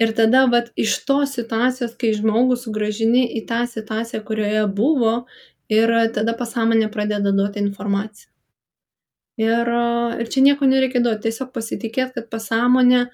Ir 0.00 0.14
tada 0.16 0.46
vat, 0.48 0.70
iš 0.80 0.94
tos 1.04 1.34
situacijos, 1.36 1.92
kai 2.00 2.14
žmogų 2.16 2.56
sugražini 2.56 3.26
į 3.38 3.42
tą 3.48 3.60
situaciją, 3.68 4.22
kurioje 4.24 4.62
buvo, 4.78 5.16
ir 5.72 5.92
tada 6.16 6.32
pasąmonė 6.38 6.88
pradeda 6.92 7.32
duoti 7.36 7.60
informaciją. 7.60 8.30
Ir, 9.40 9.68
ir 10.22 10.32
čia 10.32 10.42
nieko 10.44 10.68
nereikia 10.68 11.00
duoti, 11.04 11.26
tiesiog 11.28 11.52
pasitikėti, 11.52 12.16
kad 12.16 12.28
pasąmonė, 12.32 13.04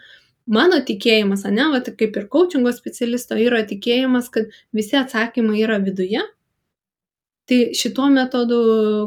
mano 0.59 0.79
tikėjimas, 0.87 1.45
ne, 1.51 1.67
va, 1.75 1.83
kaip 1.83 2.17
ir 2.19 2.27
coachingo 2.31 2.73
specialisto, 2.75 3.39
yra 3.39 3.65
tikėjimas, 3.67 4.31
kad 4.35 4.55
visi 4.75 4.99
atsakymai 4.99 5.63
yra 5.67 5.79
viduje. 5.83 6.23
Tai 7.49 7.59
šituo 7.81 8.11
metodu, 8.13 8.57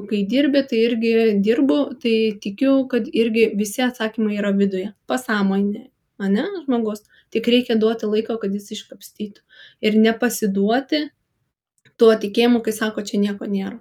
kai 0.10 0.24
dirbi, 0.30 0.64
tai 0.70 0.80
irgi 0.88 1.12
dirbu, 1.46 1.78
tai 2.02 2.14
tikiu, 2.42 2.88
kad 2.90 3.06
irgi 3.14 3.52
visi 3.58 3.84
atsakymai 3.86 4.40
yra 4.42 4.50
viduje, 4.58 4.88
pasąmonė, 5.12 5.84
ne, 6.26 6.46
žmogus. 6.64 7.04
Tik 7.32 7.48
reikia 7.54 7.78
duoti 7.78 8.10
laiko, 8.10 8.40
kad 8.42 8.56
jis 8.58 8.72
iškapstytų. 8.76 9.44
Ir 9.86 10.00
nepasiduoti 10.02 11.04
tuo 12.02 12.16
tikėjimu, 12.24 12.64
kai 12.66 12.74
sako, 12.74 13.06
čia 13.06 13.22
nieko 13.22 13.46
nėra. 13.46 13.78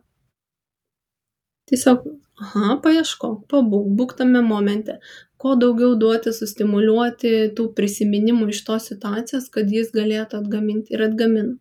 Tiesiog, 1.71 2.05
aha, 2.45 2.77
paieškok, 2.85 3.41
pabūk, 3.49 3.89
būk 3.97 4.15
tame 4.21 4.45
momente. 4.45 4.99
Kuo 5.41 5.57
daugiau 5.57 5.97
duoti, 5.97 6.35
sustimuliuoti 6.37 7.33
tų 7.57 7.71
prisiminimų 7.81 8.51
iš 8.53 8.63
tos 8.69 8.93
situacijos, 8.93 9.49
kad 9.55 9.73
jis 9.73 9.89
galėtų 9.97 10.43
atgaminti 10.43 10.99
ir 10.99 11.09
atgamina. 11.09 11.57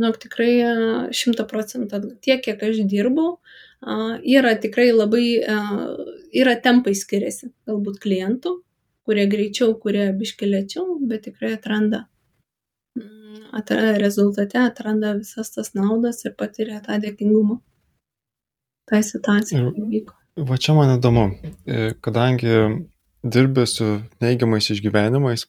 Nu, 0.00 0.12
tikrai 0.16 1.12
šimta 1.12 1.44
procentų. 1.48 2.14
Tiek, 2.24 2.40
kiek 2.44 2.62
aš 2.64 2.82
dirbau, 2.88 3.34
yra 4.24 4.54
tikrai 4.60 4.90
labai, 4.94 5.24
yra 6.36 6.56
tempai 6.64 6.94
skiriasi. 6.96 7.50
Galbūt 7.68 8.00
klientų, 8.00 8.54
kurie 9.08 9.26
greičiau, 9.28 9.74
kurie 9.82 10.08
biškilėčiau, 10.16 11.00
bet 11.10 11.26
tikrai 11.28 11.54
atranda 11.58 12.06
mm, 12.96 13.50
atranda 13.60 13.98
rezultate, 14.00 14.60
atranda 14.62 15.16
visas 15.18 15.52
tas 15.56 15.74
naudas 15.76 16.24
ir 16.24 16.36
patiria 16.38 16.80
tą 16.84 17.00
dėkingumą 17.02 17.60
tai 18.90 19.02
situacijai 19.06 19.68
įvyko. 19.70 20.16
Va 20.48 20.56
čia 20.62 20.74
man 20.76 20.94
įdomu, 20.96 21.26
e, 21.66 21.92
kadangi 22.02 22.54
dirbi 23.22 23.66
su 23.68 23.86
neigiamais 24.22 24.70
išgyvenimais 24.72 25.46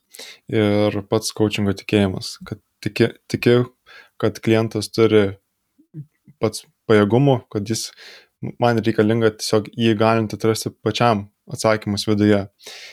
ir 0.52 0.98
pats 1.10 1.32
coachingo 1.38 1.74
tikėjimas, 1.78 2.36
kad 2.48 2.60
tiki, 2.84 3.12
tiki, 3.32 3.62
kad 4.22 4.38
klientas 4.44 4.92
turi 4.94 5.32
pats 6.42 6.66
pajėgumų, 6.90 7.42
kad 7.54 7.70
jis 7.70 7.90
man 8.62 8.82
reikalinga 8.82 9.34
tiesiog 9.38 9.70
jį 9.78 9.94
galinti 10.00 10.38
atrasti 10.38 10.72
pačiam 10.86 11.28
atsakymus 11.52 12.08
viduje. 12.10 12.46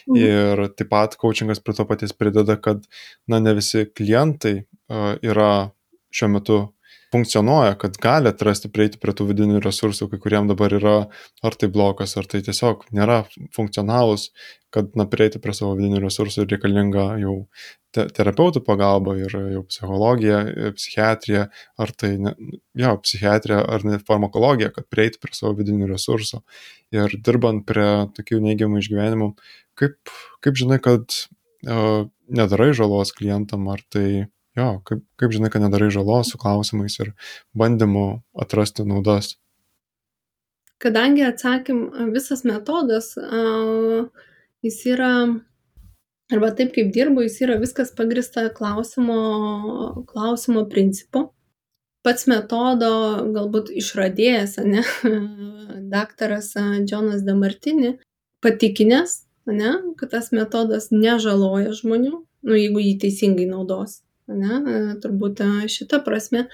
Mhm. 0.09 0.19
Ir 0.19 0.65
taip 0.77 0.91
pat 0.93 1.17
coachingas 1.21 1.63
prie 1.65 1.77
to 1.77 1.87
paties 1.89 2.15
prideda, 2.17 2.59
kad 2.61 2.85
na, 3.29 3.41
ne 3.41 3.55
visi 3.59 3.87
klientai 3.87 4.57
uh, 4.65 5.15
yra 5.23 5.71
šiuo 6.15 6.33
metu 6.33 6.59
funkcionuoja, 7.13 7.75
kad 7.81 7.97
gali 8.03 8.29
atrasti 8.29 8.69
prieiti 8.73 9.01
prie 9.01 9.15
tų 9.17 9.29
vidinių 9.31 9.63
resursų, 9.65 10.11
kai 10.13 10.21
kuriem 10.21 10.49
dabar 10.51 10.75
yra 10.77 10.95
ar 11.45 11.57
tai 11.59 11.71
blokas, 11.73 12.17
ar 12.21 12.29
tai 12.29 12.43
tiesiog 12.45 12.85
nėra 12.95 13.23
funkcionalus, 13.57 14.29
kad 14.75 14.93
na, 14.99 15.07
prieiti 15.09 15.41
prie 15.41 15.55
savo 15.57 15.73
vidinių 15.79 16.03
resursų 16.05 16.45
reikalinga 16.51 17.07
jau 17.23 17.37
te 17.97 18.05
terapeutų 18.13 18.61
pagalba 18.67 19.15
ir 19.17 19.33
jau 19.55 19.63
psichologija, 19.71 20.43
psichiatrija, 20.77 21.47
ar 21.81 21.95
tai, 21.97 22.13
ne, 22.21 22.35
jo, 22.77 22.93
psichiatrija, 23.05 23.63
ar 23.65 23.87
net 23.89 24.05
farmakologija, 24.09 24.71
kad 24.75 24.89
prieiti 24.93 25.21
prie 25.23 25.33
savo 25.37 25.55
vidinių 25.57 25.89
resursų. 25.95 26.43
Ir 26.97 27.17
dirbant 27.25 27.65
prie 27.69 27.89
tokių 28.19 28.43
neigiamų 28.45 28.85
išgyvenimų, 28.85 29.33
kaip, 29.81 29.97
kaip 30.45 30.61
žinai, 30.61 30.83
kad 30.85 31.09
uh, 31.09 32.05
nedarai 32.29 32.75
žalos 32.77 33.15
klientam, 33.17 33.65
ar 33.73 33.81
tai 33.89 34.29
jo, 34.59 34.69
kaip, 34.87 35.03
kaip 35.21 35.35
žinai, 35.35 35.51
kad 35.55 35.63
nedarai 35.65 35.91
žalos 35.95 36.33
su 36.33 36.39
klausimais 36.41 36.99
ir 37.03 37.13
bandymu 37.59 38.07
atrasti 38.45 38.87
naudas? 38.89 39.37
Kadangi 40.83 41.25
atsakym, 41.27 41.81
visas 42.15 42.45
metodas, 42.47 43.13
jis 44.63 44.79
yra, 44.87 45.11
arba 46.33 46.53
taip 46.55 46.71
kaip 46.77 46.93
dirbu, 46.95 47.25
jis 47.27 47.41
yra 47.47 47.59
viskas 47.59 47.91
pagrista 47.99 48.47
klausimo, 48.55 49.19
klausimo 50.07 50.69
principu. 50.71 51.29
Pats 52.07 52.29
metodo 52.31 52.91
galbūt 53.35 53.73
išradėjas, 53.75 54.61
ne, 54.63 54.85
daktaras 55.95 56.53
Džonas 56.87 57.25
Damartini, 57.27 57.97
patikinęs, 58.45 59.25
ne, 59.51 59.75
kad 59.99 60.15
tas 60.15 60.31
metodas 60.31 60.93
nežaloja 60.95 61.75
žmonių, 61.75 62.15
nu, 62.23 62.55
jeigu 62.55 62.87
jį 62.87 62.95
teisingai 63.03 63.49
naudos 63.51 63.99
ne, 64.29 64.59
e, 64.59 64.81
turbūt 65.03 65.41
e, 65.41 65.49
šita 65.73 66.01
prasme, 66.05 66.45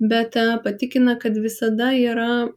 bet 0.00 0.36
e, 0.36 0.46
patikina, 0.64 1.16
kad 1.20 1.36
visada 1.40 1.90
yra 1.96 2.48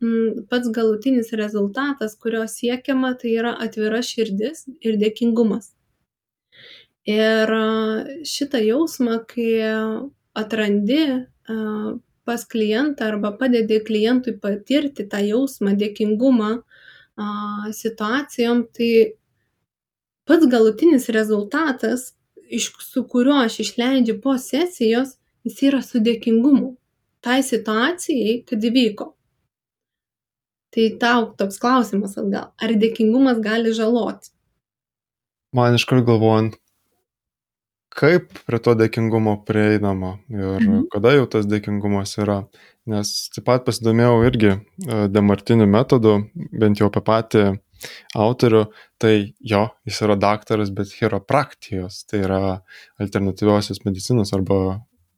pats 0.49 0.71
galutinis 0.73 1.31
rezultatas, 1.37 2.15
kurio 2.15 2.45
siekiama, 2.47 3.13
tai 3.19 3.35
yra 3.41 3.53
atvira 3.65 4.01
širdis 4.05 4.65
ir 4.81 4.97
dėkingumas. 5.01 5.71
Ir 7.09 7.49
šitą 8.29 8.59
jausmą, 8.61 9.23
kai 9.25 9.55
atrandi 10.37 10.99
pas 12.29 12.43
klientą 12.45 13.07
arba 13.09 13.31
padedi 13.39 13.79
klientui 13.81 14.35
patirti 14.37 15.07
tą 15.09 15.23
jausmą, 15.25 15.73
dėkingumą 15.81 16.51
situacijom, 17.73 18.61
tai 18.77 18.91
pats 20.29 20.45
galutinis 20.45 21.09
rezultatas 21.09 22.11
iš 22.51 22.71
su 22.83 23.05
kuriuo 23.07 23.39
aš 23.45 23.59
išleidžiu 23.65 24.19
po 24.23 24.37
sesijos, 24.37 25.15
jis 25.47 25.63
yra 25.69 25.81
su 25.85 26.03
dėkingumu 26.03 26.75
tai 27.21 27.41
situacijai, 27.45 28.41
kad 28.49 28.63
įvyko. 28.65 29.11
Tai 30.71 30.87
tau 31.01 31.29
toks 31.37 31.59
klausimas 31.61 32.15
atgal, 32.19 32.51
ar 32.55 32.73
dėkingumas 32.79 33.41
gali 33.43 33.73
žaloti? 33.75 34.31
Man 35.55 35.75
iškart 35.75 36.05
galvojant, 36.07 36.55
kaip 37.91 38.31
prie 38.47 38.59
to 38.63 38.73
dėkingumo 38.79 39.35
prieinama 39.47 40.15
ir 40.31 40.61
mhm. 40.63 40.85
kada 40.93 41.17
jau 41.17 41.27
tas 41.33 41.49
dėkingumas 41.49 42.15
yra. 42.23 42.45
Nes 42.89 43.11
taip 43.35 43.45
pat 43.45 43.67
pasidomėjau 43.67 44.23
irgi 44.25 44.53
e, 44.55 44.61
demartiniu 45.11 45.67
metodu, 45.69 46.15
bent 46.33 46.79
jau 46.81 46.87
apie 46.89 47.03
patį 47.05 47.43
autorių, 48.17 48.65
tai 49.01 49.13
jo, 49.39 49.65
jis 49.87 50.01
yra 50.05 50.17
daktaras, 50.19 50.71
bet 50.75 50.93
chiropraktijos, 50.95 52.03
tai 52.09 52.23
yra 52.25 52.41
alternatyviosios 53.01 53.83
medicinos 53.87 54.33
arba 54.37 54.59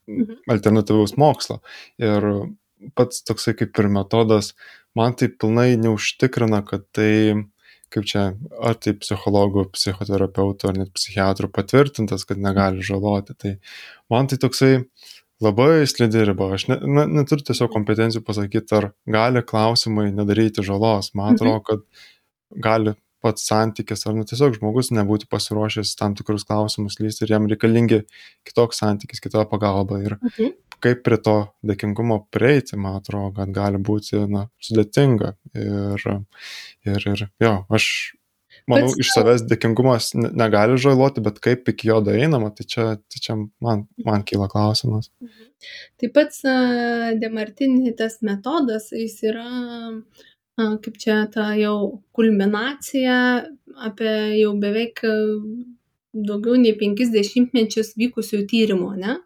mhm. 0.10 0.44
alternatyvaus 0.54 1.18
mokslo. 1.20 1.62
Ir 2.02 2.30
pats 2.98 3.24
toksai 3.28 3.56
kaip 3.58 3.80
ir 3.80 3.90
metodas, 3.92 4.54
man 4.98 5.16
tai 5.18 5.30
pilnai 5.32 5.74
neužtikrina, 5.80 6.62
kad 6.68 6.86
tai, 6.96 7.46
kaip 7.94 8.08
čia, 8.10 8.26
ar 8.62 8.78
tai 8.82 8.96
psichologų, 9.00 9.70
psichoterapeutų, 9.76 10.70
ar 10.70 10.80
net 10.84 10.94
psichiatrų 10.96 11.52
patvirtintas, 11.54 12.26
kad 12.30 12.42
negali 12.42 12.84
žaloti. 12.86 13.38
Tai 13.40 13.56
man 14.12 14.30
tai 14.32 14.40
toksai 14.42 14.74
labai 15.44 15.84
slidi 15.90 16.24
riba. 16.28 16.54
Aš 16.56 16.68
ne, 16.72 16.80
ne, 16.84 17.06
neturiu 17.20 17.46
tiesiog 17.48 17.72
kompetencijų 17.74 18.24
pasakyti, 18.26 18.80
ar 18.80 18.92
gali 19.10 19.44
klausimai 19.46 20.10
nedaryti 20.16 20.66
žalos. 20.66 21.14
Man 21.18 21.34
mhm. 21.34 21.38
atrodo, 21.38 21.64
kad 21.70 22.10
gali 22.56 22.96
pats 23.24 23.46
santykis, 23.48 24.04
ar 24.08 24.18
nu 24.18 24.26
tiesiog 24.28 24.58
žmogus 24.58 24.92
nebūti 24.96 25.30
pasiruošęs 25.32 25.96
tam 26.00 26.16
tikrus 26.20 26.44
klausimus 26.48 27.00
lysti 27.00 27.24
ir 27.26 27.36
jam 27.38 27.48
reikalingi 27.50 28.02
kitoks 28.48 28.84
santykis, 28.84 29.24
kita 29.24 29.46
pagalba. 29.52 30.02
Ir 30.04 30.18
mhm. 30.20 30.58
kaip 30.84 31.06
prie 31.06 31.20
to 31.24 31.38
dėkingumo 31.72 32.26
prieiti, 32.34 32.80
man 32.80 33.00
atrodo, 33.00 33.32
kad 33.38 33.54
gali 33.56 33.80
būti 33.92 34.26
na, 34.32 34.50
sudėtinga. 34.64 35.38
Ir, 35.56 36.04
ir, 36.90 37.08
ir 37.14 37.24
jo, 37.46 37.54
aš 37.72 37.88
manau, 38.68 38.92
bet, 38.92 39.00
iš 39.00 39.14
savęs 39.16 39.48
dėkingumas 39.48 40.12
negali 40.20 40.76
žaloti, 40.84 41.24
bet 41.24 41.40
kaip 41.44 41.72
iki 41.72 41.94
jo 41.94 42.02
daeinama, 42.04 42.52
tai 42.58 42.68
čia, 42.68 42.90
tai 43.08 43.24
čia 43.24 43.40
man, 43.40 43.88
man 44.04 44.28
kyla 44.28 44.52
klausimas. 44.52 45.08
Mhm. 45.24 45.50
Taip 46.02 46.12
pat 46.12 46.36
Demartini 47.24 47.94
tas 47.96 48.18
metodas, 48.20 48.90
jis 48.92 49.22
yra 49.30 49.48
uh, 49.48 50.24
kaip 50.58 50.98
čia 51.02 51.24
ta 51.34 51.54
jau 51.58 52.04
kulminacija 52.14 53.18
apie 53.88 54.16
jau 54.40 54.54
beveik 54.62 55.02
daugiau 56.14 56.58
nei 56.62 56.76
penkis 56.78 57.10
dešimtmečius 57.14 57.96
vykusių 57.98 58.44
tyrimų, 58.50 58.92
ne? 59.02 59.18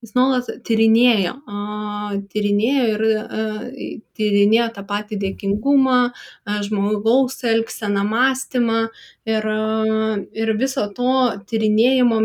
Jis 0.00 0.14
nuolat 0.16 0.46
tyrinėjo, 0.64 1.34
tyrinėjo 2.32 2.84
ir 2.94 3.02
tyrinėjo 4.16 4.68
tą 4.72 4.84
patį 4.88 5.18
dėkingumą, 5.20 5.98
žmogaus 6.64 7.36
elgseną, 7.44 8.06
mąstymą 8.08 8.78
ir, 9.28 9.48
ir 10.40 10.54
viso 10.56 10.86
to 10.96 11.16
tyrinėjimo, 11.52 12.22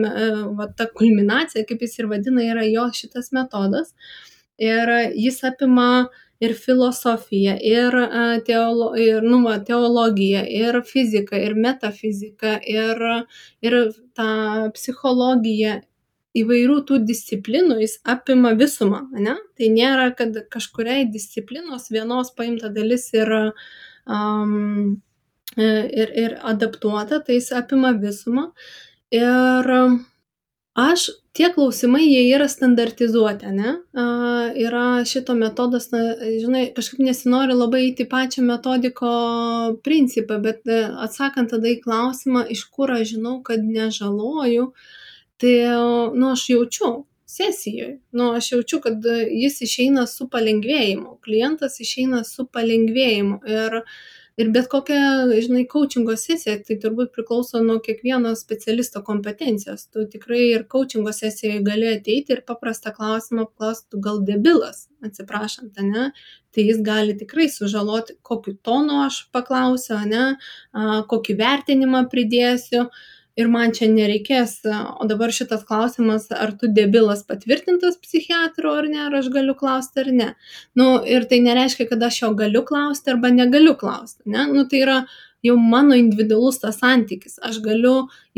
va, 0.56 0.70
ta 0.72 0.88
kulminacija, 0.88 1.68
kaip 1.68 1.84
jis 1.84 2.00
ir 2.00 2.08
vadina, 2.14 2.48
yra 2.48 2.64
jo 2.70 2.88
šitas 2.96 3.34
metodas. 3.36 3.92
Ir 4.56 4.88
jis 5.12 5.44
apima 5.44 6.08
ir 6.44 6.54
filosofiją, 6.60 7.56
ir, 7.64 7.96
teolo, 8.48 8.92
ir 9.00 9.24
nu, 9.24 9.42
va, 9.46 9.58
teologiją, 9.64 10.44
ir 10.62 10.82
fiziką, 10.88 11.40
ir 11.48 11.56
metafiziką, 11.56 12.58
ir, 12.68 13.04
ir 13.64 13.78
tą 14.18 14.32
psichologiją, 14.76 15.80
įvairių 16.36 16.82
tų 16.88 17.00
disciplinų 17.08 17.80
jis 17.80 17.98
apima 18.12 18.52
visumą, 18.60 19.06
ne? 19.16 19.38
Tai 19.56 19.70
nėra, 19.72 20.10
kad 20.18 20.36
kažkuriai 20.52 21.08
disciplinos 21.12 21.88
vienos 21.94 22.34
paimta 22.36 22.72
dalis 22.76 23.08
yra 23.16 23.46
um, 24.04 24.98
ir, 25.56 26.12
ir 26.26 26.36
adaptuota, 26.44 27.22
tai 27.24 27.40
jis 27.40 27.54
apima 27.56 27.94
visumą. 28.00 28.50
Ir 29.16 29.72
aš 30.76 31.08
tie 31.38 31.52
klausimai 31.56 32.04
jie 32.04 32.26
yra 32.36 32.50
standartizuoti 32.52 33.48
ane 33.48 33.78
a 33.96 34.06
yra 34.54 35.06
šito 35.06 35.36
metodas 35.38 35.90
na 35.92 36.02
žinai 36.20 36.68
kažkaip 36.76 37.02
nesinori 37.06 37.56
labai 37.56 37.82
eit 37.88 38.04
į 38.04 38.08
pačią 38.12 38.46
metodiko 38.48 39.10
principą 39.86 40.38
bet 40.44 40.64
e, 40.68 40.84
atsakant 41.08 41.54
tada 41.56 41.72
į 41.72 41.82
klausimą 41.84 42.46
iš 42.56 42.68
kur 42.76 42.94
aš 42.96 43.16
žinau 43.16 43.40
kad 43.44 43.64
nežaloju 43.64 44.72
tai 45.42 45.58
nu 46.16 46.32
aš 46.32 46.50
jaučiu 46.54 46.94
sesijoj. 47.36 48.00
Nu 48.12 48.32
aš 48.32 48.52
jaučiu 48.52 48.80
kad 48.82 49.06
jis 49.32 49.62
išeina 49.62 50.06
su 50.08 50.28
palengvėjimu 50.32 51.18
klientas 51.26 51.80
išeina 51.84 52.24
su 52.24 52.46
palengvėjimu. 52.46 53.40
Ir 53.50 53.82
ir 54.38 54.50
bet 54.56 54.68
kokia 54.72 55.02
žinai 55.46 55.64
kaučingo 55.72 56.16
sesija 56.20 56.58
tai 56.68 56.78
turbūt 56.84 57.14
priklauso 57.16 57.62
nuo 57.64 57.78
kiekvieno 57.84 58.34
specialisto 58.36 59.02
kompetencijos. 59.08 59.88
Tu 59.94 60.06
tikrai 60.12 60.42
ir 60.50 60.66
kaučingo 60.72 61.14
sesijoj 61.16 61.62
gali 61.68 61.88
ateiti 61.94 62.36
ir 62.36 62.44
paprastą 62.48 62.92
klausimą 62.96 63.48
paklaust 63.52 63.88
tu 63.90 64.02
gal 64.04 64.22
debilas 64.28 64.86
atsiprašant 65.06 65.80
ane? 65.80 66.10
Tai 66.56 66.64
jis 66.64 66.80
gali 66.84 67.16
tikrai 67.20 67.48
sužaloti 67.52 68.18
kokiu 68.24 68.56
tonu 68.64 69.02
aš 69.06 69.26
paklausiu 69.36 69.98
ane? 70.00 70.26
A 70.72 71.04
kokį 71.12 71.38
vertinimą 71.40 72.06
pridėsiu 72.12 72.90
ir 73.40 73.50
man 73.52 73.74
čia 73.76 73.90
nereikės 73.92 74.58
o 74.66 75.08
dabar 75.10 75.34
šitas 75.36 75.66
klausimas 75.68 76.28
ar 76.32 76.54
tu 76.60 76.70
debilas 76.72 77.24
patvirtintas 77.28 78.00
psichiatro 78.02 78.74
ar 78.80 78.90
ne 78.92 79.02
ar 79.08 79.20
aš 79.22 79.30
galiu 79.34 79.56
klausti 79.60 80.04
ar 80.06 80.12
ne. 80.22 80.30
Nu 80.80 80.90
ir 81.04 81.28
tai 81.30 81.42
nereiškia 81.46 81.90
kad 81.92 82.04
aš 82.10 82.22
jo 82.24 82.34
galiu 82.40 82.64
klausti 82.68 83.14
arba 83.14 83.34
negaliu 83.34 83.76
klausti 83.80 84.24
ane 84.30 84.48
nu 84.54 84.68
tai 84.72 84.84
yra 84.86 85.00
jau 85.46 85.56
mano 85.62 85.96
individualus 85.98 86.60
tas 86.62 86.80
santykis. 86.82 87.38
Aš 87.46 87.60
galiu 87.66 87.94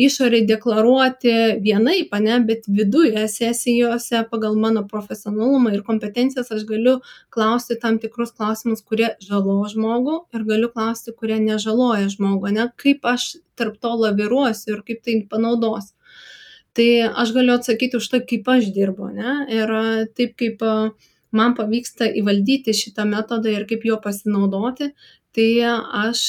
išorėj 0.08 0.46
deklaruoti 0.50 1.34
vienaip 1.64 2.14
ane 2.18 2.40
bet 2.48 2.68
viduje 2.68 3.24
sesijose 3.32 4.24
pagal 4.32 4.58
mano 4.60 4.84
profesionalumą 4.92 5.74
ir 5.76 5.84
kompetencijas 5.88 6.52
aš 6.56 6.66
galiu 6.70 6.98
klausti 7.34 7.80
tam 7.82 8.00
tikrus 8.04 8.34
klausimus 8.38 8.84
kurie 8.84 9.14
žalos 9.24 9.76
žmogų 9.76 10.20
ir 10.36 10.48
galiu 10.52 10.72
klausti 10.74 11.16
kurie 11.18 11.40
nežaloja 11.44 12.12
žmogų 12.14 12.52
ane 12.54 12.70
kaip 12.84 13.06
aš 13.16 13.36
tarp 13.58 13.80
to 13.82 13.94
laviruosiu 14.06 14.76
ir 14.76 14.82
kaip 14.88 15.04
tai 15.06 15.22
panaudosiu. 15.32 15.94
Tai 16.78 16.90
aš 17.24 17.32
galiu 17.34 17.56
atsakyti 17.58 17.98
už 17.98 18.10
tai 18.14 18.26
kaip 18.30 18.50
aš 18.54 18.68
dirbu 18.74 19.12
ane 19.12 19.38
ir 19.54 19.78
taip 20.18 20.36
kaip 20.38 20.62
man 21.36 21.56
pavyksta 21.58 22.08
įvaldyti 22.20 22.76
šitą 22.76 23.06
metodą 23.10 23.52
ir 23.52 23.66
kaip 23.70 23.86
juo 23.88 23.98
pasinaudoti 24.04 24.92
tai 25.38 25.62
aš 25.94 26.22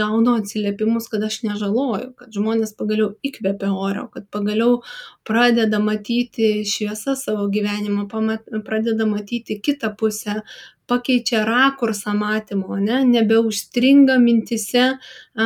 gaunu 0.00 0.32
atsiliepimus 0.40 1.06
kad 1.10 1.22
aš 1.22 1.36
nežaloju 1.44 2.08
kad 2.18 2.34
žmonės 2.34 2.72
pagaliau 2.78 3.12
įkvepia 3.22 3.68
oro 3.70 4.08
kad 4.14 4.24
pagaliau 4.34 4.80
pradeda 5.28 5.78
matyti 5.78 6.48
šviesas 6.66 7.22
savo 7.28 7.46
gyvenimo 7.52 8.08
pama 8.10 8.40
pradeda 8.66 9.06
matyti 9.06 9.60
kitą 9.62 9.92
pusę 10.00 10.40
pakeičia 10.90 11.44
rakursą 11.46 12.16
matymo 12.18 12.74
ane 12.78 13.04
nebeužstringa 13.12 14.18
mintyse 14.18 14.84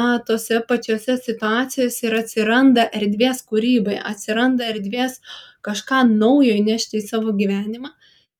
a 0.01 0.03
tose 0.27 0.63
pačiose 0.69 1.19
situacijose 1.27 2.07
ir 2.09 2.19
atsiranda 2.23 2.87
erdvės 3.01 3.45
kūrybai 3.53 3.99
atsiranda 4.13 4.71
erdvės 4.73 5.21
kažką 5.69 6.07
naujo 6.15 6.57
įnešti 6.63 7.03
į 7.03 7.07
savo 7.11 7.37
gyvenimą. 7.37 7.93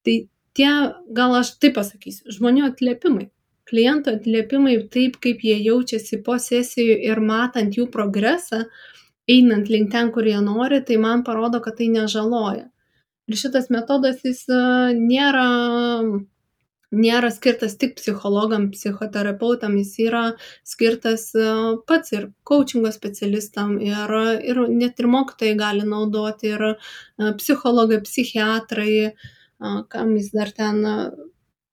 Tai 0.03 0.17
tie 0.57 0.73
gal 1.21 1.39
aš 1.43 1.55
taip 1.61 1.77
pasakysiu 1.77 2.33
žmonių 2.39 2.65
atliepimai 2.71 3.29
klientų 3.69 4.17
atliepimai 4.17 4.75
taip 4.93 5.19
kaip 5.23 5.43
jie 5.45 5.55
jaučiasi 5.63 6.21
po 6.25 6.37
sesijų 6.41 6.97
ir 7.09 7.21
matant 7.23 7.77
jų 7.77 7.87
progresą 7.93 8.65
einant 9.29 9.69
link 9.71 9.91
ten 9.91 10.11
kur 10.11 10.27
jie 10.27 10.39
nori 10.43 10.81
tai 10.83 10.99
man 10.99 11.23
parodo 11.23 11.61
kad 11.63 11.77
tai 11.79 11.87
nežaloja. 11.93 12.67
Ir 13.31 13.39
šitas 13.39 13.69
metodas 13.71 14.19
jis 14.27 14.43
nėra 14.99 15.47
nėra 16.93 17.29
skirtas 17.33 17.75
tik 17.81 17.95
psichologam 17.97 18.67
psichoterapeutam 18.73 19.77
jis 19.79 19.93
yra 20.05 20.23
skirtas 20.67 21.31
pats 21.89 22.13
ir 22.13 22.27
kaučingo 22.47 22.91
specialistam 22.93 23.79
ir 23.81 24.13
ir 24.51 24.61
net 24.69 24.99
ir 25.01 25.09
mokytojai 25.15 25.57
gali 25.57 25.87
naudoti 25.89 26.53
ir 26.53 26.65
psichologai 27.39 28.01
psichiatrai 28.05 28.93
kam 29.89 30.15
jis 30.17 30.31
dar 30.37 30.51
ten 30.51 30.83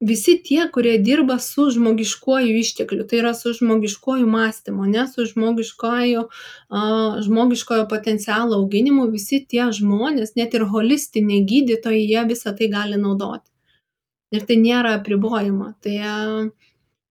visi 0.01 0.43
tie 0.43 0.65
kurie 0.73 0.99
dirba 0.99 1.39
su 1.39 1.67
žmogiškuoju 1.71 2.57
ištekliu 2.59 3.05
tai 3.09 3.19
yra 3.21 3.35
su 3.35 3.53
žmogiškuoju 3.59 4.27
mąstymu 4.27 4.87
ane 4.89 5.05
su 5.09 5.27
žmogiškuoju 5.33 6.23
a 6.69 6.81
žmogiškojo 7.27 7.89
potencialo 7.89 8.57
auginimu 8.57 9.07
visi 9.13 9.45
tie 9.49 9.69
žmonės 9.81 10.33
net 10.41 10.57
ir 10.57 10.65
holistiniai 10.73 11.45
gydytojai 11.53 12.01
jie 12.01 12.25
visa 12.33 12.55
tai 12.57 12.71
gali 12.73 12.97
naudoti. 12.97 13.47
Ir 14.33 14.47
tai 14.49 14.57
nėra 14.57 14.97
apribojama 14.97 15.75
tai 15.85 15.99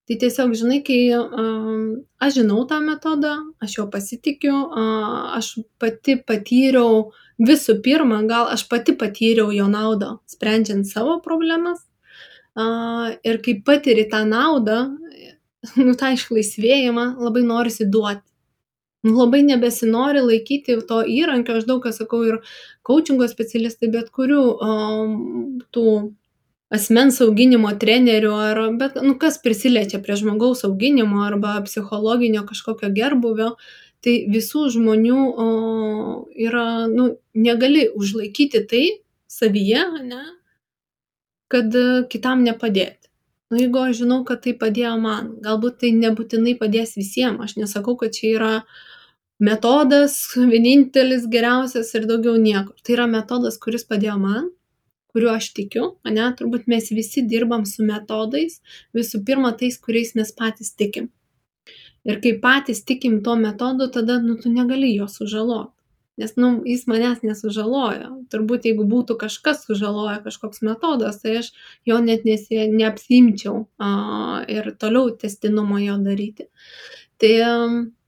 tai 0.08 0.16
tiesiog 0.18 0.56
žinai 0.58 0.80
kai 0.82 0.98
a 1.14 1.44
aš 2.26 2.40
žinau 2.40 2.64
tą 2.66 2.80
metodą 2.82 3.36
aš 3.62 3.76
juo 3.76 3.84
pasitikiu 3.92 4.56
a 4.82 4.86
aš 5.38 5.52
pati 5.78 6.16
patyriau 6.18 7.12
visų 7.38 7.78
pirma 7.84 8.18
gal 8.26 8.50
aš 8.50 8.66
pati 8.72 8.96
patyriau 8.98 9.54
jo 9.54 9.68
naudą 9.70 10.16
sprendžiant 10.26 10.90
savo 10.90 11.20
problemas 11.22 11.86
a 11.86 11.89
ir 12.56 13.42
kai 13.44 13.54
patiri 13.66 14.08
tą 14.10 14.24
naudą 14.26 14.80
nu 15.76 15.94
tą 15.94 16.12
išlaisvėjimą 16.16 17.06
labai 17.20 17.42
norisi 17.46 17.86
duoti 17.86 18.26
nu 19.02 19.16
labai 19.16 19.42
nebesinori 19.42 20.20
laikyti 20.20 20.76
to 20.88 21.02
įrankio 21.08 21.56
aš 21.58 21.66
daug 21.68 21.82
ką 21.84 21.92
sakau 21.96 22.22
ir 22.26 22.40
kaučingo 22.86 23.28
specialistai 23.28 23.88
bet 23.92 24.10
kurių 24.12 24.42
a 24.60 24.72
tų 25.72 25.86
asmens 26.70 27.20
auginimo 27.24 27.72
trenerių 27.82 28.32
ar 28.46 28.60
bet 28.80 28.98
nu 29.02 29.16
kas 29.18 29.40
prisiliečia 29.42 30.02
prie 30.04 30.16
žmogaus 30.20 30.64
auginimo 30.68 31.24
arba 31.26 31.56
psichologinio 31.66 32.44
kažkokio 32.48 32.92
gerbūvio 32.94 33.54
tai 34.04 34.14
visų 34.32 34.68
žmonių 34.76 35.22
o 35.44 35.48
yra 36.36 36.86
nu 36.92 37.14
negali 37.34 37.88
užlaikyti 37.88 38.64
tai 38.68 38.84
savyje 39.30 39.82
ane 39.86 40.22
kad 41.50 41.74
e, 41.76 41.84
kitam 42.12 42.44
nepadėti. 42.46 43.10
Nu, 43.50 43.58
jeigu 43.58 43.80
aš 43.82 44.04
žinau, 44.04 44.20
kad 44.26 44.44
tai 44.44 44.54
padėjo 44.58 44.94
man, 45.02 45.32
galbūt 45.42 45.80
tai 45.82 45.90
nebūtinai 45.96 46.54
padės 46.60 46.94
visiems, 46.98 47.42
aš 47.42 47.56
nesakau, 47.58 47.96
kad 47.98 48.14
čia 48.14 48.36
yra 48.36 48.50
metodas 49.42 50.20
vienintelis 50.36 51.26
geriausias 51.32 51.90
ir 51.98 52.06
daugiau 52.06 52.36
niekur. 52.38 52.76
Tai 52.84 52.94
yra 52.94 53.08
metodas, 53.10 53.58
kuris 53.58 53.86
padėjo 53.88 54.14
man, 54.22 54.46
kuriuo 55.10 55.32
aš 55.34 55.50
tikiu, 55.56 55.88
ne, 56.06 56.28
turbūt 56.38 56.70
mes 56.70 56.92
visi 56.94 57.24
dirbam 57.26 57.66
su 57.66 57.82
metodais, 57.86 58.60
visų 58.94 59.24
pirma 59.26 59.50
tais, 59.58 59.80
kuriais 59.82 60.14
mes 60.14 60.30
patys 60.36 60.70
tikim. 60.78 61.10
Ir 62.06 62.22
kai 62.22 62.36
patys 62.40 62.84
tikim 62.86 63.18
to 63.26 63.34
metodu, 63.36 63.90
tada, 63.92 64.20
nu, 64.22 64.38
tu 64.38 64.52
negali 64.54 64.94
jo 64.94 65.10
sužaloti 65.10 65.79
nes 66.18 66.34
nu 66.36 66.50
jis 66.66 66.86
manęs 66.90 67.22
nesužalojo. 67.24 68.10
Turbūt 68.32 68.66
jeigu 68.68 68.84
būtų 68.88 69.16
kažkas 69.20 69.64
sužaloję 69.66 70.18
kažkoks 70.24 70.62
metodas 70.66 71.20
tai 71.22 71.38
aš 71.40 71.52
jo 71.88 71.98
net 72.04 72.26
nesi 72.28 72.66
neapsiimčiau 72.72 73.64
a 73.78 73.90
ir 74.48 74.72
toliau 74.80 75.14
tęstinumą 75.16 75.80
jo 75.84 75.96
daryti. 76.04 76.48
Tai 77.20 77.34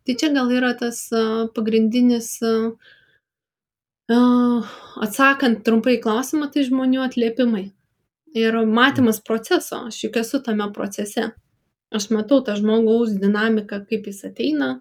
tai 0.02 0.16
čia 0.18 0.32
gal 0.34 0.50
yra 0.50 0.72
tas 0.78 1.04
pagrindinis 1.54 2.34
a 4.12 4.18
atsakant 5.06 5.62
trumpai 5.64 6.00
klausimą 6.02 6.50
tai 6.52 6.66
žmonių 6.66 7.06
atliepimai. 7.06 7.70
Ir 8.32 8.56
matymas 8.64 9.20
proceso 9.20 9.84
aš 9.88 10.04
juk 10.06 10.16
esu 10.20 10.40
tame 10.44 10.66
procese. 10.72 11.30
Aš 11.92 12.08
matau 12.10 12.40
tą 12.44 12.56
žmogaus 12.56 13.12
dinamiką 13.20 13.82
kaip 13.88 14.08
jis 14.08 14.24
ateina 14.24 14.80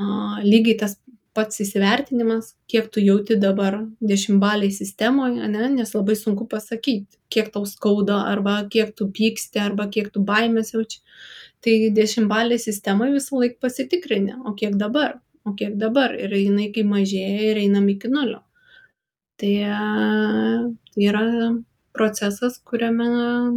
a 0.00 0.40
lygiai 0.44 0.78
tas 0.80 0.96
pats 1.36 1.60
įsivertinimas 1.64 2.52
kiek 2.70 2.90
tu 2.92 3.02
jauti 3.04 3.38
dabar 3.40 3.78
dešimtbalėj 4.12 4.72
sistemoj 4.78 5.40
ane 5.46 5.70
nes 5.76 5.94
labai 5.96 6.16
sunku 6.18 6.46
pasakyt 6.50 7.18
kiek 7.32 7.50
tau 7.54 7.64
skauda 7.68 8.20
arba 8.34 8.58
kiek 8.74 8.94
tu 8.96 9.08
pyksti 9.18 9.62
arba 9.64 9.88
kiek 9.96 10.12
tu 10.14 10.22
baimės 10.32 10.74
jauči 10.76 11.02
tai 11.64 11.76
dešimtbalėj 11.98 12.62
sistemoj 12.68 13.12
visąlaik 13.16 13.58
pasitikrini 13.64 14.38
o 14.44 14.54
kiek 14.62 14.78
dabar 14.84 15.18
o 15.44 15.56
kiek 15.58 15.76
dabar 15.80 16.14
ir 16.14 16.36
jinai 16.36 16.70
kai 16.76 16.86
mažėja 16.94 17.50
ir 17.50 17.62
einam 17.66 17.88
iki 17.96 18.12
nulio 18.12 18.40
tai 19.40 19.54
tai 20.92 21.08
yra 21.10 21.26
procesas, 21.92 22.58
kuriame 22.64 23.06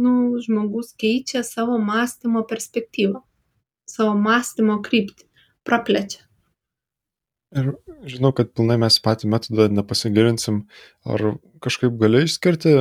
nu, 0.02 0.12
žmogus 0.44 0.92
keičia 1.00 1.42
savo 1.42 1.78
mąstymo 1.78 2.44
perspektyvą, 2.50 3.22
savo 3.88 4.14
mąstymo 4.28 4.78
kryptį, 4.84 5.28
praplečia. 5.64 6.25
Ir 7.54 7.76
žinau, 8.10 8.32
kad 8.34 8.50
pilnai 8.58 8.74
mes 8.82 8.96
patį 9.02 9.28
metodą 9.30 9.68
nepasigilinsim. 9.70 10.64
Ar 11.06 11.36
kažkaip 11.62 11.94
gali 12.00 12.24
išskirti 12.26 12.72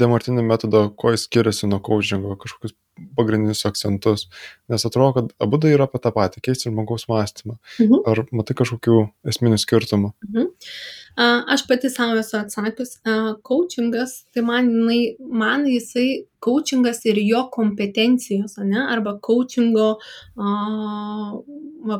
demartinį 0.00 0.44
metodą, 0.46 0.84
kuo 0.94 1.10
jis 1.10 1.26
skiriasi 1.26 1.66
nuo 1.68 1.80
coachingo, 1.84 2.36
kažkokius 2.40 2.76
pagrindinius 3.18 3.64
akcentus? 3.66 4.28
Nes 4.70 4.86
atrodo, 4.86 5.10
kad 5.16 5.32
abu 5.42 5.58
tai 5.60 5.72
yra 5.74 5.88
apie 5.90 5.98
tą 6.04 6.12
patį- 6.14 6.40
keisti 6.46 6.70
žmogaus 6.70 7.08
mąstymą. 7.10 7.58
Mhm. 7.80 8.06
Ar 8.06 8.22
matai 8.30 8.54
kažkokių 8.62 9.00
esminių 9.26 9.58
skirtumų? 9.58 10.12
Mhm. 10.28 10.46
Aš 11.50 11.66
pati 11.66 11.90
savo 11.90 12.14
esu 12.22 12.38
atsakius, 12.38 13.00
coachingas, 13.42 14.24
tai 14.32 14.42
man, 14.42 14.70
man 15.18 15.66
jisai 15.66 16.26
coachingas 16.40 17.04
ir 17.04 17.16
jo 17.16 17.50
kompetencijos, 17.50 18.56
ne, 18.58 18.86
arba 18.86 19.18
coachingo 19.18 19.98
a, 20.38 21.42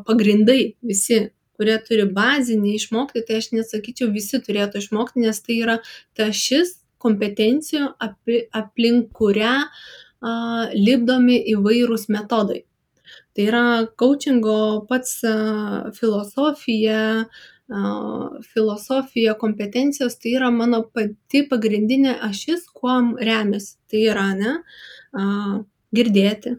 pagrindai 0.07 0.76
visi 0.82 1.30
kurie 1.61 1.77
turi 1.85 2.09
bazinį 2.17 2.73
išmokti, 2.79 3.21
tai 3.29 3.43
aš 3.43 3.51
nesakyčiau 3.53 4.09
visi 4.15 4.41
turėtų 4.41 4.81
išmokti, 4.81 5.27
nes 5.27 5.45
tai 5.45 5.61
yra 5.61 5.77
ta 6.17 6.31
šis 6.33 6.79
kompetencijų, 7.01 7.93
aplink 8.57 9.13
kurią 9.17 9.55
a, 9.61 10.33
lipdomi 10.73 11.39
įvairūs 11.55 12.09
metodai. 12.13 12.63
Tai 13.37 13.47
yra 13.47 13.65
coachingo 14.01 14.87
pats 14.89 15.21
filosofija, 15.97 17.03
filosofija, 18.51 19.35
kompetencijos, 19.39 20.17
tai 20.19 20.35
yra 20.39 20.51
mano 20.51 20.83
pati 20.95 21.45
pagrindinė 21.51 22.17
ašis, 22.27 22.67
kuo 22.75 22.97
remiasi. 23.21 23.77
Tai 23.91 24.03
yra, 24.11 24.27
ne, 24.35 24.57
girdėti, 25.95 26.57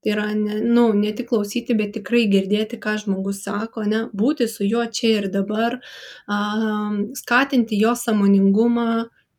Tai 0.00 0.12
yra, 0.14 0.26
ne, 0.34 0.60
nu, 0.64 0.86
ne 0.96 1.12
tik 1.16 1.28
klausyti, 1.28 1.76
bet 1.76 1.92
tikrai 1.98 2.22
girdėti, 2.32 2.78
ką 2.80 2.94
žmogus 3.02 3.42
sako, 3.44 3.84
ne, 3.88 4.04
būti 4.16 4.46
su 4.48 4.64
juo 4.64 4.86
čia 4.98 5.10
ir 5.18 5.26
dabar, 5.32 5.76
um, 6.24 7.02
skatinti 7.18 7.76
jo 7.80 7.92
samoningumą, 7.98 8.86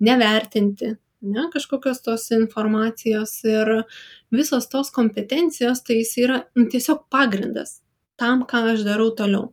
nevertinti, 0.06 0.92
ne, 1.22 1.48
kažkokios 1.54 2.04
tos 2.06 2.28
informacijos 2.38 3.34
ir 3.50 3.74
visos 4.34 4.70
tos 4.70 4.94
kompetencijos, 4.94 5.82
tai 5.88 6.02
jis 6.04 6.14
yra 6.26 6.44
nu, 6.58 6.68
tiesiog 6.70 7.08
pagrindas 7.10 7.80
tam, 8.22 8.46
ką 8.46 8.68
aš 8.76 8.86
darau 8.86 9.10
toliau 9.18 9.50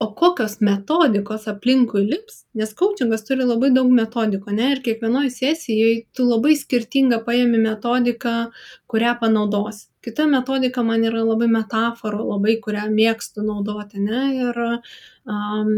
o 0.00 0.14
kokios 0.14 0.54
metodikos 0.64 1.42
aplinkui 1.52 2.06
lips 2.08 2.36
nes 2.56 2.70
kaučingas 2.76 3.26
turi 3.26 3.44
labai 3.44 3.68
daug 3.76 3.88
metodikų 3.92 4.48
ane 4.54 4.68
ir 4.74 4.78
kiekvienoj 4.86 5.26
sesijoj 5.34 5.96
tu 6.16 6.24
labai 6.24 6.54
skirtingą 6.56 7.18
paimi 7.26 7.58
metodiką 7.60 8.32
kurią 8.90 9.10
panaudosi. 9.20 9.90
Kita 10.00 10.24
metodika 10.32 10.80
man 10.88 11.02
yra 11.04 11.20
labai 11.20 11.50
metaforų 11.52 12.24
labai 12.30 12.54
kurią 12.64 12.86
mėgstu 12.94 13.44
naudoti 13.44 14.00
ane 14.00 14.22
ir 14.38 14.60
um, 14.64 15.74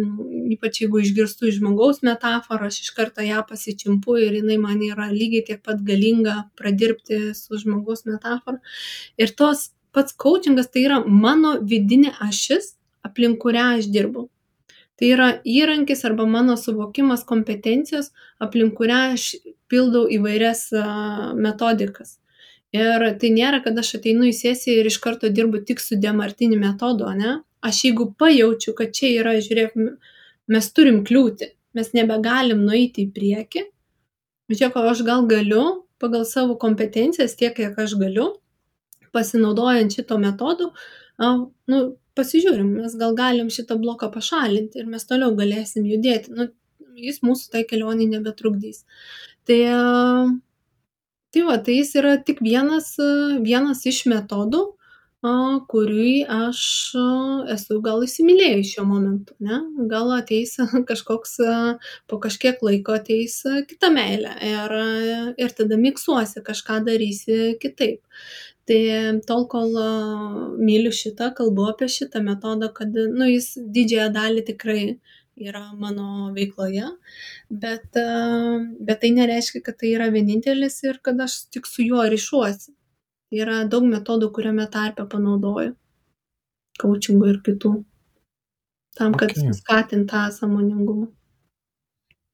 ypač 0.55 0.79
jeigu 0.85 1.03
išgirstu 1.03 1.49
iš 1.51 1.59
žmogaus 1.59 1.99
metaforą 2.07 2.69
aš 2.71 2.79
iš 2.85 2.93
karto 2.95 3.27
ją 3.27 3.43
pasičimpu 3.49 4.21
ir 4.23 4.37
jinai 4.39 4.61
man 4.63 4.85
yra 4.87 5.09
lygiai 5.11 5.49
tiek 5.49 5.65
pat 5.67 5.83
galinga 5.89 6.37
pradirbti 6.61 7.19
su 7.35 7.59
žmogaus 7.65 8.07
metafora. 8.07 8.63
Ir 9.19 9.35
tos 9.35 9.73
pats 9.91 10.15
kaučingas 10.15 10.71
tai 10.71 10.87
yra 10.87 11.03
mano 11.03 11.57
vidinė 11.75 12.15
ašis 12.29 12.77
aplink 13.07 13.41
kurią 13.43 13.67
aš 13.79 13.91
dirbu. 13.93 14.29
Tai 14.99 15.09
yra 15.11 15.29
įrankis 15.49 16.05
arba 16.07 16.27
mano 16.29 16.55
suvokimas 16.61 17.25
kompetencijos, 17.29 18.13
aplink 18.43 18.77
kurią 18.79 18.99
aš 19.17 19.29
pildau 19.73 20.05
įvairias 20.07 20.69
metodikas. 21.35 22.19
Ir 22.73 23.05
tai 23.21 23.31
nėra, 23.35 23.61
kad 23.65 23.77
aš 23.77 23.97
ateinu 23.99 24.29
į 24.29 24.35
sesiją 24.37 24.81
ir 24.81 24.89
iš 24.89 24.97
karto 25.03 25.29
dirbu 25.29 25.61
tik 25.69 25.81
su 25.83 25.99
demartiniu 26.01 26.61
metodu, 26.61 27.09
ne? 27.19 27.41
Aš 27.63 27.83
jeigu 27.87 28.09
pajaučiu, 28.19 28.73
kad 28.79 28.95
čia 28.97 29.11
yra, 29.21 29.35
žiūrėk, 29.45 29.75
mes 30.51 30.69
turim 30.75 31.03
kliūti, 31.07 31.51
mes 31.77 31.93
nebegalim 31.97 32.65
nueiti 32.65 33.05
į 33.05 33.13
priekį, 33.17 33.65
žiūrėk, 34.53 34.79
aš 34.93 35.03
gal 35.07 35.27
galiu 35.29 35.67
pagal 36.03 36.25
savo 36.27 36.57
kompetencijas 36.59 37.37
tiek, 37.39 37.55
kiek 37.55 37.77
aš 37.79 37.95
galiu, 38.01 38.33
pasinaudojant 39.15 39.93
šito 39.95 40.19
metodu, 40.19 40.73
nu, 41.21 41.83
pasižiūrim, 42.19 42.75
mes 42.83 42.97
gal 43.01 43.17
galim 43.19 43.51
šitą 43.53 43.79
bloką 43.81 44.11
pašalinti 44.15 44.83
ir 44.83 44.91
mes 44.91 45.07
toliau 45.09 45.35
galėsim 45.39 45.87
judėti. 45.89 46.35
Nu, 46.37 46.49
jis 46.99 47.23
mūsų 47.25 47.53
tai 47.55 47.65
kelionį 47.69 48.11
nebetrukdys. 48.17 48.85
Tai, 49.49 49.61
tai 51.33 51.49
va, 51.49 51.59
tai 51.59 51.81
jis 51.81 51.97
yra 51.99 52.17
tik 52.21 52.43
vienas, 52.45 52.95
vienas 53.43 53.83
iš 53.89 54.05
metodų, 54.13 54.67
kurį 55.71 56.25
aš 56.27 56.61
esu 57.55 57.79
gal 57.83 58.03
įsimylėjus 58.03 58.73
šiuo 58.75 58.85
momentu. 58.89 59.37
Ne? 59.39 59.61
Gal 59.91 60.11
ateis 60.17 60.57
kažkoks, 60.91 61.37
po 62.11 62.19
kažkiek 62.23 62.59
laiko 62.63 62.97
ateis 62.99 63.39
kita 63.71 63.93
meilė 63.95 64.35
ir, 64.43 64.77
ir 65.39 65.55
tada 65.55 65.79
miksuosi, 65.79 66.43
kažką 66.43 66.83
darysi 66.89 67.55
kitaip 67.63 68.03
tai 68.71 68.81
tol 69.29 69.47
kol 69.55 69.75
myliu 70.59 70.93
šitą 70.95 71.33
kalbu 71.39 71.67
apie 71.73 71.89
šitą 71.97 72.23
metodą 72.27 72.71
kad 72.79 72.95
nu 73.19 73.29
jis 73.31 73.53
didžiąją 73.77 74.11
dalį 74.19 74.45
tikrai 74.51 74.85
yra 75.49 75.63
mano 75.85 76.31
veikloje 76.37 76.91
bet 77.65 77.99
bet 78.91 79.01
tai 79.05 79.11
nereiškia 79.19 79.63
kad 79.69 79.79
tai 79.81 79.95
yra 79.97 80.11
vienintelis 80.15 80.83
ir 80.85 81.01
kad 81.03 81.21
aš 81.27 81.39
tik 81.55 81.67
su 81.67 81.87
juo 81.89 82.05
ryšuosi 82.15 82.75
yra 83.43 83.63
daug 83.75 83.89
metodų 83.89 84.31
kuriame 84.37 84.69
tarpe 84.77 85.09
panaudoju 85.15 85.73
kaučingo 86.83 87.33
ir 87.33 87.41
kitų 87.49 87.73
tam 88.99 89.17
kad 89.17 89.33
okay. 89.33 89.53
skatint 89.57 90.11
tą 90.13 90.29
sąmoningumą 90.39 91.09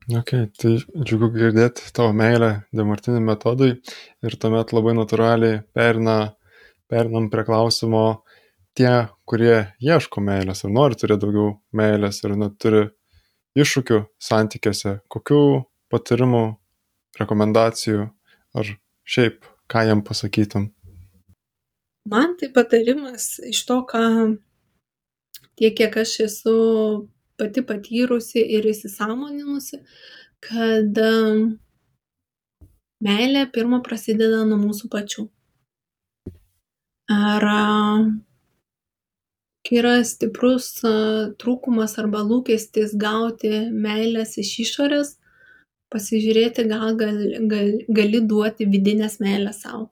Ok, 0.08 0.30
tai 0.56 0.70
džiugu 1.04 1.26
girdėti 1.34 1.90
tavo 1.92 2.14
meilę 2.16 2.62
demartiniam 2.72 3.26
metodui 3.28 3.74
ir 4.24 4.36
tuomet 4.40 4.70
labai 4.72 4.94
natūraliai 4.96 5.58
perina, 5.76 6.14
perinam 6.88 7.26
prie 7.28 7.44
klausimo 7.44 8.04
tie, 8.72 9.10
kurie 9.28 9.66
ieško 9.84 10.22
meilės 10.24 10.64
ir 10.64 10.72
nori 10.72 10.96
turėti 10.96 11.26
daugiau 11.26 11.50
meilės 11.76 12.22
ir 12.24 12.38
neturi 12.40 12.80
iššūkių 13.60 13.98
santykiuose, 14.30 14.94
kokių 15.12 15.42
patarimų, 15.92 16.42
rekomendacijų 17.20 18.08
ar 18.56 18.72
šiaip, 19.04 19.44
ką 19.68 19.84
jam 19.90 20.00
pasakytum? 20.08 20.70
Man 22.08 22.32
tai 22.40 22.48
patarimas 22.56 23.34
iš 23.44 23.60
to, 23.68 23.82
ką 23.84 24.02
tiek, 25.60 25.76
kiek 25.76 26.00
aš 26.00 26.16
esu 26.30 26.58
pati 27.38 27.62
patyrusi 27.66 28.42
ir 28.56 28.66
įsisąmoninusi, 28.72 29.80
kad 30.44 31.00
meilė 33.04 33.44
pirmą 33.54 33.82
prasideda 33.86 34.44
nuo 34.48 34.58
mūsų 34.62 34.90
pačių. 34.92 35.28
Ar 37.14 37.44
kai 39.68 39.78
yra 39.80 39.94
stiprus 40.04 40.72
trūkumas 41.40 41.96
arba 42.00 42.20
lūkestis 42.24 42.94
gauti 43.00 43.52
meilės 43.72 44.36
iš 44.42 44.52
išorės, 44.64 45.14
pasižiūrėti, 45.92 46.64
gal 46.68 46.96
gali, 47.00 47.30
gali, 47.48 47.84
gali 47.88 48.20
duoti 48.30 48.68
vidinės 48.68 49.18
meilės 49.24 49.62
savo. 49.64 49.88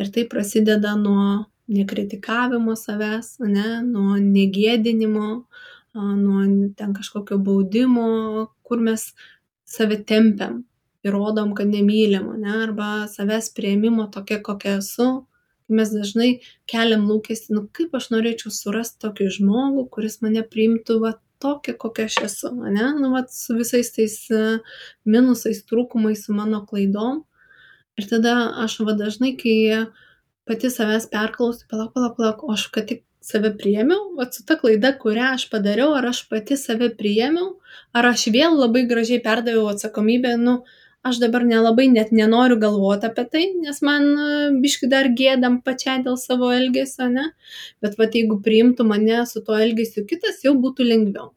Ir 0.00 0.10
tai 0.14 0.24
prasideda 0.30 0.94
nuo 0.98 1.44
nekritikavimo 1.70 2.74
savęs, 2.76 3.36
ne, 3.40 3.80
nuo 3.86 4.18
negėdinimo, 4.20 5.28
nuo 5.94 6.44
ten 6.76 6.94
kažkokio 6.94 7.38
baudimo, 7.38 8.48
kur 8.62 8.80
mes 8.82 9.12
save 9.64 10.00
tempiam 10.04 10.64
ir 11.04 11.12
rodom, 11.12 11.52
kad 11.54 11.68
nemylim, 11.68 12.30
ne, 12.40 12.56
arba 12.64 13.06
savęs 13.12 13.50
prieimimo 13.56 14.08
tokia, 14.12 14.40
kokia 14.42 14.78
esu. 14.80 15.26
Mes 15.68 15.88
dažnai 15.88 16.28
keliam 16.68 17.06
lūkestį, 17.08 17.54
nu 17.56 17.62
kaip 17.72 17.94
aš 17.96 18.10
norėčiau 18.12 18.50
surasti 18.52 19.00
tokį 19.00 19.30
žmogų, 19.38 19.86
kuris 19.92 20.18
mane 20.20 20.42
priimtų 20.44 20.98
va 21.00 21.14
tokia, 21.40 21.72
kokia 21.80 22.04
aš 22.10 22.18
esu, 22.26 22.50
ne, 22.52 22.90
nu 22.98 23.12
va 23.14 23.22
su 23.32 23.56
visais 23.56 23.88
tais 23.94 24.18
e, 24.32 24.42
minusais, 25.08 25.62
trūkumais, 25.70 26.26
su 26.26 26.36
mano 26.36 26.60
klaidom. 26.68 27.22
Ir 27.96 28.08
tada 28.10 28.34
aš 28.64 28.76
va 28.84 28.92
dažnai, 28.98 29.32
kai 29.40 29.56
pati 30.48 30.68
savęs 30.72 31.08
perklausiu, 31.12 31.68
palauk, 31.70 31.94
palauk, 31.96 32.16
palauk, 32.18 32.44
o 32.44 32.52
aš 32.56 32.68
kad 32.74 32.88
tik 32.90 33.04
save 33.24 33.50
priėmiau, 33.60 34.14
vat 34.18 34.36
su 34.36 34.44
ta 34.48 34.56
klaida, 34.60 34.92
kurią 35.00 35.34
aš 35.34 35.48
padariau, 35.52 35.94
ar 35.98 36.10
aš 36.10 36.24
pati 36.30 36.58
save 36.60 36.90
priėmiau, 36.98 37.54
ar 37.96 38.08
aš 38.12 38.28
vėl 38.34 38.56
labai 38.60 38.84
gražiai 38.90 39.22
perdaviau 39.24 39.70
atsakomybę, 39.72 40.34
nu, 40.40 40.58
aš 41.04 41.20
dabar 41.22 41.44
nelabai 41.48 41.86
net 41.92 42.12
nenoriu 42.18 42.58
galvoti 42.60 43.08
apie 43.08 43.24
tai, 43.32 43.44
nes 43.64 43.80
man 43.88 44.06
e, 44.10 44.28
biški 44.64 44.88
dar 44.92 45.10
gėdam 45.20 45.60
pačiai 45.64 46.02
dėl 46.06 46.16
savo 46.20 46.50
elgesio, 46.56 47.08
ne? 47.12 47.30
Bet 47.84 47.98
va, 48.00 48.08
jeigu 48.18 48.40
priimtų 48.44 48.88
mane 48.88 49.22
su 49.30 49.44
tuo 49.44 49.56
elgesiu 49.66 50.04
kitas, 50.10 50.42
jau 50.46 50.56
būtų 50.64 50.88
lengviau. 50.88 51.30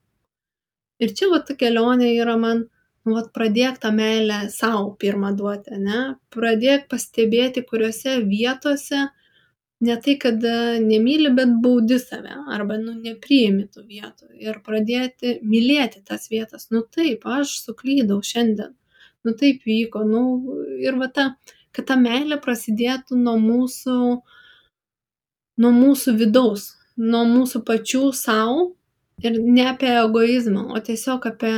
Ir 1.03 1.13
čia 1.17 1.29
va 1.31 1.43
ta 1.45 1.55
kelionė 1.59 2.13
yra 2.15 2.37
man, 2.41 2.65
nu, 3.05 3.15
vat, 3.15 3.31
pradėk 3.35 3.79
tą 3.83 3.91
meilę 3.95 4.47
savo 4.51 4.89
pirmą 5.03 5.33
duoti, 5.39 5.79
ne? 5.83 6.01
Pradėk 6.35 6.87
pastebėti, 6.91 7.63
kuriuose 7.67 8.19
vietose 8.27 9.07
ne 9.79 9.95
tai, 10.01 10.15
kad 10.21 10.43
e, 10.43 10.79
nemyli, 10.81 11.29
bet 11.37 11.51
baudi 11.63 11.99
save 12.01 12.33
arba 12.53 12.77
nu, 12.81 12.95
nepriimi 12.97 13.67
tų 13.73 13.83
vietų 13.89 14.31
ir 14.41 14.61
pradėti 14.65 15.37
mylėti 15.45 16.01
tas 16.05 16.29
vietas. 16.31 16.69
Nu 16.73 16.81
taip, 16.81 17.27
aš 17.27 17.59
suklydau 17.65 18.19
šiandien, 18.25 18.73
nu 19.25 19.35
taip 19.37 19.67
vyko, 19.67 20.03
nu 20.07 20.23
ir 20.81 20.97
va 21.01 21.11
ta, 21.13 21.27
kad 21.75 21.89
ta 21.91 21.99
meilė 21.99 22.39
prasidėtų 22.41 23.19
nuo 23.21 23.37
mūsų, 23.41 23.99
nuo 25.61 25.71
mūsų 25.77 26.17
vidaus, 26.17 26.71
nuo 26.97 27.23
mūsų 27.29 27.61
pačių 27.67 28.09
savo 28.17 28.71
ir 29.21 29.37
ne 29.41 29.67
apie 29.69 29.93
egoizmą, 29.93 30.69
o 30.73 30.81
tiesiog 30.81 31.25
apie 31.29 31.53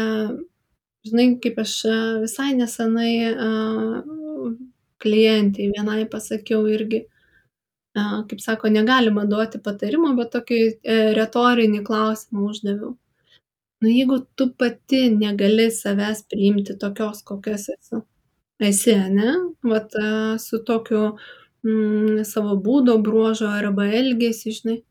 žinai 1.07 1.29
kaip 1.43 1.59
aš 1.63 1.73
e, 1.87 1.95
visai 2.25 2.51
nesenai 2.57 3.13
e, 3.29 3.47
klientei 4.99 5.69
vienai 5.71 6.03
pasakiau 6.11 6.65
irgi, 6.67 7.05
kaip 7.95 8.41
sako, 8.41 8.69
negalima 8.73 9.25
duoti 9.29 9.61
patarimo, 9.63 10.13
bet 10.17 10.31
tokį 10.35 10.59
e, 10.65 10.97
retorinį 11.17 11.81
klausimą 11.87 12.45
uždaviau. 12.51 12.93
Nu, 13.79 13.89
jeigu 13.89 14.19
tu 14.35 14.49
pati 14.59 15.05
negali 15.13 15.69
savęs 15.71 16.25
priimti 16.31 16.75
tokios, 16.79 17.23
kokios 17.23 17.69
esu, 17.73 18.03
esi, 18.59 18.95
ne, 19.15 19.33
vat 19.71 19.95
su 20.43 20.59
tokiu 20.67 21.03
mm, 21.63 22.25
savo 22.27 22.59
būdo 22.59 22.97
bruožo 23.03 23.47
arba 23.47 23.87
elgesi, 24.01 24.55
žinai, 24.59 24.81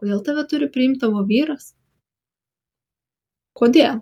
kodėl 0.00 0.24
tave 0.24 0.48
turi 0.48 0.70
priimti 0.72 1.04
tavo 1.04 1.26
vyras? 1.28 1.74
Kodėl? 3.58 4.00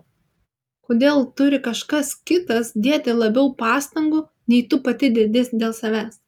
kodėl 0.87 1.25
turi 1.39 1.59
kažkas 1.63 2.13
kitas 2.29 2.71
dėti 2.87 3.15
labiau 3.15 3.51
pastangų, 3.59 4.23
nei 4.51 4.63
tu 4.71 4.79
pati 4.83 5.11
dėdės 5.17 5.51
dėl 5.53 5.75
savęs. 5.75 6.19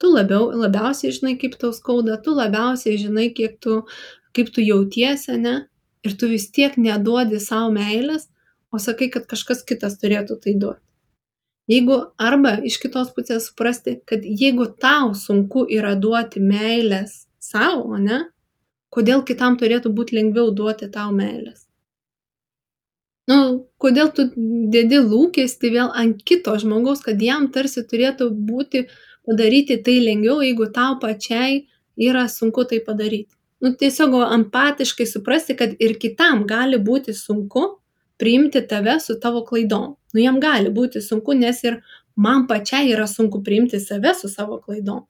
Tu 0.00 0.08
labiau, 0.08 0.48
labiausiai 0.56 1.12
žinai, 1.12 1.34
kaip 1.40 1.56
tau 1.60 1.72
skauda, 1.76 2.16
tu 2.24 2.32
labiausiai 2.36 2.96
žinai, 3.00 3.28
kiek 3.36 3.58
tu, 3.60 3.82
kaip 4.36 4.52
tu 4.54 4.64
jautiesi, 4.64 5.36
ne? 5.36 5.56
Ir 6.06 6.16
tu 6.16 6.30
vis 6.30 6.46
tiek 6.56 6.78
neduodi 6.80 7.40
savo 7.44 7.68
meilės, 7.74 8.30
o 8.72 8.80
sakai, 8.80 9.10
kad 9.12 9.28
kažkas 9.28 9.60
kitas 9.68 9.98
turėtų 10.00 10.38
tai 10.40 10.56
duoti. 10.62 10.80
Jeigu 11.70 11.98
arba 12.18 12.56
iš 12.66 12.80
kitos 12.82 13.12
pusės 13.14 13.50
suprasti, 13.50 13.98
kad 14.08 14.24
jeigu 14.24 14.70
tau 14.80 15.12
sunku 15.14 15.66
yra 15.70 15.92
duoti 15.94 16.40
meilės 16.42 17.26
savo, 17.38 18.00
ne, 18.00 18.24
kodėl 18.94 19.26
kitam 19.26 19.60
turėtų 19.60 19.92
būti 19.94 20.16
lengviau 20.16 20.48
duoti 20.56 20.88
tau 20.90 21.12
meilės 21.14 21.68
nu 23.30 23.38
kodėl 23.82 24.10
tu 24.16 24.26
dedi 24.74 25.00
lūkestį 25.04 25.72
vėl 25.76 25.92
ant 26.02 26.22
kito 26.26 26.56
žmogaus 26.62 27.04
kad 27.06 27.22
jam 27.22 27.48
tarsi 27.54 27.84
turėtų 27.86 28.30
būti 28.50 28.86
padaryti 29.30 29.76
tai 29.86 29.98
lengviau 30.04 30.42
jeigu 30.44 30.66
tau 30.74 30.98
pačiai 31.02 31.62
yra 32.08 32.26
sunku 32.28 32.64
tai 32.70 32.80
padaryti. 32.86 33.34
Nu 33.62 33.72
tiesiog 33.80 34.16
empatiškai 34.36 35.06
suprasti 35.06 35.56
kad 35.56 35.74
ir 35.78 35.96
kitam 36.02 36.46
gali 36.52 36.78
būti 36.90 37.14
sunku 37.14 37.64
priimti 38.20 38.60
tave 38.68 38.98
su 39.00 39.18
tavo 39.20 39.44
klaidom. 39.48 39.96
Nu 40.14 40.20
jam 40.20 40.40
gali 40.40 40.72
būti 40.78 41.00
sunku 41.08 41.36
nes 41.38 41.64
ir 41.64 41.80
man 42.16 42.46
pačiai 42.50 42.92
yra 42.92 43.06
sunku 43.06 43.42
priimti 43.46 43.80
save 43.80 44.14
su 44.14 44.28
savo 44.28 44.58
klaidom. 44.64 45.04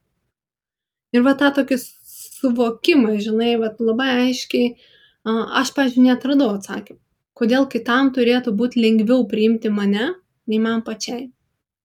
Ir 1.13 1.23
va 1.27 1.35
tą 1.35 1.51
tokį 1.55 1.79
suvokimą 1.81 3.19
žinai 3.19 3.55
vat 3.63 3.81
labai 3.81 4.11
aiškiai 4.27 4.75
aš 5.61 5.73
pavyzdžiui 5.77 6.09
neatradau 6.09 6.55
atsakymų 6.57 7.01
kodėl 7.41 7.65
kitam 7.73 8.13
turėtų 8.17 8.53
būt 8.61 8.77
lengviau 8.77 9.25
priimti 9.29 9.73
mane, 9.73 10.13
nei 10.51 10.61
man 10.61 10.83
pačiai. 10.85 11.31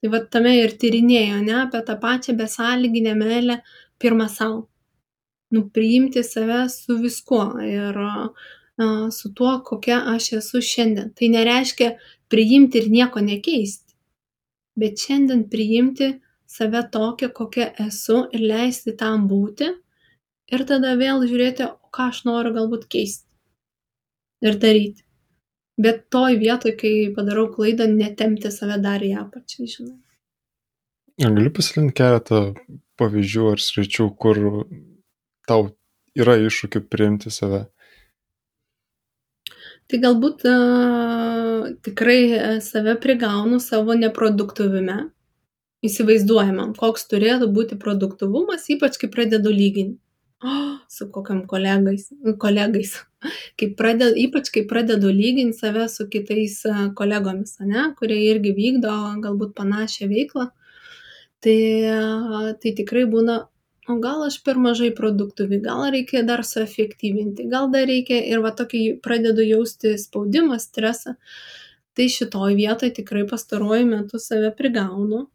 Tai 0.06 0.12
va 0.14 0.20
tame 0.30 0.52
ir 0.54 0.74
tyrinėjo, 0.78 1.38
ne, 1.42 1.54
apie 1.64 1.80
tą 1.86 1.94
pačią 1.98 2.34
besąlyginę 2.38 3.16
meilę 3.18 3.56
pirmą 3.98 4.28
savo. 4.30 4.60
Nu, 5.52 5.64
priimti 5.78 6.22
save 6.24 6.60
su 6.70 6.98
viskuo 7.02 7.46
ir 7.66 7.98
uh, 8.04 9.08
su 9.18 9.32
tuo, 9.40 9.54
kokia 9.70 9.98
aš 10.12 10.28
esu 10.40 10.62
šiandien. 10.68 11.08
Tai 11.18 11.30
nereiškia 11.38 11.88
priimti 12.30 12.84
ir 12.84 12.92
nieko 12.94 13.24
nekeisti, 13.32 13.98
bet 14.78 15.02
šiandien 15.08 15.42
priimti 15.50 16.12
save 16.58 16.84
tokią, 16.98 17.32
kokia 17.40 17.72
esu 17.88 18.20
ir 18.30 18.46
leisti 18.54 18.94
tam 19.00 19.26
būti 19.32 19.72
ir 20.54 20.68
tada 20.70 20.94
vėl 21.02 21.26
žiūrėti, 21.26 21.72
ką 21.90 22.12
aš 22.14 22.22
noriu 22.30 22.54
galbūt 22.60 22.86
keisti 22.94 23.26
ir 24.46 24.62
daryti 24.62 25.05
bet 25.78 26.06
toj 26.14 26.38
vietoj 26.40 26.76
kai 26.80 26.94
padarau 27.16 27.48
klaidą 27.54 27.88
netempti 27.92 28.52
save 28.52 28.80
dar 28.84 29.04
į 29.04 29.14
apačią 29.22 29.68
žinai. 29.72 29.96
Ar 31.24 31.32
gali 31.36 31.52
pasidalinti 31.56 31.96
keletą 31.96 32.42
pavyzdžių 33.00 33.48
ar 33.54 33.64
sričių 33.64 34.10
kur 34.20 34.42
tau 35.48 35.70
yra 36.16 36.36
iššūkių 36.44 36.84
priimti 36.92 37.32
save? 37.32 37.66
Tai 39.86 40.00
galbūt 40.02 40.48
uh, 40.50 41.68
tikrai 41.86 42.60
save 42.66 42.96
prigaunu 43.04 43.60
savo 43.62 43.94
neproduktyvume, 44.00 44.98
įsivaizduojamam, 45.86 46.74
koks 46.80 47.06
turėtų 47.12 47.52
būti 47.54 47.78
produktyvumas, 47.78 48.66
ypač 48.74 48.98
kai 48.98 49.12
pradedu 49.14 49.54
lyginti 49.54 50.05
oh, 50.44 50.78
su 50.90 51.12
kokiam 51.12 51.46
kolegais, 51.48 52.10
kolegais. 52.40 52.94
Kai 53.60 53.72
pradedu, 53.78 54.14
ypač 54.22 54.52
kai 54.54 54.66
pradedu 54.70 55.10
lyginti 55.10 55.58
save 55.58 55.88
su 55.90 56.08
kitais 56.12 56.62
kolegomis, 56.98 57.58
ne, 57.66 57.90
kurie 57.98 58.20
irgi 58.30 58.54
vykdo 58.54 58.94
galbūt 59.24 59.56
panašią 59.58 60.10
veiklą, 60.12 60.50
tai, 61.42 61.58
tai 62.62 62.74
tikrai 62.78 63.06
būna, 63.10 63.40
o 63.90 63.98
gal 64.02 64.26
aš 64.28 64.40
per 64.46 64.60
mažai 64.62 64.92
produktyvi, 64.98 65.62
gal 65.66 65.88
reikia 65.94 66.26
dar 66.28 66.46
suefektyvinti, 66.46 67.48
gal 67.50 67.70
dar 67.74 67.88
reikia 67.90 68.22
ir 68.30 68.46
va 68.46 68.54
tokį 68.54 68.86
pradedu 69.06 69.46
jausti 69.46 69.96
spaudimą, 70.02 70.60
stresą. 70.62 71.18
Tai 71.96 72.10
šitoj 72.12 72.58
vietoj 72.58 72.90
tikrai 72.92 73.24
pastaruoju 73.30 73.86
metu 73.88 74.20
save 74.20 74.50
prigaunu 74.58 75.30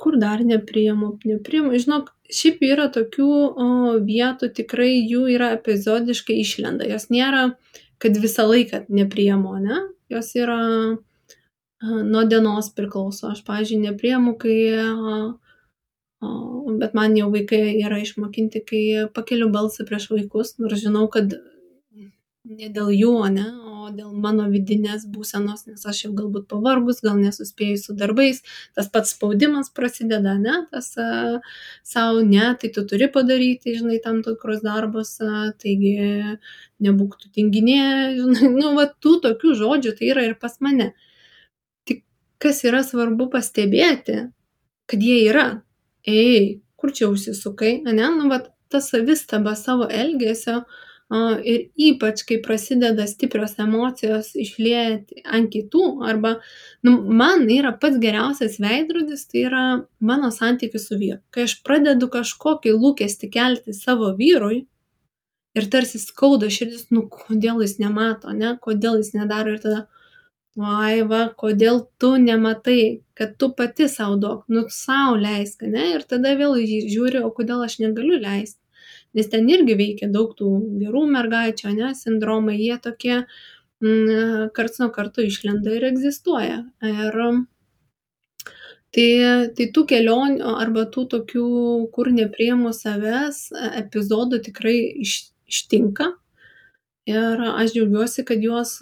kur 0.00 0.16
dar 0.20 0.42
nepriimu 0.46 1.12
nepriimu. 1.28 1.74
Žinok 1.84 2.10
šiaip 2.32 2.64
yra 2.66 2.88
tokių 2.94 3.28
o, 3.30 3.68
vietų 4.06 4.50
tikrai 4.56 4.92
jų 4.96 5.26
yra 5.36 5.52
epizodiškai 5.58 6.40
išlenda. 6.40 6.88
Jos 6.88 7.10
nėra 7.12 7.50
kad 8.00 8.16
visą 8.16 8.46
laiką 8.48 8.86
nepriimu 8.88 9.54
ane? 9.58 9.80
Jos 10.10 10.32
yra 10.40 10.58
nuo 11.82 12.24
dienos 12.28 12.72
priklauso. 12.76 13.30
Aš 13.34 13.44
pavyzdžiui 13.46 13.84
nepriimu 13.88 14.36
kai 14.40 14.58
bet 16.80 16.94
man 16.96 17.16
jau 17.16 17.30
vaikai 17.32 17.80
yra 17.80 18.00
išmokinti 18.02 18.60
kai 18.68 18.82
pakeliu 19.16 19.48
balsą 19.52 19.86
prieš 19.88 20.10
vaikus 20.12 20.58
nors 20.60 20.82
žinau 20.82 21.06
kad 21.12 21.32
ne 22.44 22.68
dėl 22.68 22.90
jų 22.92 23.14
ane? 23.24 23.46
o 23.64 23.69
dėl 23.96 24.10
mano 24.24 24.46
vidinės 24.52 25.06
būsenos 25.14 25.66
nes 25.68 25.86
aš 25.92 26.04
jau 26.04 26.10
galbūt 26.18 26.46
pavargus 26.52 27.00
gal 27.04 27.18
nesuspėjus 27.20 27.86
su 27.88 27.96
darbais 27.98 28.42
tas 28.78 28.90
pats 28.92 29.14
spaudimas 29.16 29.72
prasideda 29.76 30.36
ane 30.38 30.56
tas 30.72 30.90
sau 31.92 32.24
ne 32.32 32.50
tai 32.60 32.72
tu 32.74 32.84
turi 32.92 33.10
padaryti 33.16 33.76
žinai 33.78 34.00
tam 34.04 34.20
tikrus 34.26 34.60
darbus 34.66 35.16
taigi 35.62 35.94
nebūk 36.86 37.16
tu 37.22 37.32
tinginė 37.38 37.80
žinai 38.18 38.52
nu 38.56 38.74
va 38.78 38.88
tų 38.90 39.16
tokių 39.26 39.56
žodžių 39.62 39.96
tai 39.98 40.12
yra 40.12 40.26
ir 40.28 40.36
pas 40.42 40.60
mane. 40.64 40.92
Tik 41.88 42.04
kas 42.42 42.62
yra 42.68 42.84
svarbu 42.86 43.30
pastebėti 43.32 44.20
kad 44.90 45.02
jie 45.02 45.22
yra. 45.30 45.62
Ei 46.06 46.60
kur 46.80 46.92
čia 46.96 47.10
užsisukai 47.12 47.80
ane 47.86 48.08
nu 48.16 48.30
vat 48.32 48.50
ta 48.70 48.80
savistaba 48.80 49.54
savo 49.58 49.86
elgesio 49.90 50.62
ir 51.10 51.62
ypač 51.74 52.22
kai 52.26 52.38
prasideda 52.42 53.06
stiprios 53.10 53.56
emocijos 53.58 54.30
išliejant 54.38 55.10
ant 55.26 55.50
kitų 55.50 55.84
arba 56.06 56.36
nu, 56.86 56.92
man 57.02 57.48
yra 57.50 57.72
pats 57.82 57.98
geriausias 58.02 58.60
veidrodis, 58.62 59.26
tai 59.26 59.42
yra 59.48 59.64
mano 59.98 60.30
santykis 60.30 60.86
su 60.86 60.98
vyru. 61.00 61.18
Kai 61.34 61.48
aš 61.48 61.56
pradedu 61.66 62.06
kažkokį 62.12 62.76
lūkestį 62.76 63.30
kelti 63.34 63.74
savo 63.74 64.12
vyrui 64.18 64.66
ir 65.58 65.66
tarsi 65.70 65.98
skauda 65.98 66.50
širdis, 66.50 66.86
nu 66.94 67.08
kodėl 67.10 67.58
jis 67.64 67.80
nemato, 67.82 68.30
ne, 68.30 68.54
kodėl 68.62 69.02
jis 69.02 69.10
nedaro 69.16 69.56
ir 69.56 69.64
tada, 69.64 69.88
vaiva, 70.60 71.24
kodėl 71.38 71.84
tu 71.98 72.14
nematai, 72.22 73.02
kad 73.18 73.34
tu 73.38 73.50
pati 73.58 73.90
savo 73.90 74.14
duok, 74.22 74.46
nu 74.50 74.68
savo 74.70 75.18
leisk, 75.18 75.66
ne, 75.66 75.96
ir 75.96 76.06
tada 76.06 76.36
vėl 76.38 76.54
žiūri, 76.62 77.22
o 77.26 77.34
kodėl 77.34 77.66
aš 77.66 77.80
negaliu 77.82 78.22
leisti 78.22 78.60
nes 79.16 79.30
ten 79.30 79.48
irgi 79.50 79.76
veikia 79.78 80.10
daug 80.12 80.34
tų 80.38 80.50
gerų 80.80 81.06
mergaičių, 81.10 81.72
ne, 81.76 81.92
sindromai, 81.98 82.56
jie 82.60 82.76
tokie 82.82 83.16
mm, 83.20 84.50
karts 84.56 84.80
nuo 84.82 84.90
karto 84.94 85.24
išlenda 85.26 85.74
ir 85.76 85.88
egzistuoja. 85.90 86.62
Ir 86.86 87.18
tai, 88.94 89.08
tai 89.56 89.68
tų 89.74 89.86
kelionių 89.92 90.54
arba 90.62 90.86
tų 90.94 91.06
tokių, 91.16 91.50
kur 91.94 92.10
nepriemu 92.14 92.74
savęs, 92.76 93.48
epizodų 93.82 94.42
tikrai 94.50 94.78
iš, 95.04 95.20
ištinka. 95.50 96.12
Ir 97.10 97.40
aš 97.48 97.72
džiaugiuosi, 97.74 98.22
kad 98.28 98.42
juos 98.44 98.76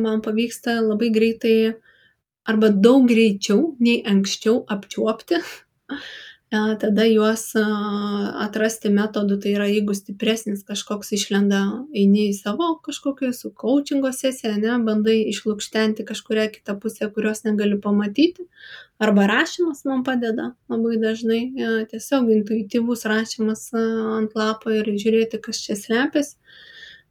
man 0.00 0.22
pavyksta 0.24 0.78
labai 0.80 1.10
greitai 1.12 1.74
arba 2.48 2.70
daug 2.70 3.08
greičiau 3.08 3.74
nei 3.82 4.02
anksčiau 4.08 4.62
apčiuopti 4.70 5.40
tada 6.80 7.04
juos 7.08 7.46
atrasti 7.56 8.90
metodų, 8.92 9.38
tai 9.42 9.54
yra 9.54 9.66
jeigu 9.70 9.94
stipresnis 9.96 10.64
kažkoks 10.66 11.12
išlenda, 11.16 11.60
eini 11.96 12.28
į 12.30 12.34
savo 12.36 12.74
kažkokią 12.84 13.30
su 13.36 13.50
coachingo 13.60 14.10
sesiją, 14.14 14.54
ne, 14.62 14.76
bandai 14.86 15.16
išlūkštenti 15.30 16.06
kažkuria 16.08 16.46
kitą 16.52 16.76
pusę, 16.82 17.08
kurios 17.14 17.44
negaliu 17.46 17.80
pamatyti, 17.84 18.46
arba 19.02 19.26
rašymas 19.30 19.84
man 19.88 20.04
padeda 20.06 20.52
labai 20.72 20.98
dažnai, 21.02 21.40
tiesiog 21.90 22.30
intuityvus 22.38 23.06
rašymas 23.10 23.66
ant 23.80 24.36
lapo 24.38 24.74
ir 24.74 24.92
žiūrėti, 24.92 25.40
kas 25.44 25.62
čia 25.64 25.78
slepiasi, 25.80 26.36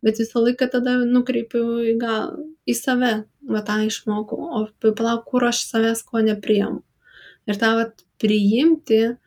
bet 0.04 0.22
visą 0.22 0.44
laiką 0.44 0.70
tada 0.72 1.00
nukreipiu 1.08 1.66
į, 1.94 1.98
gal, 2.02 2.34
į 2.68 2.78
save, 2.78 3.14
va 3.50 3.66
tą 3.66 3.82
išmokau, 3.88 4.40
o 4.40 4.66
palauk, 4.84 5.28
kur 5.32 5.48
aš 5.50 5.66
savęs 5.70 6.04
ko 6.08 6.24
nepriemu. 6.26 6.84
Ir 7.48 7.60
tą 7.60 7.76
vat, 7.80 8.04
priimti, 8.24 9.18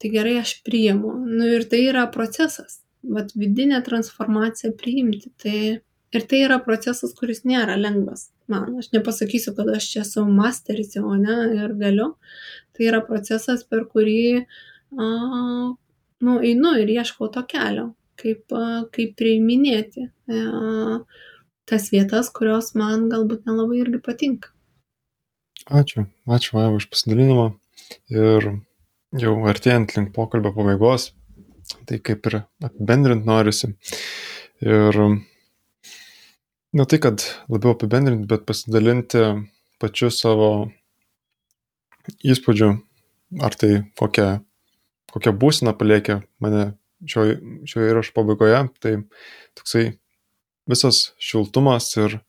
tai 0.00 0.10
gerai 0.12 0.38
aš 0.40 0.56
priimu. 0.66 1.12
Nu 1.28 1.48
ir 1.56 1.66
tai 1.70 1.84
yra 1.90 2.06
procesas. 2.12 2.80
Vat 3.16 3.32
vidinė 3.36 3.80
transformacija 3.84 4.72
priimti. 4.76 5.32
Tai, 5.40 5.58
ir 6.16 6.26
tai 6.30 6.42
yra 6.46 6.60
procesas, 6.64 7.14
kuris 7.16 7.44
nėra 7.48 7.76
lengvas. 7.80 8.28
Man, 8.50 8.80
aš 8.80 8.90
nepasakysiu, 8.94 9.54
kad 9.56 9.70
aš 9.70 9.86
čia 9.92 10.02
esu 10.02 10.24
masteris 10.26 10.96
jau, 10.96 11.12
ne, 11.20 11.38
ir 11.56 11.76
galiu. 11.78 12.14
Tai 12.76 12.88
yra 12.88 13.00
procesas, 13.06 13.62
per 13.68 13.86
kurį, 13.92 14.46
a, 14.96 15.10
nu, 16.26 16.36
einu 16.50 16.74
ir 16.80 16.90
ieškau 16.96 17.30
to 17.34 17.44
kelio, 17.48 17.90
kaip, 18.20 18.46
a, 18.56 18.86
kaip 18.94 19.14
priiminėti 19.20 20.08
a, 20.08 21.02
tas 21.70 21.90
vietas, 21.94 22.32
kurios 22.34 22.72
man 22.74 23.06
galbūt 23.12 23.46
nelabai 23.46 23.84
irgi 23.84 24.02
patinka. 24.02 24.50
Ačiū, 25.70 26.08
ačiū 26.26 26.56
Vaiva 26.56 26.80
už 26.80 26.88
pasidalinimą. 26.90 27.50
Ir 28.10 28.48
jau 29.18 29.34
artėjant 29.50 29.96
link 29.96 30.12
pokalbio 30.14 30.52
pabaigos, 30.54 31.10
tai 31.88 31.98
kaip 32.02 32.26
ir 32.30 32.42
apibendrint 32.62 33.26
norisi. 33.26 33.72
Ir 34.62 34.98
ne 36.76 36.86
tai, 36.86 37.00
kad 37.02 37.24
labiau 37.50 37.74
apibendrinti, 37.74 38.28
bet 38.30 38.46
pasidalinti 38.48 39.24
pačiu 39.80 40.10
savo 40.14 40.50
įspūdžiu, 42.26 42.70
ar 43.42 43.56
tai 43.58 43.72
kokią, 43.98 44.28
kokią 45.14 45.34
būseną 45.40 45.74
paliekė 45.78 46.20
mane 46.42 46.72
šio, 47.08 47.26
šio 47.68 47.86
įrašo 47.88 48.14
pabaigoje, 48.16 48.62
tai 48.82 48.96
toksai 49.58 49.86
visas 50.70 51.10
šiltumas 51.22 51.90
ir 51.98 52.20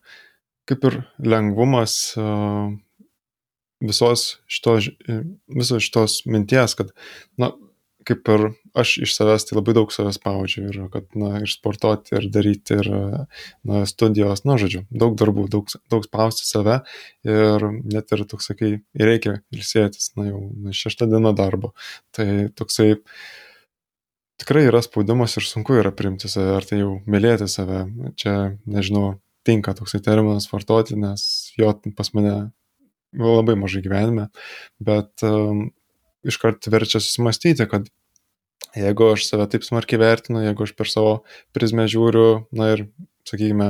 kaip 0.68 0.86
ir 0.88 1.02
lengvumas 1.18 2.14
visos 3.82 4.38
šitos, 4.50 4.88
visos 5.50 5.84
šitos 5.84 6.22
minties, 6.30 6.76
kad, 6.78 6.92
na, 7.40 7.52
kaip 8.06 8.28
ir 8.32 8.44
aš 8.78 8.96
iš 9.04 9.14
savęs 9.14 9.46
tai 9.46 9.56
labai 9.58 9.74
daug 9.76 9.92
savęs 9.94 10.18
spaudžiu 10.18 10.64
ir 10.70 10.78
kad, 10.92 11.06
na, 11.18 11.42
ir 11.42 11.50
sportuoti, 11.50 12.16
ir 12.18 12.28
daryti, 12.34 12.78
ir, 12.80 12.90
na, 13.68 13.82
studijos, 13.88 14.44
na, 14.48 14.56
žodžiu, 14.60 14.84
daug 14.90 15.16
darbų, 15.20 15.46
daug, 15.52 15.70
daug 15.92 16.06
spausti 16.06 16.46
save 16.48 16.80
ir 17.28 17.68
net 17.82 18.14
ir 18.14 18.24
toks, 18.28 18.50
sakai, 18.50 18.74
reikia 18.98 19.38
ilsėtis, 19.54 20.12
na, 20.18 20.30
jau 20.30 20.42
na, 20.50 20.74
šeštą 20.76 21.08
dieną 21.12 21.34
darbo. 21.38 21.72
Tai 22.16 22.28
toksai 22.58 22.94
tikrai 24.42 24.66
yra 24.70 24.82
spaudimas 24.82 25.36
ir 25.38 25.46
sunku 25.46 25.76
yra 25.78 25.94
priimti 25.94 26.30
save, 26.32 26.56
ar 26.58 26.66
tai 26.66 26.82
jau 26.82 26.96
mylėti 27.06 27.50
save. 27.50 27.84
Čia, 28.18 28.56
nežinau, 28.66 29.18
tinka 29.46 29.74
toksai 29.78 30.02
terminas 30.02 30.48
vartoti, 30.50 30.98
nes 30.98 31.52
jo 31.58 31.70
pas 31.98 32.12
mane 32.16 32.34
labai 33.12 33.56
mažai 33.60 33.82
gyvenime, 33.84 34.28
bet 34.80 35.24
um, 35.26 35.66
iškart 36.26 36.68
verčia 36.72 37.00
susimastyti, 37.02 37.66
kad 37.70 37.88
jeigu 38.78 39.12
aš 39.12 39.26
save 39.28 39.48
taip 39.52 39.66
smarkiai 39.66 40.00
vertinu, 40.00 40.42
jeigu 40.46 40.66
aš 40.66 40.74
per 40.78 40.90
savo 40.90 41.14
prizmę 41.56 41.86
žiūriu, 41.90 42.46
na 42.56 42.72
ir, 42.76 42.86
sakykime, 43.28 43.68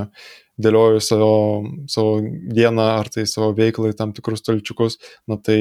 dėlioju 0.62 1.02
savo, 1.02 1.34
savo 1.90 2.16
dieną 2.22 2.88
ar 3.00 3.10
tai 3.12 3.26
savo 3.28 3.52
veiklą 3.56 3.92
į 3.92 3.98
tam 3.98 4.14
tikrus 4.16 4.44
talčiukus, 4.46 4.98
na 5.28 5.38
tai 5.40 5.60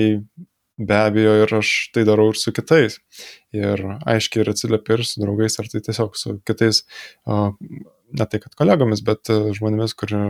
be 0.82 0.98
abejo 0.98 1.36
ir 1.44 1.54
aš 1.60 1.72
tai 1.96 2.04
darau 2.08 2.32
ir 2.32 2.40
su 2.40 2.54
kitais. 2.56 3.00
Ir 3.56 3.82
aiškiai 4.10 4.44
ir 4.44 4.52
atsiliepiu 4.54 4.98
ir 4.98 5.06
su 5.08 5.22
draugais, 5.24 5.58
ar 5.60 5.70
tai 5.72 5.84
tiesiog 5.86 6.18
su 6.18 6.38
kitais, 6.48 6.84
ne 7.28 8.28
tai 8.28 8.42
kad 8.44 8.56
kolegomis, 8.60 9.04
bet 9.06 9.32
žmonėmis, 9.32 9.96
kurie 9.98 10.24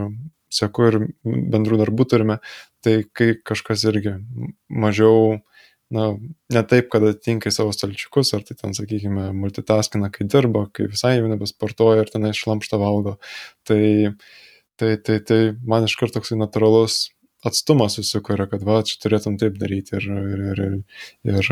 seku 0.51 0.89
ir 0.89 0.99
bendrų 1.23 1.79
darbų 1.81 2.07
turime, 2.11 2.39
tai 2.85 2.95
kai 3.17 3.33
kažkas 3.47 3.85
irgi 3.89 4.15
mažiau, 4.69 5.39
na, 5.91 6.11
ne 6.53 6.63
taip, 6.67 6.89
kad 6.93 7.03
atitinka 7.05 7.51
į 7.51 7.55
savo 7.55 7.73
stalčiukus, 7.75 8.33
ar 8.37 8.45
tai 8.47 8.55
ten, 8.59 8.75
sakykime, 8.77 9.31
multitaskina, 9.37 10.11
kai 10.13 10.27
dirba, 10.31 10.65
kai 10.73 10.87
visai 10.91 11.17
jau 11.17 11.31
nebesportuoja 11.31 12.05
ir 12.05 12.13
tenai 12.13 12.31
šlamštą 12.37 12.79
valgo, 12.81 13.17
tai, 13.67 14.13
tai, 14.79 14.95
tai, 15.03 15.19
tai 15.27 15.41
man 15.67 15.87
iš 15.87 15.97
karto 15.99 16.19
toksai 16.19 16.39
natūralus 16.39 17.09
atstumas 17.47 17.97
susikuria, 17.97 18.47
kad 18.49 18.63
va, 18.65 18.79
čia 18.87 19.01
turėtum 19.01 19.37
taip 19.41 19.57
daryti 19.59 19.97
ir, 19.97 20.07
ir, 20.07 20.41
ir, 20.53 20.73
ir 21.33 21.51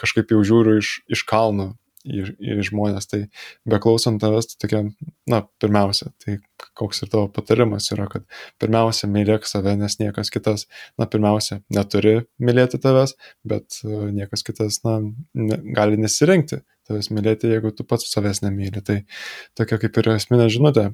kažkaip 0.00 0.32
jau 0.32 0.40
žiūriu 0.48 0.78
iš, 0.80 0.96
iš 1.12 1.24
kalno 1.28 1.74
į, 2.04 2.24
į 2.38 2.56
žmonės. 2.68 3.08
Tai 3.10 3.20
beklausant 3.68 4.20
tavęs, 4.22 4.50
tai 4.50 4.58
tokia, 4.64 4.82
na, 5.30 5.40
pirmiausia, 5.62 6.10
tai 6.22 6.38
koks 6.78 7.04
ir 7.04 7.12
tavo 7.12 7.28
patarimas 7.32 7.90
yra, 7.94 8.06
kad 8.12 8.26
pirmiausia, 8.62 9.08
mylėk 9.10 9.48
save, 9.48 9.76
nes 9.80 9.98
niekas 10.00 10.32
kitas, 10.34 10.66
na, 11.00 11.08
pirmiausia, 11.10 11.60
neturi 11.74 12.20
mylėti 12.42 12.80
tavęs, 12.82 13.16
bet 13.48 13.80
e, 13.84 14.10
niekas 14.14 14.46
kitas, 14.46 14.82
na, 14.86 15.00
ne, 15.34 15.60
gali 15.76 16.00
nesirinkti 16.00 16.62
tavęs 16.88 17.10
mylėti, 17.14 17.48
jeigu 17.54 17.72
tu 17.74 17.86
pats 17.88 18.10
savęs 18.12 18.44
nemyli. 18.44 18.84
Tai 18.84 19.00
tokia 19.58 19.80
kaip 19.82 20.02
ir 20.02 20.14
esminė 20.18 20.50
žinutė 20.52 20.90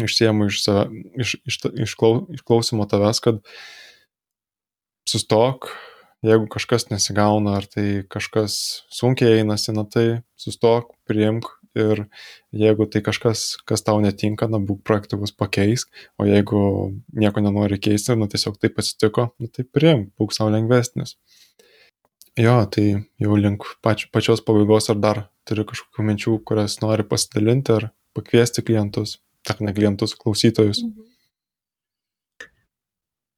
išsiemu 0.00 0.48
iš, 0.48 0.62
save, 0.64 0.86
iš, 1.20 1.36
iš, 1.48 1.60
iš, 1.84 1.94
klau, 1.98 2.24
iš 2.32 2.44
klausimo 2.46 2.86
tavęs, 2.88 3.20
kad 3.24 3.40
sustok, 5.08 5.70
jeigu 6.26 6.48
kažkas 6.52 6.88
nesigauna, 6.90 7.56
ar 7.60 7.66
tai 7.70 8.02
kažkas 8.10 8.54
sunkiai 8.92 9.40
einasi, 9.40 9.72
na 9.76 9.86
tai 9.88 10.06
sustok, 10.40 10.94
priimk 11.08 11.48
ir 11.78 12.06
jeigu 12.50 12.86
tai 12.90 13.02
kažkas, 13.06 13.60
kas 13.66 13.84
tau 13.86 14.00
netinka, 14.02 14.48
na 14.50 14.58
būk 14.58 14.82
praktikus 14.86 15.32
pakeisk, 15.36 15.90
o 16.18 16.26
jeigu 16.26 16.62
nieko 17.14 17.44
nenori 17.44 17.78
keisti, 17.78 18.16
na 18.18 18.26
tiesiog 18.30 18.58
taip 18.60 18.80
atsitiko, 18.82 19.30
na 19.38 19.50
tai 19.52 19.64
priimk, 19.64 20.10
būk 20.18 20.34
savo 20.34 20.50
lengvesnis. 20.54 21.16
Jo, 22.38 22.60
tai 22.70 22.86
jau 23.20 23.36
link 23.36 23.66
pač, 23.84 24.06
pačios 24.14 24.42
pabaigos 24.46 24.88
ar 24.90 24.98
dar 25.02 25.22
turi 25.48 25.64
kažkokių 25.66 26.06
minčių, 26.06 26.36
kurias 26.46 26.78
nori 26.82 27.04
pasidalinti 27.06 27.74
ar 27.74 27.90
pakviesti 28.16 28.64
klientus, 28.66 29.18
ar 29.50 29.60
ne 29.64 29.74
klientus, 29.76 30.14
klausytojus. 30.18 30.84
Mhm. 30.86 31.08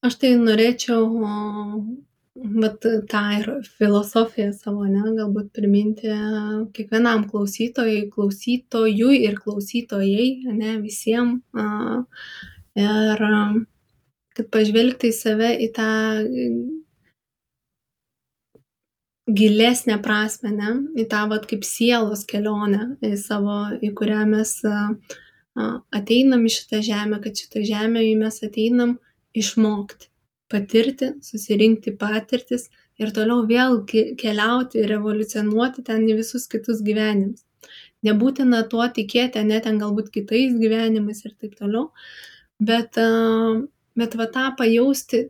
Aš 0.03 0.17
tai 0.19 0.33
norėčiau 0.35 1.05
vat 2.35 2.85
tą 3.09 3.23
ir 3.39 3.49
filosofiją 3.79 4.53
savo 4.57 4.87
ane 4.87 5.13
galbūt 5.19 5.51
priminti 5.57 6.13
kiekvienam 6.77 7.27
klausytojui 7.29 8.07
klausytojui 8.15 9.19
ir 9.27 9.37
klausytojai 9.41 10.29
ane 10.53 10.79
visiem 10.81 11.35
a 11.53 11.67
ir 12.81 13.25
kad 14.33 14.49
pažvelgti 14.55 15.11
į 15.13 15.17
save 15.19 15.51
į 15.61 15.69
tą 15.77 15.91
gilesnę 19.33 19.99
prasmę, 20.03 20.51
ne, 20.57 20.71
į 20.99 21.05
tą 21.13 21.27
vat 21.31 21.45
kaip 21.51 21.63
sielos 21.65 22.25
kelionę, 22.29 22.97
į 23.05 23.13
savo, 23.21 23.59
į 23.79 23.93
kurią 23.97 24.25
mes 24.29 24.57
ateinam 25.95 26.49
į 26.49 26.55
šitą 26.57 26.81
žemę, 26.89 27.21
kad 27.23 27.37
šitą 27.39 27.63
žemę 27.69 28.03
mes 28.19 28.41
ateinam 28.43 28.97
išmokti 29.37 30.12
patirti, 30.53 31.13
susirinkti 31.25 31.95
patirtis 31.99 32.69
ir 33.01 33.13
toliau 33.17 33.47
vėl 33.49 33.81
keliauti 33.89 34.83
ir 34.83 34.97
evoliucionuoti 34.99 35.85
ten 35.89 36.05
į 36.09 36.19
visus 36.21 36.47
kitus 36.53 36.83
gyvenimus. 36.87 37.45
Nebūtina 38.07 38.65
tuo 38.71 38.85
tikėti, 38.91 39.43
ne 39.47 39.61
ten 39.63 39.79
galbūt 39.79 40.11
kitais 40.15 40.57
gyvenimais 40.59 41.23
ir 41.25 41.37
taip 41.39 41.55
toliau, 41.59 41.91
bet, 42.59 42.99
bet 43.99 44.17
va 44.19 44.27
tą 44.35 44.49
pajausti, 44.59 45.29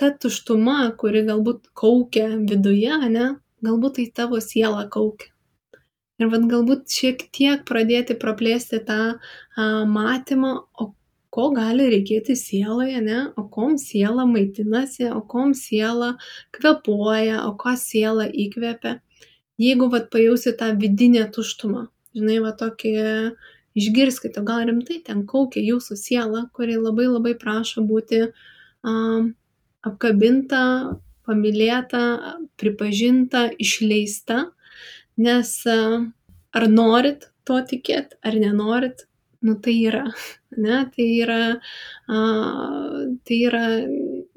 ta 0.00 0.10
tuštuma, 0.10 0.78
kuri 0.98 1.22
galbūt 1.28 1.68
kaukia 1.76 2.30
viduje, 2.48 2.96
ne, 3.12 3.28
galbūt 3.64 4.00
tai 4.00 4.08
tavo 4.22 4.40
siela 4.42 4.88
kaukia. 4.90 5.30
Ir 6.22 6.30
vad 6.30 6.46
galbūt 6.50 6.92
šiek 6.94 7.24
tiek 7.34 7.64
pradėti 7.66 8.14
praplėsti 8.18 8.78
tą 8.86 8.98
a, 9.12 9.64
matymą, 9.90 10.52
o 10.78 10.92
ko 11.34 11.48
gali 11.54 11.88
reikėti 11.90 12.36
sielai, 12.38 13.00
ne, 13.02 13.20
o 13.40 13.46
kom 13.50 13.74
siela 13.80 14.26
maitinasi, 14.30 15.08
o 15.10 15.20
kom 15.30 15.54
siela 15.58 16.14
kvepuoja, 16.54 17.42
o 17.48 17.54
ką 17.58 17.74
siela 17.80 18.28
įkvepia. 18.30 19.00
Jeigu 19.58 19.88
vat 19.90 20.10
pajausi 20.14 20.54
tą 20.58 20.72
vidinę 20.78 21.26
tuštumą, 21.34 21.86
žinai, 22.14 22.40
va 22.42 22.54
tokį 22.58 22.94
išgirskite, 23.78 24.42
gal 24.46 24.66
rimtai 24.68 25.00
ten 25.06 25.24
kaukia 25.30 25.62
jūsų 25.62 25.98
siela, 25.98 26.44
kuri 26.54 26.78
labai 26.78 27.08
labai 27.10 27.34
prašo 27.38 27.82
būti 27.86 28.20
um, 28.86 29.32
apkabinta, 29.86 30.62
pamilėta, 31.26 32.02
pripažinta, 32.60 33.48
išleista, 33.58 34.44
nes 35.18 35.54
ar 35.66 36.68
norit 36.70 37.30
to 37.48 37.58
tikėt, 37.70 38.14
ar 38.22 38.38
nenorit, 38.38 39.06
nu 39.44 39.54
tai 39.60 39.76
yra. 39.84 40.04
Ne, 40.56 40.76
tai 40.94 41.06
yra, 41.18 41.38
a, 42.06 42.18
tai 43.26 43.38
yra, 43.48 43.62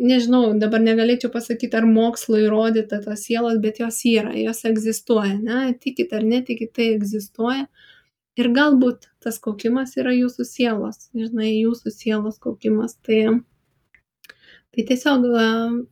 nežinau, 0.02 0.48
dabar 0.58 0.82
negalėčiau 0.82 1.30
pasakyti, 1.34 1.78
ar 1.78 1.86
mokslo 1.86 2.40
įrodyta 2.42 3.04
tos 3.04 3.28
sielos, 3.28 3.60
bet 3.62 3.78
jos 3.84 4.00
yra, 4.10 4.34
jos 4.38 4.64
egzistuoja, 4.66 5.36
ne, 5.38 5.76
tikit 5.78 6.16
ar 6.18 6.26
netikit, 6.26 6.74
tai 6.74 6.90
egzistuoja. 6.96 7.68
Ir 8.38 8.50
galbūt 8.54 9.08
tas 9.24 9.38
kaukimas 9.42 9.94
yra 9.98 10.14
jūsų 10.14 10.46
sielos, 10.46 11.08
žinai, 11.14 11.54
jūsų 11.54 11.94
sielos 11.94 12.42
kaukimas. 12.42 12.98
Tai 13.06 13.40
tai 14.78 14.84
tiesiog 14.86 15.24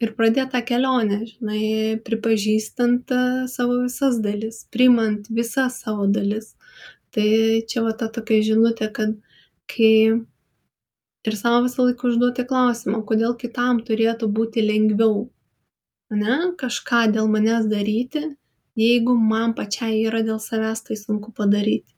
ir 0.03 0.11
pradėt 0.17 0.51
tą 0.53 0.61
kelionę 0.65 1.23
žinai 1.25 1.61
pripažįstant 2.05 3.09
savo 3.49 3.79
visas 3.85 4.19
dalis 4.21 4.65
priimant 4.69 5.25
visas 5.33 5.79
savo 5.81 6.05
dalis 6.05 6.55
tai 7.15 7.27
čia 7.71 7.83
va 7.85 7.93
ta 7.99 8.09
tokia 8.17 8.45
žinutė 8.49 8.89
kad 8.97 9.15
kai 9.73 9.91
ir 11.29 11.37
sau 11.41 11.61
visą 11.65 11.87
laiką 11.87 12.11
užduoti 12.11 12.45
klausimą 12.51 13.01
kodėl 13.11 13.35
kitam 13.43 13.81
turėtų 13.87 14.29
būti 14.39 14.65
lengviau 14.65 15.25
ane 16.13 16.37
kažką 16.61 17.05
dėl 17.15 17.31
manęs 17.37 17.65
daryti 17.71 18.23
jeigu 18.85 19.17
man 19.33 19.57
pačiai 19.57 20.03
yra 20.05 20.21
dėl 20.29 20.39
savęs 20.43 20.85
tai 20.87 20.99
sunku 21.01 21.33
padaryti 21.39 21.91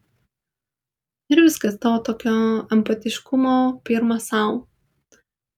ir 1.33 1.43
viskas 1.43 1.77
to 1.83 1.93
tokio 2.09 2.39
empatiškumo 2.77 3.57
pirma 3.89 4.19
sau 4.31 4.65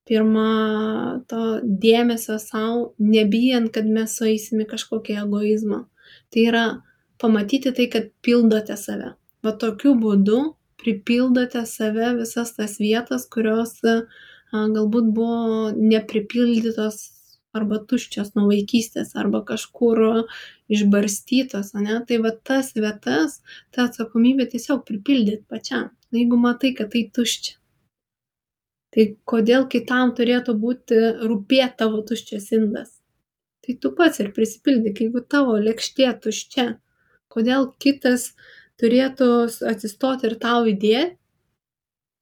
pirma 0.10 1.22
to 1.30 1.44
dėmesio 1.64 2.40
sau, 2.42 2.94
nebijant, 2.98 3.70
kad 3.76 3.86
mes 3.86 4.16
sueisim 4.18 4.64
į 4.64 4.70
kažkokį 4.74 5.20
egoizmą. 5.24 5.84
Tai 6.34 6.46
yra 6.50 6.66
pamatyti 7.22 7.74
tai, 7.78 7.86
kad 7.94 8.10
pildote 8.26 8.78
save. 8.80 9.14
Va 9.46 9.54
tokiu 9.64 9.94
būdu 10.00 10.40
pripildote 10.80 11.62
save 11.68 12.14
visas 12.18 12.52
tas 12.58 12.78
vietas, 12.80 13.26
kurios 13.36 13.78
a, 13.86 13.96
galbūt 14.52 15.14
buvo 15.16 15.72
nepripildytos 15.76 17.00
arba 17.56 17.80
tuščios 17.90 18.36
nuo 18.36 18.46
vaikystės, 18.52 19.16
arba 19.18 19.42
kažkur 19.46 20.02
išbarstytos, 20.70 21.74
ne? 21.82 21.98
Tai 22.08 22.20
va 22.26 22.34
tas 22.50 22.70
vietas, 22.78 23.40
ta 23.74 23.88
atsakomybė 23.90 24.50
tiesiog 24.52 24.86
pripildyti 24.88 25.48
pačiam. 25.50 25.90
Jeigu 26.14 26.38
matai, 26.42 26.76
kad 26.78 26.94
tai 26.94 27.08
tuščia, 27.14 27.58
tai 28.94 29.10
kodėl 29.30 29.68
kitam 29.74 30.14
turėtų 30.18 30.56
būti 30.62 31.02
rūpėt 31.26 31.78
tavo 31.82 32.02
tuščias 32.06 32.52
indas 32.58 33.00
tai 33.70 33.78
tu 33.78 33.92
pats 33.94 34.20
ir 34.20 34.32
prisipildyk 34.34 35.02
jeigu 35.04 35.22
tavo 35.34 35.58
lėkštė 35.62 36.08
tuščia 36.24 36.64
kodėl 37.34 37.68
kitas 37.84 38.32
turėtų 38.82 39.30
atsistot 39.72 40.26
ir 40.28 40.38
tau 40.42 40.64
įdėt 40.72 41.16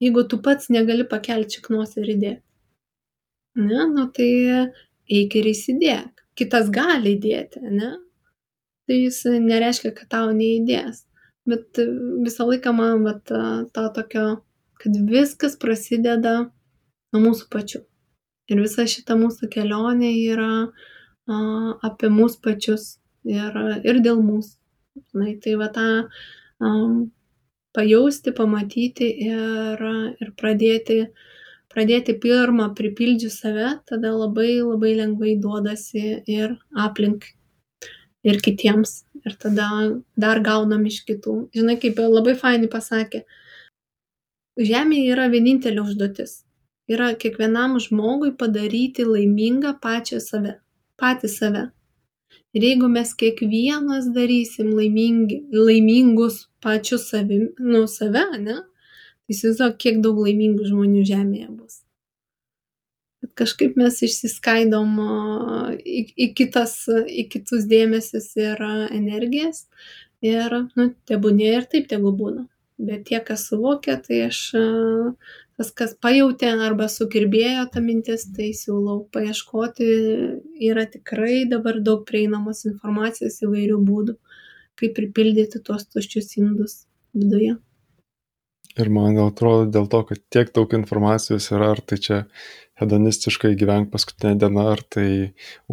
jeigu 0.03 0.23
tu 0.29 0.41
pats 0.45 0.71
negali 0.73 1.07
pakelt 1.09 1.57
šiknos 1.57 1.97
ir 2.01 2.11
įdėt 2.15 2.43
ne 3.69 3.87
nu 3.93 4.07
tai 4.17 4.31
eik 5.19 5.37
ir 5.41 5.51
įsidėk 5.53 6.25
kitas 6.37 6.71
gali 6.73 7.15
įdėti 7.17 7.63
ane 7.63 7.93
tai 8.87 8.99
jis 9.03 9.23
nereiškia 9.45 9.93
kad 9.97 10.11
tau 10.13 10.33
neįdės 10.35 11.05
bet 11.47 11.79
visą 12.25 12.49
laiką 12.49 12.75
man 12.75 13.07
vat 13.07 13.23
to 13.27 13.87
tokio 13.95 14.27
kad 14.81 14.97
viskas 15.09 15.57
prasideda 15.59 16.35
nuo 17.13 17.23
mūsų 17.23 17.49
pačių. 17.53 17.81
Ir 18.51 18.61
visa 18.63 18.85
šita 18.87 19.17
mūsų 19.19 19.49
kelionė 19.51 20.11
yra 20.29 20.51
a, 20.63 21.37
apie 21.87 22.09
mus 22.13 22.37
pačius 22.39 22.97
ir, 23.27 23.57
ir 23.83 24.01
dėl 24.05 24.21
mūsų. 24.23 24.55
Na, 25.17 25.29
tai 25.43 25.53
va 25.59 25.67
tą 25.73 25.87
um, 26.63 27.09
pajausti, 27.77 28.33
pamatyti 28.35 29.07
ir, 29.27 29.83
ir 30.21 30.31
pradėti, 30.39 30.99
pradėti 31.73 32.15
pirmą 32.21 32.71
pripildžius 32.77 33.39
save, 33.43 33.73
tada 33.89 34.13
labai 34.15 34.59
labai 34.61 34.95
lengvai 35.01 35.35
duodasi 35.41 36.23
ir 36.25 36.55
aplink, 36.85 37.29
ir 38.23 38.41
kitiems. 38.43 39.03
Ir 39.27 39.35
tada 39.41 39.67
dar 40.15 40.39
gaunam 40.45 40.85
iš 40.87 41.01
kitų. 41.07 41.49
Žinai, 41.57 41.77
kaip 41.81 41.99
labai 41.99 42.37
fainai 42.39 42.71
pasakė, 42.71 43.25
Žemėje 44.57 45.11
yra 45.13 45.27
vienintelė 45.29 45.83
užduotis 45.83 46.31
yra 46.87 47.11
kiekvienam 47.19 47.77
žmogui 47.83 48.31
padaryti 48.39 49.05
laimingą 49.07 49.75
pačią 49.83 50.19
save, 50.23 50.55
patį 51.01 51.31
save. 51.31 51.63
Ir 52.57 52.63
jeigu 52.65 52.87
mes 52.89 53.11
kiekvienas 53.13 54.07
darysim 54.15 54.71
laimingi, 54.73 55.43
laimingus 55.53 56.47
pačius 56.63 57.09
savim, 57.11 57.51
nu 57.61 57.83
save, 57.91 58.23
ne, 58.41 58.55
tai 58.63 59.35
įsivaizduok, 59.35 59.75
kiek 59.83 59.99
daug 60.01 60.23
laimingų 60.23 60.65
žmonių 60.71 61.03
žemėje 61.05 61.49
bus. 61.51 61.83
Bet 63.21 63.33
kažkaip 63.41 63.77
mes 63.77 63.99
išsiskaidom 64.07 64.97
į, 65.77 66.01
į, 66.15 66.27
kitas, 66.37 66.75
į 66.89 67.27
kitus 67.33 67.67
dėmesius 67.69 68.31
ir 68.39 68.61
energijas. 68.95 69.65
Ir, 70.25 70.53
nu, 70.77 70.89
tebūnė 71.09 71.51
ir 71.59 71.67
taip 71.69 71.89
tegu 71.91 72.09
būna. 72.17 72.47
Bet 72.81 73.05
tie, 73.09 73.19
kas 73.25 73.45
suvokia, 73.51 73.99
tai 74.01 74.23
aš 74.31 74.39
tas, 75.57 75.71
kas 75.73 75.95
pajutė 76.01 76.51
arba 76.63 76.87
sukirbėjo 76.91 77.67
ta 77.73 77.81
mintis, 77.83 78.27
tai 78.35 78.51
siūlau 78.57 79.01
paieškoti. 79.13 79.87
Yra 80.69 80.85
tikrai 80.89 81.45
dabar 81.49 81.81
daug 81.83 82.05
prieinamos 82.07 82.65
informacijos 82.69 83.41
įvairių 83.45 83.79
būdų, 83.87 84.17
kaip 84.77 84.93
pripildyti 84.97 85.63
tuos 85.65 85.87
tuščius 85.89 86.37
indus 86.41 86.83
viduje. 87.17 87.57
Ir 88.77 88.91
man 88.93 89.17
atrodo 89.17 89.65
dėl 89.73 89.87
to, 89.89 90.03
kad 90.05 90.21
tiek 90.29 90.51
daug 90.53 90.73
informacijos 90.77 91.49
yra, 91.49 91.71
ar 91.73 91.81
tai 91.81 91.97
čia 91.97 92.17
hedonistiškai 92.77 93.55
gyvenk 93.57 93.89
paskutinę 93.89 94.35
dieną, 94.37 94.65
ar 94.75 94.83
tai 94.85 95.07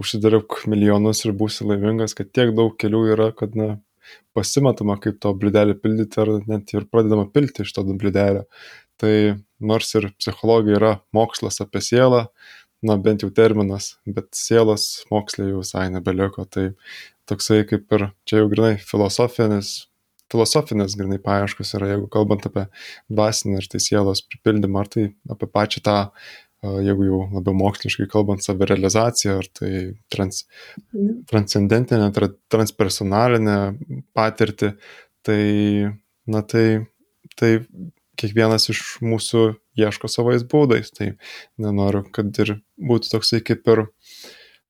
užsidirbk 0.01 0.63
milijonus 0.73 1.27
ir 1.27 1.35
būsi 1.37 1.67
laimingas, 1.69 2.17
kad 2.17 2.33
tiek 2.33 2.55
daug 2.57 2.73
kelių 2.81 3.03
yra, 3.13 3.27
kad 3.37 3.53
na, 3.61 3.75
pasimatoma, 4.33 4.97
kaip 5.05 5.19
to 5.21 5.35
bliudelį 5.37 5.77
pildyti, 5.83 6.17
ar 6.23 6.33
net 6.49 6.73
ir 6.73 6.89
pradedama 6.89 7.29
pilti 7.33 7.65
iš 7.65 7.75
to 7.77 7.85
bliudelio 7.85 8.47
tai 9.01 9.35
nors 9.67 9.95
ir 9.99 10.11
psichologija 10.21 10.79
yra 10.81 10.93
mokslas 11.17 11.61
apie 11.65 11.83
sielą, 11.85 12.27
na 12.85 12.99
bent 13.01 13.25
jau 13.25 13.31
terminas, 13.33 13.95
bet 14.05 14.31
sielos 14.37 15.05
mokslė 15.13 15.49
jau 15.51 15.63
visai 15.63 15.89
nebeliko, 15.93 16.45
tai 16.45 16.71
toksai 17.31 17.65
kaip 17.69 17.93
ir 17.97 18.09
čia 18.29 18.43
jau 18.43 18.51
grinai 18.53 18.75
filosofinis, 18.85 19.75
filosofinės 20.33 20.97
grinai 21.01 21.21
paieškos 21.25 21.75
yra, 21.79 21.95
jeigu 21.95 22.11
kalbant 22.13 22.45
apie 22.49 22.67
dvasinę 23.13 23.61
ir 23.61 23.69
tai 23.73 23.81
sielos 23.81 24.25
pripildymą, 24.29 24.85
ar 24.85 24.93
tai 24.93 25.07
apie 25.33 25.49
pačią 25.49 25.85
tą 25.85 25.99
jeigu 26.85 27.09
jau 27.09 27.21
labiau 27.33 27.55
moksliškai 27.59 28.07
kalbant, 28.11 28.45
savirealizacija, 28.45 29.37
ar 29.41 29.49
tai 29.59 29.73
trans, 30.13 30.45
transcendentinė, 31.31 32.09
tra, 32.17 32.31
transpersonalinė 32.53 33.59
patirtį, 34.17 34.73
tai, 35.27 35.43
na 36.31 36.43
tai, 36.49 36.67
tai 37.39 37.53
kiekvienas 38.21 38.69
iš 38.73 38.83
mūsų 39.05 39.45
ieško 39.79 40.11
savais 40.11 40.45
būdais, 40.47 40.93
tai 40.95 41.15
nenoriu, 41.61 42.05
kad 42.15 42.31
ir 42.43 42.59
būtų 42.79 43.15
toksai 43.15 43.41
kaip 43.45 43.67
ir 43.71 43.87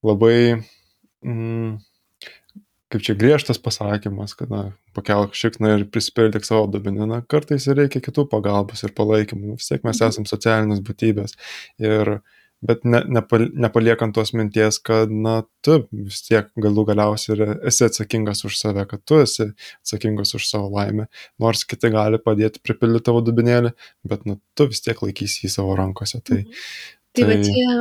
labai, 0.05 0.63
mm, 1.25 1.77
kaip 2.93 3.05
čia 3.05 3.17
griežtas 3.19 3.61
pasakymas, 3.63 4.37
kad, 4.39 4.53
na, 4.53 4.63
pakelk 4.97 5.35
šikną 5.37 5.75
ir 5.79 5.87
prisipildyk 5.91 6.47
savo 6.47 6.69
dubenį, 6.71 7.09
na, 7.11 7.21
kartais 7.27 7.67
reikia 7.71 8.03
kitų 8.05 8.29
pagalbos 8.31 8.85
ir 8.87 8.95
palaikymų, 8.97 9.59
vis 9.59 9.71
tiek 9.71 9.85
mes 9.87 9.99
mhm. 9.99 10.13
esame 10.13 10.31
socialinės 10.31 10.85
būtybės 10.85 11.37
ir 11.83 12.19
bet 12.67 12.85
ne, 12.89 13.03
nepal, 13.19 13.47
nepaliekant 13.67 14.15
tos 14.17 14.33
minties, 14.37 14.79
kad, 14.85 15.13
na, 15.13 15.37
tu 15.65 15.79
vis 15.93 16.23
tiek 16.27 16.51
galų 16.61 16.87
galiausiai 16.91 17.51
esi 17.71 17.87
atsakingas 17.87 18.45
už 18.49 18.59
save, 18.61 18.87
kad 18.91 19.05
tu 19.07 19.21
esi 19.23 19.51
atsakingas 19.83 20.35
už 20.39 20.49
savo 20.49 20.73
laimę, 20.75 21.09
nors 21.43 21.65
kiti 21.69 21.93
gali 21.95 22.21
padėti 22.23 22.63
pripildyti 22.65 23.09
tavo 23.11 23.23
dubinėlį, 23.27 23.75
bet, 24.09 24.27
na, 24.29 24.39
tu 24.57 24.69
vis 24.71 24.85
tiek 24.85 25.01
laikysi 25.05 25.47
jį 25.47 25.55
savo 25.59 25.79
rankose. 25.79 26.23
Tai, 26.25 26.43
mhm. 26.45 26.61
Tai, 27.15 27.23
tai 27.23 27.27
va 27.31 27.35
čia, 27.47 27.75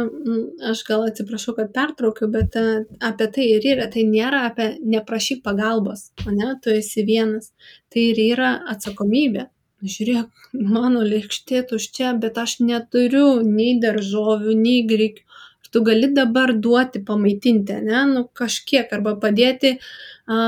aš 0.69 0.81
gal 0.85 1.07
atsiprašau, 1.07 1.55
kad 1.57 1.71
pertraukiu, 1.73 2.27
bet 2.29 2.53
apie 2.53 3.27
tai 3.33 3.47
ir 3.55 3.63
yra, 3.65 3.87
tai 3.89 4.03
nėra 4.05 4.43
apie 4.51 4.67
neprašyk 4.85 5.41
pagalbos, 5.47 6.11
o 6.27 6.33
ne, 6.35 6.51
tu 6.61 6.69
esi 6.69 7.01
vienas, 7.07 7.49
tai 7.89 8.11
ir 8.11 8.21
yra 8.27 8.51
atsakomybė 8.75 9.47
žiūrėk, 9.83 10.47
mano 10.53 11.03
lėkštė 11.05 11.63
tuščia, 11.69 12.13
bet 12.23 12.39
aš 12.41 12.57
neturiu 12.63 13.41
nei 13.45 13.77
daržovių, 13.83 14.55
nei 14.59 14.83
grikių. 14.89 15.23
Ir 15.63 15.71
tu 15.75 15.83
gali 15.87 16.09
dabar 16.15 16.53
duoti 16.65 17.03
pamaitinti, 17.07 17.79
ne, 17.87 18.03
nu 18.11 18.25
kažkiek, 18.41 18.91
arba 18.95 19.15
padėti, 19.19 19.75
a, 20.27 20.39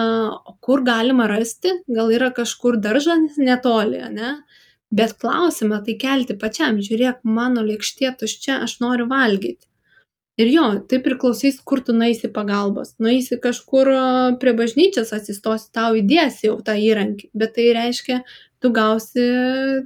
kur 0.65 0.83
galima 0.87 1.27
rasti, 1.31 1.75
gal 1.99 2.11
yra 2.15 2.31
kažkur 2.35 2.79
daržas 2.81 3.39
netoli, 3.41 4.01
ne. 4.15 4.35
Bet 4.95 5.15
klausimą 5.19 5.81
tai 5.85 5.95
kelti 5.99 6.35
pačiam, 6.39 6.77
žiūrėk, 6.87 7.23
mano 7.37 7.63
lėkštė 7.65 8.15
tuščia, 8.19 8.61
aš 8.67 8.79
noriu 8.83 9.09
valgyti. 9.11 9.65
Ir 10.35 10.49
jo, 10.51 10.63
tai 10.91 10.97
priklausys, 10.99 11.61
kur 11.63 11.79
tu 11.87 11.93
naisi 11.95 12.27
pagalbos. 12.37 12.97
Naisi 12.99 13.37
kažkur 13.39 13.89
prie 14.41 14.53
bažnyčios 14.57 15.13
atsistosi, 15.15 15.69
tau 15.75 15.95
įdės 15.95 16.41
jau 16.43 16.57
tą 16.65 16.75
įrankį, 16.75 17.29
bet 17.39 17.53
tai 17.55 17.69
reiškia, 17.77 18.17
tu 18.64 18.72
gausi 18.76 19.26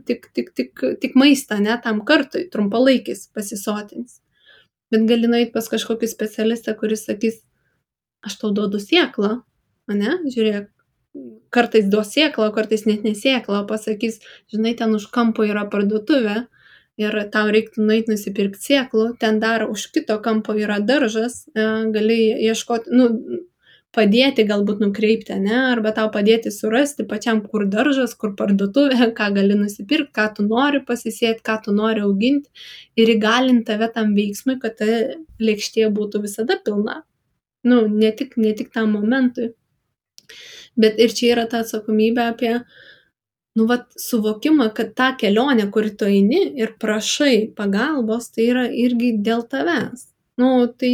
tik, 0.08 0.30
tik, 0.36 0.52
tik, 0.56 0.84
tik 1.02 1.16
maistą, 1.20 1.60
ne 1.64 1.76
tam 1.84 2.02
kartui, 2.08 2.48
trumpalaikis 2.54 3.28
pasisotins. 3.36 4.20
Bet 4.90 5.06
gali 5.10 5.30
nueiti 5.30 5.54
pas 5.54 5.70
kažkokį 5.70 6.10
specialistą, 6.10 6.74
kuris 6.80 7.06
sakys, 7.06 7.42
aš 8.26 8.40
tau 8.42 8.54
duodu 8.56 8.82
sieklą, 8.82 9.42
ne, 9.94 10.16
žiūrėk, 10.34 10.70
kartais 11.54 11.90
duos 11.90 12.14
sieklą, 12.14 12.50
kartais 12.56 12.86
net 12.90 13.06
nesieklą, 13.06 13.66
pasakys, 13.70 14.20
žinai, 14.54 14.76
ten 14.78 14.96
už 14.98 15.10
kampo 15.14 15.46
yra 15.46 15.66
parduotuvė, 15.70 16.44
ir 17.00 17.16
tau 17.34 17.48
reiktų 17.54 17.86
nueiti 17.88 18.12
nusipirkti 18.12 18.60
sėklų, 18.60 19.06
ten 19.22 19.40
dar 19.40 19.66
už 19.70 19.88
kito 19.96 20.18
kampo 20.24 20.56
yra 20.60 20.80
daržas, 20.84 21.46
e, 21.56 21.68
gali 21.94 22.20
ieškoti, 22.50 22.92
nu, 22.92 23.08
padėti 23.96 24.46
galbūt 24.50 24.82
nukreipti, 24.84 25.36
ne, 25.42 25.56
arba 25.72 25.92
tau 25.98 26.10
padėti 26.14 26.52
surasti 26.54 27.06
pačiam, 27.10 27.42
kur 27.42 27.66
daržas, 27.74 28.14
kur 28.20 28.36
parduotuvė, 28.40 29.10
ką 29.18 29.30
gali 29.38 29.58
nusipirkti, 29.58 30.14
ką 30.16 30.28
tu 30.38 30.46
nori 30.46 30.84
pasisėti, 30.86 31.42
ką 31.46 31.58
tu 31.66 31.74
nori 31.76 32.04
auginti 32.06 32.50
ir 33.00 33.14
įgalinti 33.16 33.66
tave 33.72 33.90
tam 33.96 34.14
veiksmui, 34.18 34.60
kad 34.62 34.78
ta 34.82 35.00
lėkštė 35.42 35.90
būtų 35.96 36.24
visada 36.28 36.60
pilna. 36.66 37.02
Nu, 37.66 37.82
ne 37.88 38.12
tik, 38.16 38.38
ne 38.38 38.54
tik 38.56 38.70
tam 38.76 38.94
momentui. 38.96 39.50
Bet 40.80 41.02
ir 41.02 41.12
čia 41.16 41.34
yra 41.34 41.50
ta 41.50 41.64
atsakomybė 41.66 42.30
apie 42.30 42.54
nu 43.58 43.66
vat 43.68 43.90
suvokimą, 44.00 44.70
kad 44.78 44.94
ta 44.96 45.10
kelionė, 45.20 45.66
kur 45.74 45.90
tu 45.90 46.08
eini 46.08 46.46
ir 46.62 46.78
prašai 46.80 47.50
pagalbos, 47.58 48.30
tai 48.36 48.46
yra 48.54 48.70
irgi 48.86 49.16
dėl 49.26 49.44
tavęs. 49.50 50.06
Nu, 50.40 50.50
tai 50.80 50.94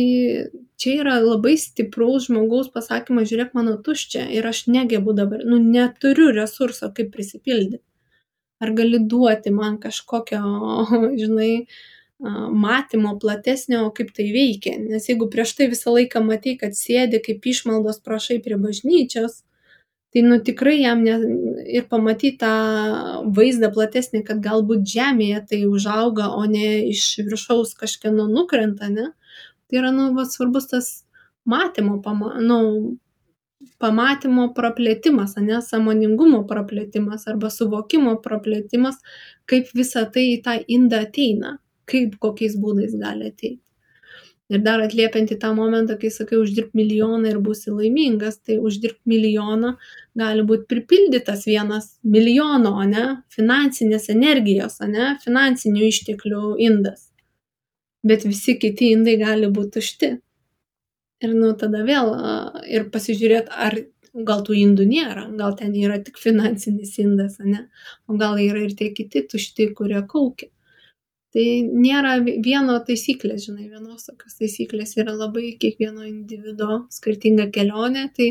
čia 0.82 0.94
yra 1.04 1.20
labai 1.22 1.56
stipraus 1.62 2.30
žmogaus 2.30 2.72
pasakymas, 2.74 3.28
žiūrėk, 3.30 3.52
mano 3.58 3.76
tuščia 3.86 4.24
ir 4.34 4.48
aš 4.50 4.64
negebu 4.74 5.14
dabar, 5.18 5.44
nu, 5.46 5.60
neturiu 5.62 6.32
resurso, 6.34 6.90
kaip 6.98 7.12
prisipildyti. 7.14 7.84
Ar 8.64 8.72
gali 8.74 9.02
duoti 9.12 9.52
man 9.54 9.78
kažkokio, 9.84 10.42
žinai, 11.22 11.52
matymo 12.66 13.18
platesnio, 13.20 13.90
kaip 13.96 14.14
tai 14.16 14.30
veikia. 14.32 14.78
Nes 14.80 15.10
jeigu 15.10 15.28
prieš 15.32 15.56
tai 15.58 15.68
visą 15.72 15.94
laiką 15.94 16.24
matai, 16.24 16.56
kad 16.58 16.78
sėdi 16.78 17.20
kaip 17.24 17.44
išmaldos 17.46 18.00
prašai 18.06 18.40
prie 18.44 18.56
bažnyčios, 18.56 19.44
tai 20.16 20.24
nu 20.24 20.40
tikrai 20.40 20.78
jam 20.80 21.04
ne, 21.04 21.18
ir 21.68 21.90
pamatyti 21.92 22.40
tą 22.40 22.54
vaizdą 23.36 23.70
platesnį, 23.76 24.24
kad 24.24 24.40
galbūt 24.40 24.88
žemėje 24.88 25.42
tai 25.50 25.60
užauga, 25.68 26.30
o 26.32 26.46
ne 26.48 26.88
iš 26.88 27.20
viršaus 27.28 27.76
kažkieno 27.76 28.30
nukrenta, 28.32 28.88
ne? 28.88 29.12
Tai 29.70 29.82
yra, 29.82 29.92
nu, 29.96 30.12
va, 30.18 30.26
svarbus 30.30 30.70
tas 30.72 30.92
matymo, 31.50 31.98
pama, 32.06 32.36
nu, 32.42 32.60
pamatymo 33.82 34.48
praplėtimas, 34.58 35.36
ne, 35.42 35.60
samoningumo 35.66 36.44
praplėtimas 36.50 37.28
arba 37.32 37.52
suvokimo 37.54 38.16
praplėtimas, 38.26 39.00
kaip 39.50 39.70
visa 39.74 40.06
tai 40.06 40.28
į 40.36 40.42
tą 40.46 40.58
indą 40.78 41.06
ateina, 41.08 41.58
kaip 41.90 42.18
kokiais 42.22 42.58
būdais 42.62 42.98
gali 43.02 43.32
ateiti. 43.32 43.62
Ir 44.54 44.62
dar 44.62 44.84
atliepiant 44.84 45.32
į 45.34 45.40
tą 45.42 45.50
momentą, 45.58 45.96
kai 45.98 46.12
sakai, 46.14 46.38
uždirb 46.38 46.76
milijoną 46.78 47.32
ir 47.32 47.40
būsi 47.42 47.72
laimingas, 47.74 48.38
tai 48.46 48.60
uždirb 48.62 49.00
milijoną 49.10 49.72
gali 50.22 50.46
būti 50.46 50.68
pripildytas 50.70 51.48
vienas 51.50 51.96
milijono, 52.06 52.76
ne, 52.92 53.08
finansinės 53.34 54.12
energijos, 54.14 54.78
ne, 54.86 55.16
finansinių 55.26 55.90
išteklių 55.90 56.44
indas. 56.68 57.08
Bet 58.06 58.26
visi 58.28 58.58
kiti 58.62 58.92
indai 58.94 59.18
gali 59.22 59.50
būti 59.52 59.80
tušti. 59.80 60.12
Ir 61.26 61.34
nu 61.34 61.52
tada 61.58 61.82
vėl 61.88 62.12
ir 62.70 62.90
pasižiūrėti, 62.94 63.50
ar 63.50 63.80
gal 64.28 64.44
tų 64.48 64.56
indų 64.62 64.86
nėra, 64.88 65.26
gal 65.40 65.56
ten 65.60 65.74
yra 65.76 65.98
tik 66.04 66.20
finansinis 66.22 66.94
indas, 67.04 67.40
ne, 67.44 67.66
o 68.08 68.16
gal 68.20 68.38
yra 68.40 68.62
ir 68.64 68.76
tie 68.78 68.92
kiti 68.96 69.26
tušti, 69.32 69.74
kurie 69.76 70.04
kaukia 70.08 70.52
tai 71.36 71.46
nėra 71.68 72.16
vieno 72.24 72.78
taisyklės, 72.88 73.50
žinai, 73.50 73.68
vienos 73.68 74.08
tokios 74.08 74.38
taisyklės 74.40 74.96
yra 75.02 75.12
labai 75.12 75.50
kiekvieno 75.60 76.06
individuo 76.08 76.86
skirtinga 76.96 77.50
kelionė, 77.56 78.06
tai 78.16 78.30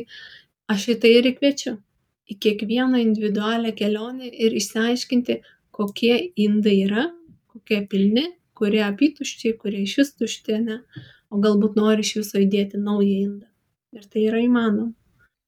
aš 0.72 0.86
į 0.94 0.96
tai 1.02 1.10
ir 1.18 1.28
kviečiu. 1.36 1.74
Į 2.32 2.38
kiekvieną 2.40 3.02
individualią 3.02 3.74
kelionę 3.76 4.30
ir 4.32 4.56
išsiaiškinti, 4.56 5.36
kokie 5.76 6.14
indai 6.40 6.78
yra, 6.86 7.10
kokie 7.52 7.82
pilni, 7.90 8.24
kurie 8.58 8.82
apituščiai, 8.86 9.56
kurie 9.60 9.84
iš 9.84 9.96
vis 10.00 10.12
tušti, 10.18 10.58
ne, 10.64 10.80
o 11.30 11.40
galbūt 11.42 11.78
nori 11.80 12.04
iš 12.06 12.14
viso 12.20 12.42
įdėti 12.42 12.80
naują 12.80 13.16
indą. 13.28 13.48
Ir 13.94 14.06
tai 14.10 14.26
yra 14.28 14.42
įmanoma. 14.42 14.92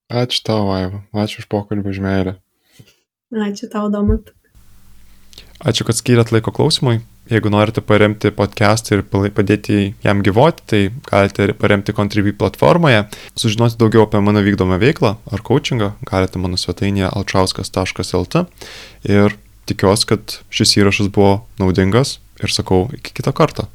Ačiū 0.06 0.44
tau, 0.46 0.68
Vaiva. 0.68 1.02
Ačiū 1.10 1.42
už 1.42 1.50
pokalbį, 1.50 1.90
už 1.90 2.02
meilę. 2.04 2.36
Ačiū 3.34 3.66
tau, 3.72 3.90
Domat. 3.90 4.30
Ačiū, 5.66 5.86
kad 5.88 5.98
skyrėt 5.98 6.30
laiko 6.34 6.52
klausimui. 6.54 7.00
Jeigu 7.26 7.50
norite 7.50 7.82
paremti 7.82 8.30
podcastą 8.30 9.00
ir 9.00 9.00
padėti 9.34 9.96
jam 10.04 10.20
gyvoti, 10.22 10.62
tai 10.70 10.80
galite 11.08 11.48
paremti 11.58 11.94
Contribui 11.96 12.36
platformoje. 12.38 13.00
Sužinoti 13.34 13.80
daugiau 13.80 14.04
apie 14.04 14.20
mano 14.22 14.44
vykdomą 14.46 14.78
veiklą 14.78 15.16
ar 15.34 15.42
coachingą 15.42 15.96
galite 16.06 16.38
mano 16.38 16.60
svetainėje 16.60 17.10
alčauskas.lt. 17.10 18.44
Ir 19.10 19.34
tikiuosi, 19.66 20.08
kad 20.10 20.38
šis 20.54 20.76
įrašas 20.80 21.10
buvo 21.14 21.46
naudingas 21.60 22.18
ir 22.42 22.52
sakau 22.52 22.86
iki 22.96 23.14
kito 23.16 23.32
karto. 23.36 23.66